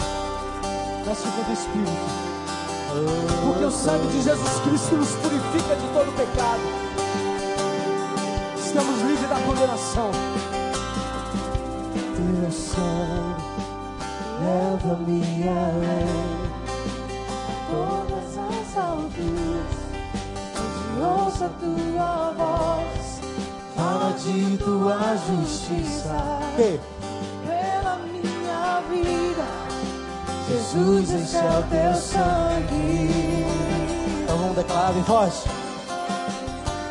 mas 1.06 1.18
segundo 1.18 1.50
o 1.50 1.54
Espírito. 1.54 2.27
Porque 3.46 3.66
o 3.66 3.72
sangue 3.72 4.08
de 4.08 4.22
Jesus 4.22 4.60
Cristo 4.62 4.96
nos 4.96 5.12
purifica 5.12 5.76
de 5.76 5.88
todo 5.94 6.16
pecado. 6.16 6.62
Estamos 8.58 9.02
livres 9.02 9.30
da 9.30 9.40
condenação. 9.40 10.12
Teu 12.16 12.52
sangue 12.52 13.48
leva-me 14.42 15.48
além. 15.48 16.48
Todas 17.70 18.38
as 18.38 18.78
alturas, 18.78 19.78
onde 20.56 21.02
ouço 21.06 21.44
a 21.44 21.50
tua 21.50 22.34
voz, 22.38 23.20
fala 23.76 24.14
de 24.14 24.58
tua 24.58 25.18
justiça. 25.18 26.40
Que? 26.56 26.97
Jesus, 30.50 31.12
esse 31.12 31.36
é 31.36 31.60
o 31.60 31.64
teu 31.64 31.94
sangue. 31.96 33.46
Então 34.24 34.38
vamos 34.38 34.56
declarar 34.56 34.94
bem 34.94 35.04
forte. 35.04 35.50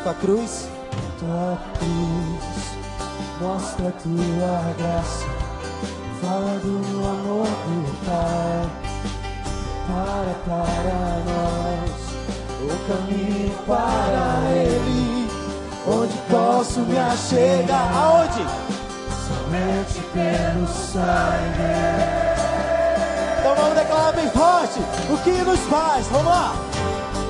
Tua 0.03 0.13
cruz. 0.13 0.69
Tua 1.19 1.57
cruz 1.79 2.67
mostra 3.41 3.91
tua 4.03 4.73
graça, 4.77 5.25
fala 6.21 6.59
do 6.59 6.77
amor 7.05 7.45
do 7.45 8.05
Pai. 8.05 8.69
Para 9.87 10.33
para 10.45 10.99
nós 11.25 11.97
o 12.61 12.77
caminho 12.87 13.55
para 13.65 14.51
Ele, 14.51 15.29
onde 15.87 16.17
posso 16.29 16.79
me 16.81 16.97
achegar. 16.97 17.95
Aonde? 17.95 18.45
Somente 19.27 19.99
pelo 20.13 20.67
sangue. 20.67 22.26
Bem 24.15 24.29
forte. 24.29 24.79
O 25.11 25.17
que 25.23 25.31
nos 25.43 25.59
faz? 25.61 26.07
Vamos 26.07 26.27
lá. 26.27 26.53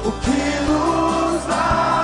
O 0.05 0.11
que 0.11 0.59
nos 0.69 1.47
lava 1.47 1.96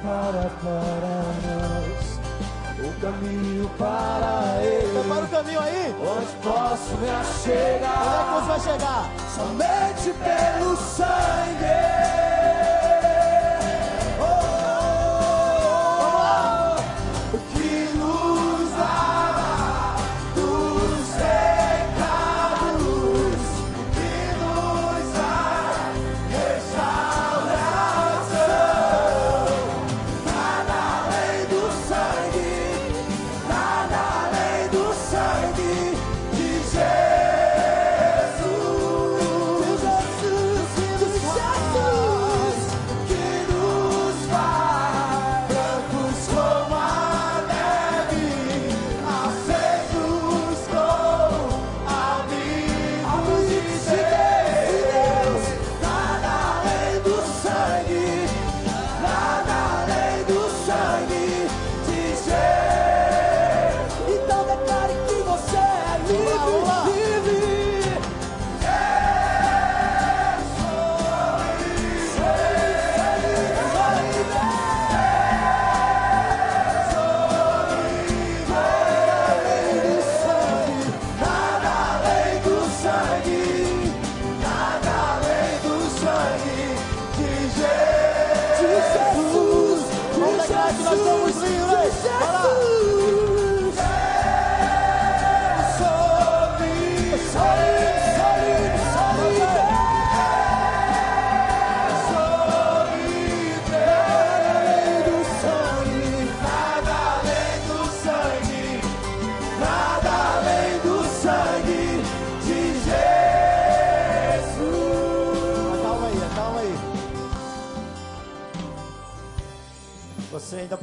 Prepara 0.00 0.50
para 0.62 1.24
nós 1.44 2.20
o 2.78 3.00
caminho 3.02 3.68
para 3.76 4.56
Ele. 4.62 4.98
Prepara 4.98 5.24
o 5.24 5.28
caminho 5.28 5.60
aí. 5.60 5.94
Onde 6.00 6.26
posso 6.42 6.96
me 6.96 7.06
Onde 7.06 7.10
é 7.10 7.12
que 7.12 7.20
achegar? 7.20 8.32
você 8.32 8.48
vai 8.48 8.60
chegar? 8.60 9.10
Somente 9.36 10.14
pelo 10.24 10.76
sangue. 10.76 12.29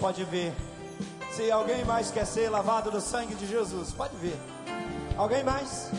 Pode 0.08 0.24
ver. 0.24 0.54
Se 1.34 1.52
alguém 1.52 1.84
mais 1.84 2.10
quer 2.10 2.26
ser 2.26 2.48
lavado 2.48 2.90
no 2.90 3.02
sangue 3.02 3.36
de 3.36 3.46
Jesus, 3.46 3.92
pode 3.92 4.16
ver. 4.16 4.40
Alguém 5.18 5.44
mais? 5.44 5.92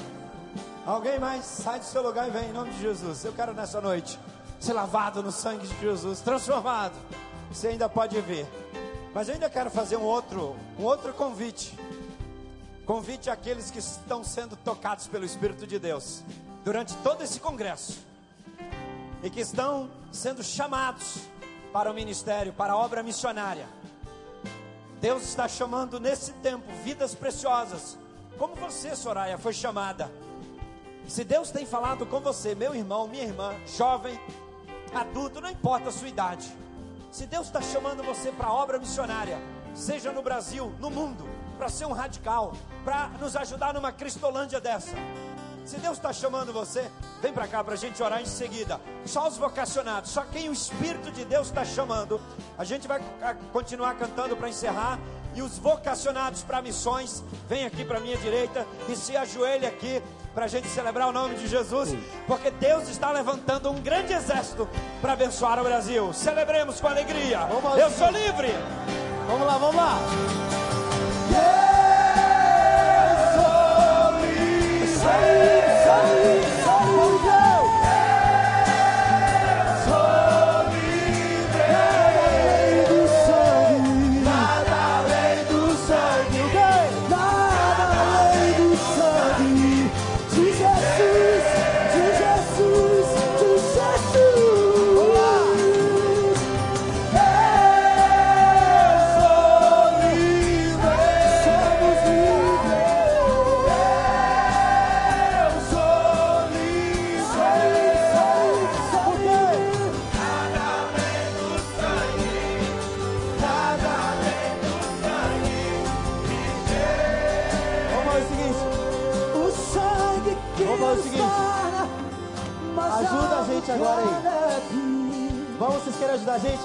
Alguém 0.87 1.19
mais? 1.19 1.45
Sai 1.45 1.79
do 1.79 1.85
seu 1.85 2.03
lugar 2.03 2.27
e 2.27 2.31
vem 2.31 2.49
em 2.49 2.53
nome 2.55 2.71
de 2.71 2.81
Jesus. 2.81 3.23
Eu 3.23 3.35
quero 3.35 3.53
nessa 3.53 3.83
noite 3.83 4.19
ser 4.59 4.73
lavado 4.73 5.23
no 5.23 5.31
sangue 5.31 5.69
de 5.69 5.79
Jesus, 5.79 6.23
transformado. 6.23 6.95
Você 7.53 7.69
ainda 7.69 7.87
pode 7.87 8.19
ver. 8.23 8.47
Mas 9.13 9.29
eu 9.29 9.35
ainda 9.35 9.51
quero 9.51 9.71
fazer 9.71 9.99
um 9.99 10.05
outro, 10.05 10.57
um 10.79 10.85
outro 10.85 11.13
convite. 11.13 11.79
Convite 12.87 13.29
àqueles 13.29 13.71
que 13.71 13.79
estão 13.79 14.25
sendo 14.25 14.57
tocados 14.57 15.07
pelo 15.07 15.27
Espírito 15.27 15.67
de 15.67 15.79
Deus 15.79 16.23
durante 16.65 16.97
todo 17.05 17.23
esse 17.23 17.39
congresso 17.41 17.99
e 19.23 19.29
que 19.29 19.41
estão 19.41 19.91
sendo 20.11 20.43
chamados 20.43 21.29
para 21.75 21.91
o 21.91 21.95
ministério, 21.95 22.55
para 22.55 22.73
a 22.73 22.77
obra 22.77 23.03
missionária. 23.03 23.69
Deus 25.01 25.23
está 25.23 25.47
chamando 25.47 26.01
nesse 26.01 26.33
tempo 26.35 26.67
vidas 26.83 27.15
preciosas, 27.15 27.97
como 28.37 28.55
você, 28.57 28.97
Soraya, 28.97 29.39
foi 29.39 29.53
chamada. 29.53 30.11
Se 31.07 31.25
Deus 31.25 31.51
tem 31.51 31.65
falado 31.65 32.05
com 32.05 32.21
você, 32.21 32.55
meu 32.55 32.75
irmão, 32.75 33.07
minha 33.07 33.25
irmã, 33.25 33.55
jovem, 33.67 34.19
adulto, 34.93 35.41
não 35.41 35.51
importa 35.51 35.89
a 35.89 35.93
sua 35.93 36.09
idade. 36.09 36.53
Se 37.11 37.27
Deus 37.27 37.47
está 37.47 37.63
chamando 37.63 38.03
você 38.03 38.31
para 38.33 38.49
a 38.49 38.53
obra 38.53 38.79
missionária, 38.79 39.39
seja 39.75 40.13
no 40.13 40.21
Brasil, 40.21 40.73
no 40.81 40.91
mundo, 40.91 41.25
para 41.57 41.69
ser 41.69 41.87
um 41.87 41.93
radical, 41.93 42.53
para 42.85 43.09
nos 43.21 43.37
ajudar 43.37 43.73
numa 43.73 43.93
Cristolândia 43.93 44.61
dessa. 44.61 44.97
Se 45.69 45.77
Deus 45.77 45.99
está 45.99 46.15
chamando 46.15 46.51
você, 46.51 46.91
vem 47.21 47.31
para 47.31 47.47
cá 47.47 47.63
para 47.63 47.75
a 47.75 47.77
gente 47.77 48.03
orar 48.03 48.23
em 48.23 48.25
seguida. 48.25 48.81
Só 49.05 49.29
os 49.29 49.37
vocacionados, 49.37 50.11
só 50.11 50.23
quem 50.23 50.49
o 50.49 50.53
Espírito 50.53 51.11
de 51.11 51.27
Deus 51.27 51.49
está 51.49 51.63
chamando. 51.63 52.19
A 52.57 52.65
gente 52.65 52.89
vai 52.89 53.03
continuar 53.53 53.95
cantando 53.97 54.35
para 54.35 54.49
encerrar. 54.49 54.99
E 55.35 55.43
os 55.43 55.59
vocacionados 55.59 56.43
para 56.43 56.63
missões, 56.63 57.23
vem 57.47 57.67
aqui 57.67 57.85
para 57.85 58.01
minha 58.01 58.17
direita 58.17 58.67
e 58.89 58.97
se 58.97 59.15
ajoelhe 59.15 59.67
aqui 59.67 60.03
para 60.35 60.47
a 60.47 60.49
gente 60.49 60.67
celebrar 60.69 61.07
o 61.07 61.13
nome 61.13 61.35
de 61.35 61.47
Jesus, 61.47 61.95
porque 62.27 62.51
Deus 62.51 62.89
está 62.89 63.13
levantando 63.13 63.71
um 63.71 63.79
grande 63.79 64.15
exército 64.15 64.67
para 65.03 65.13
abençoar 65.13 65.61
o 65.61 65.65
Brasil. 65.65 66.15
Celebremos 66.15 66.81
com 66.81 66.89
alegria. 66.89 67.41
Vamos 67.41 67.79
Eu 67.79 67.91
sou 67.91 68.11
livre. 68.11 68.49
Vamos 69.29 69.47
lá, 69.47 69.59
vamos 69.59 69.77
lá. 69.77 70.68
Nada 75.09 76.58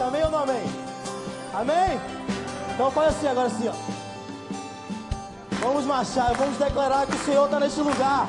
Amém 0.04 0.24
ou 0.24 0.32
não 0.32 0.40
amém? 0.44 0.64
Amém? 1.54 2.02
Então 2.74 2.92
faz 2.92 3.16
assim 3.16 3.28
agora 3.28 3.48
assim, 3.48 3.70
ó. 3.70 3.74
Vamos 5.62 5.86
marchar, 5.86 6.34
vamos 6.34 6.58
declarar 6.58 7.08
que 7.08 7.16
o 7.16 7.26
Senhor 7.26 7.46
está 7.46 7.60
neste 7.60 7.80
lugar. 7.80 8.28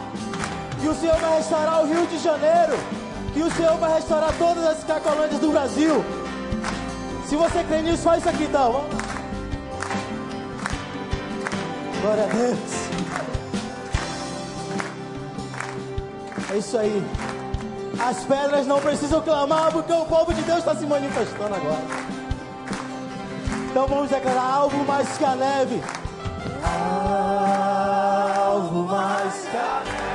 Que 0.81 0.89
o 0.89 0.95
Senhor 0.95 1.17
vai 1.17 1.39
restaurar 1.39 1.83
o 1.83 1.87
Rio 1.87 2.07
de 2.07 2.19
Janeiro. 2.19 2.79
Que 3.33 3.43
o 3.43 3.51
Senhor 3.51 3.77
vai 3.79 3.95
restaurar 3.95 4.33
todas 4.39 4.65
as 4.65 4.85
cacolândias 4.85 5.41
do 5.41 5.51
Brasil. 5.51 6.05
Se 7.29 7.35
você 7.35 7.65
crê 7.65 7.83
nisso, 7.83 8.05
faz 8.05 8.21
isso 8.21 8.29
aqui 8.29 8.45
então. 8.45 8.73
Vamos 8.73 8.93
lá. 8.93 9.05
Glória 12.03 12.25
a 12.25 12.27
Deus. 12.27 12.59
É 16.53 16.59
isso 16.59 16.79
aí. 16.79 17.05
As 18.05 18.23
pedras 18.23 18.67
não 18.67 18.79
precisam 18.81 19.23
clamar 19.23 19.73
porque 19.73 19.91
o 19.91 20.05
povo 20.05 20.35
de 20.35 20.43
Deus 20.43 20.59
está 20.59 20.77
se 20.77 20.85
manifestando 20.85 21.55
agora. 21.55 21.85
Então 23.71 23.87
vamos 23.87 24.11
declarar 24.11 24.43
algo 24.43 24.85
mais 24.85 25.17
que 25.17 25.25
a 25.25 25.35
neve. 25.35 25.83
Algo 28.37 28.83
mais 28.85 29.49
que 29.51 29.57
a 29.57 30.14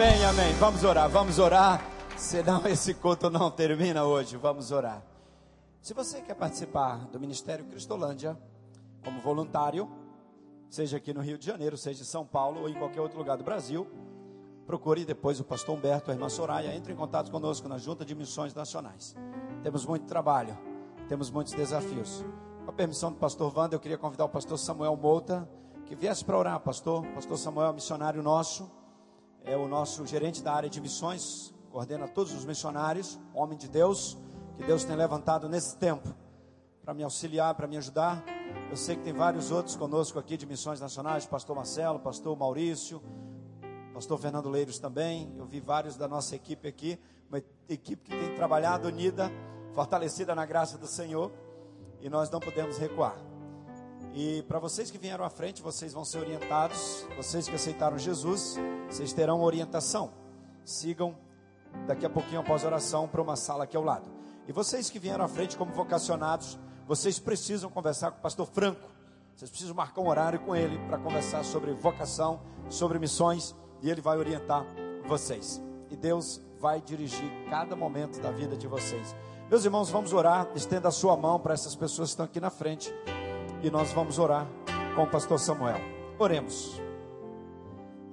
Amém. 0.00 0.24
Amém. 0.24 0.54
Vamos 0.54 0.82
orar, 0.82 1.10
vamos 1.10 1.38
orar. 1.38 1.84
Senão 2.16 2.66
esse 2.66 2.94
culto 2.94 3.28
não 3.28 3.50
termina 3.50 4.02
hoje. 4.02 4.34
Vamos 4.34 4.72
orar. 4.72 5.02
Se 5.82 5.92
você 5.92 6.22
quer 6.22 6.32
participar 6.32 7.04
do 7.08 7.20
Ministério 7.20 7.66
Cristolândia 7.66 8.34
como 9.04 9.20
voluntário, 9.20 9.90
seja 10.70 10.96
aqui 10.96 11.12
no 11.12 11.20
Rio 11.20 11.36
de 11.36 11.44
Janeiro, 11.44 11.76
seja 11.76 12.00
em 12.00 12.06
São 12.06 12.24
Paulo 12.24 12.62
ou 12.62 12.68
em 12.70 12.72
qualquer 12.72 13.02
outro 13.02 13.18
lugar 13.18 13.36
do 13.36 13.44
Brasil, 13.44 13.86
procure 14.66 15.04
depois 15.04 15.38
o 15.38 15.44
pastor 15.44 15.76
Humberto, 15.76 16.10
a 16.10 16.14
irmã 16.14 16.30
Soraya, 16.30 16.74
entre 16.74 16.94
em 16.94 16.96
contato 16.96 17.30
conosco 17.30 17.68
na 17.68 17.76
Junta 17.76 18.02
de 18.02 18.14
Missões 18.14 18.54
Nacionais. 18.54 19.14
Temos 19.62 19.84
muito 19.84 20.06
trabalho, 20.06 20.56
temos 21.10 21.30
muitos 21.30 21.52
desafios. 21.52 22.24
Com 22.64 22.70
a 22.70 22.72
permissão 22.72 23.12
do 23.12 23.18
pastor 23.18 23.52
Wanda, 23.54 23.76
eu 23.76 23.80
queria 23.80 23.98
convidar 23.98 24.24
o 24.24 24.30
pastor 24.30 24.58
Samuel 24.58 24.96
Mouta, 24.96 25.46
que 25.84 25.94
viesse 25.94 26.24
para 26.24 26.38
orar, 26.38 26.58
pastor. 26.60 27.04
Pastor 27.08 27.36
Samuel 27.36 27.68
é 27.68 27.72
missionário 27.74 28.22
nosso, 28.22 28.79
é 29.44 29.56
o 29.56 29.66
nosso 29.68 30.06
gerente 30.06 30.42
da 30.42 30.52
área 30.52 30.68
de 30.68 30.80
missões, 30.80 31.54
coordena 31.70 32.08
todos 32.08 32.32
os 32.34 32.44
missionários, 32.44 33.18
homem 33.34 33.56
de 33.56 33.68
Deus, 33.68 34.18
que 34.56 34.64
Deus 34.64 34.84
tem 34.84 34.96
levantado 34.96 35.48
nesse 35.48 35.76
tempo 35.76 36.08
para 36.82 36.94
me 36.94 37.02
auxiliar, 37.02 37.54
para 37.54 37.66
me 37.66 37.76
ajudar. 37.76 38.24
Eu 38.70 38.76
sei 38.76 38.96
que 38.96 39.02
tem 39.02 39.12
vários 39.12 39.50
outros 39.50 39.76
conosco 39.76 40.18
aqui 40.18 40.36
de 40.36 40.46
missões 40.46 40.80
nacionais, 40.80 41.26
pastor 41.26 41.54
Marcelo, 41.54 41.98
pastor 42.00 42.36
Maurício, 42.36 43.02
pastor 43.92 44.18
Fernando 44.18 44.48
Leiros 44.48 44.78
também. 44.78 45.32
Eu 45.36 45.46
vi 45.46 45.60
vários 45.60 45.96
da 45.96 46.08
nossa 46.08 46.34
equipe 46.34 46.66
aqui, 46.66 46.98
uma 47.28 47.38
equipe 47.68 48.10
que 48.10 48.16
tem 48.16 48.34
trabalhado 48.34 48.88
unida, 48.88 49.30
fortalecida 49.72 50.34
na 50.34 50.44
graça 50.44 50.76
do 50.76 50.86
Senhor, 50.86 51.30
e 52.00 52.08
nós 52.08 52.30
não 52.30 52.40
podemos 52.40 52.78
recuar. 52.78 53.29
E 54.12 54.42
para 54.42 54.58
vocês 54.58 54.90
que 54.90 54.98
vieram 54.98 55.24
à 55.24 55.30
frente, 55.30 55.62
vocês 55.62 55.92
vão 55.92 56.04
ser 56.04 56.18
orientados. 56.18 57.06
Vocês 57.16 57.48
que 57.48 57.54
aceitaram 57.54 57.98
Jesus, 57.98 58.56
vocês 58.88 59.12
terão 59.12 59.40
orientação. 59.40 60.10
Sigam 60.64 61.16
daqui 61.86 62.04
a 62.04 62.10
pouquinho 62.10 62.40
após 62.40 62.64
a 62.64 62.66
oração 62.66 63.06
para 63.06 63.22
uma 63.22 63.36
sala 63.36 63.64
aqui 63.64 63.76
ao 63.76 63.84
lado. 63.84 64.10
E 64.48 64.52
vocês 64.52 64.90
que 64.90 64.98
vieram 64.98 65.24
à 65.24 65.28
frente 65.28 65.56
como 65.56 65.72
vocacionados, 65.72 66.58
vocês 66.86 67.20
precisam 67.20 67.70
conversar 67.70 68.10
com 68.10 68.18
o 68.18 68.20
pastor 68.20 68.46
Franco. 68.46 68.88
Vocês 69.36 69.50
precisam 69.50 69.74
marcar 69.74 70.00
um 70.00 70.08
horário 70.08 70.40
com 70.40 70.56
ele 70.56 70.76
para 70.86 70.98
conversar 70.98 71.44
sobre 71.44 71.72
vocação, 71.72 72.40
sobre 72.68 72.98
missões, 72.98 73.54
e 73.80 73.88
ele 73.88 74.00
vai 74.00 74.18
orientar 74.18 74.66
vocês. 75.06 75.62
E 75.88 75.96
Deus 75.96 76.40
vai 76.58 76.80
dirigir 76.80 77.30
cada 77.48 77.76
momento 77.76 78.20
da 78.20 78.30
vida 78.30 78.56
de 78.56 78.66
vocês. 78.66 79.14
Meus 79.48 79.64
irmãos, 79.64 79.88
vamos 79.88 80.12
orar. 80.12 80.48
Estenda 80.54 80.88
a 80.88 80.92
sua 80.92 81.16
mão 81.16 81.38
para 81.38 81.54
essas 81.54 81.74
pessoas 81.74 82.08
que 82.08 82.12
estão 82.12 82.26
aqui 82.26 82.40
na 82.40 82.50
frente. 82.50 82.92
E 83.62 83.70
nós 83.70 83.92
vamos 83.92 84.18
orar 84.18 84.46
com 84.94 85.02
o 85.02 85.06
pastor 85.06 85.38
Samuel. 85.38 85.80
Oremos. 86.18 86.80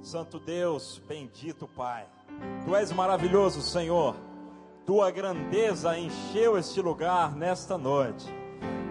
Santo 0.01 0.39
Deus, 0.39 1.01
bendito 1.07 1.67
Pai, 1.67 2.05
Tu 2.65 2.75
és 2.75 2.91
maravilhoso, 2.91 3.61
Senhor. 3.61 4.15
Tua 4.85 5.11
grandeza 5.11 5.97
encheu 5.97 6.57
este 6.57 6.81
lugar 6.81 7.35
nesta 7.35 7.77
noite. 7.77 8.25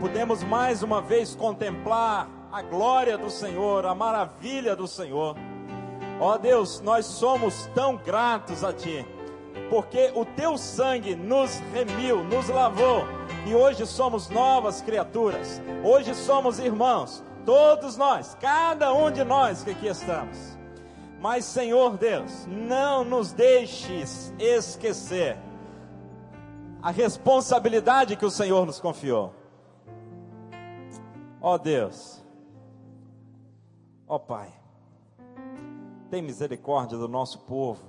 Podemos 0.00 0.42
mais 0.42 0.82
uma 0.82 1.00
vez 1.00 1.34
contemplar 1.34 2.28
a 2.52 2.60
glória 2.62 3.16
do 3.16 3.30
Senhor, 3.30 3.86
a 3.86 3.94
maravilha 3.94 4.76
do 4.76 4.86
Senhor. 4.86 5.36
Ó 6.20 6.36
Deus, 6.38 6.80
nós 6.80 7.06
somos 7.06 7.66
tão 7.74 7.96
gratos 7.96 8.62
a 8.64 8.72
Ti, 8.72 9.06
porque 9.70 10.10
o 10.14 10.24
Teu 10.24 10.58
sangue 10.58 11.14
nos 11.14 11.58
remiu, 11.72 12.24
nos 12.24 12.48
lavou, 12.48 13.04
e 13.46 13.54
hoje 13.54 13.86
somos 13.86 14.28
novas 14.28 14.82
criaturas, 14.82 15.62
hoje 15.84 16.16
somos 16.16 16.58
irmãos, 16.58 17.22
todos 17.44 17.96
nós, 17.96 18.36
cada 18.40 18.92
um 18.92 19.08
de 19.08 19.22
nós 19.22 19.62
que 19.62 19.70
aqui 19.70 19.86
estamos. 19.86 20.58
Mas, 21.20 21.44
Senhor 21.44 21.96
Deus, 21.96 22.44
não 22.46 23.04
nos 23.04 23.32
deixes 23.32 24.34
esquecer 24.36 25.38
a 26.82 26.90
responsabilidade 26.90 28.16
que 28.16 28.26
o 28.26 28.30
Senhor 28.30 28.66
nos 28.66 28.80
confiou. 28.80 29.32
Ó 31.40 31.56
Deus, 31.56 32.24
ó 34.08 34.18
Pai, 34.18 34.52
tem 36.10 36.20
misericórdia 36.20 36.98
do 36.98 37.06
nosso 37.06 37.38
povo, 37.40 37.84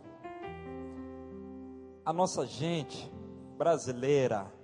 a 2.05 2.13
nossa 2.13 2.45
gente 2.45 3.11
brasileira 3.57 4.55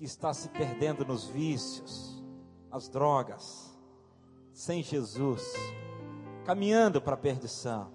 que 0.00 0.06
está 0.06 0.32
se 0.32 0.48
perdendo 0.48 1.04
nos 1.04 1.26
vícios, 1.26 2.24
nas 2.70 2.88
drogas, 2.88 3.78
sem 4.50 4.82
Jesus, 4.82 5.52
caminhando 6.46 7.02
para 7.02 7.12
a 7.12 7.18
perdição. 7.18 7.92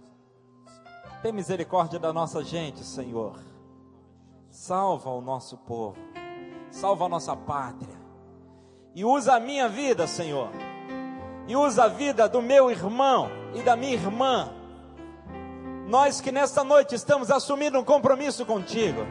Tem 1.23 1.31
misericórdia 1.31 1.97
da 1.97 2.13
nossa 2.13 2.43
gente, 2.43 2.83
Senhor. 2.83 3.43
Salva 4.51 5.09
o 5.09 5.19
nosso 5.19 5.57
povo, 5.57 5.97
salva 6.69 7.05
a 7.05 7.09
nossa 7.09 7.35
pátria, 7.35 7.99
e 8.93 9.03
usa 9.03 9.33
a 9.33 9.39
minha 9.39 9.67
vida, 9.67 10.05
Senhor, 10.05 10.49
e 11.47 11.55
usa 11.55 11.85
a 11.85 11.87
vida 11.87 12.29
do 12.29 12.39
meu 12.39 12.69
irmão 12.69 13.31
e 13.55 13.63
da 13.63 13.75
minha 13.75 13.93
irmã. 13.93 14.53
Nós 15.87 16.21
que 16.21 16.31
nesta 16.31 16.63
noite 16.63 16.93
estamos 16.93 17.31
assumindo 17.31 17.79
um 17.79 17.83
compromisso 17.83 18.45
contigo, 18.45 19.01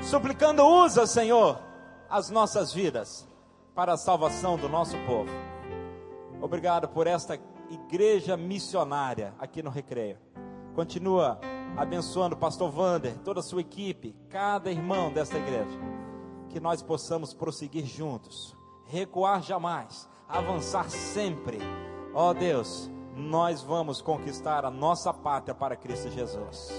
suplicando, 0.00 0.64
usa, 0.64 1.08
Senhor, 1.08 1.65
as 2.08 2.30
nossas 2.30 2.72
vidas 2.72 3.26
para 3.74 3.92
a 3.92 3.96
salvação 3.96 4.56
do 4.56 4.68
nosso 4.68 4.96
povo. 5.06 5.30
Obrigado 6.40 6.88
por 6.88 7.06
esta 7.06 7.38
igreja 7.70 8.36
missionária 8.36 9.34
aqui 9.38 9.62
no 9.62 9.70
Recreio. 9.70 10.18
Continua 10.74 11.40
abençoando 11.76 12.34
o 12.34 12.38
pastor 12.38 12.70
Vander, 12.70 13.18
toda 13.18 13.40
a 13.40 13.42
sua 13.42 13.60
equipe, 13.60 14.14
cada 14.28 14.70
irmão 14.70 15.12
desta 15.12 15.36
igreja. 15.36 15.78
Que 16.48 16.60
nós 16.60 16.82
possamos 16.82 17.34
prosseguir 17.34 17.84
juntos, 17.84 18.56
recuar 18.86 19.42
jamais, 19.42 20.08
avançar 20.28 20.88
sempre. 20.90 21.58
Ó 22.14 22.32
Deus, 22.32 22.90
nós 23.14 23.62
vamos 23.62 24.00
conquistar 24.00 24.64
a 24.64 24.70
nossa 24.70 25.12
pátria 25.12 25.54
para 25.54 25.76
Cristo 25.76 26.10
Jesus. 26.10 26.70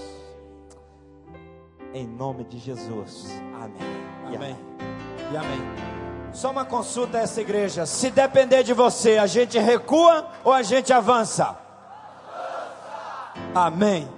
Em 1.92 2.06
nome 2.06 2.44
de 2.44 2.58
Jesus. 2.58 3.28
Amém. 3.54 4.32
E 4.32 4.36
Amém. 4.36 4.97
E 5.32 5.36
amém. 5.36 5.60
Só 6.32 6.50
uma 6.50 6.64
consulta 6.64 7.18
a 7.18 7.22
essa 7.22 7.40
igreja. 7.40 7.86
Se 7.86 8.10
depender 8.10 8.62
de 8.62 8.72
você, 8.72 9.18
a 9.18 9.26
gente 9.26 9.58
recua 9.58 10.28
ou 10.44 10.52
a 10.52 10.62
gente 10.62 10.92
avança? 10.92 11.56
Amém. 13.54 14.17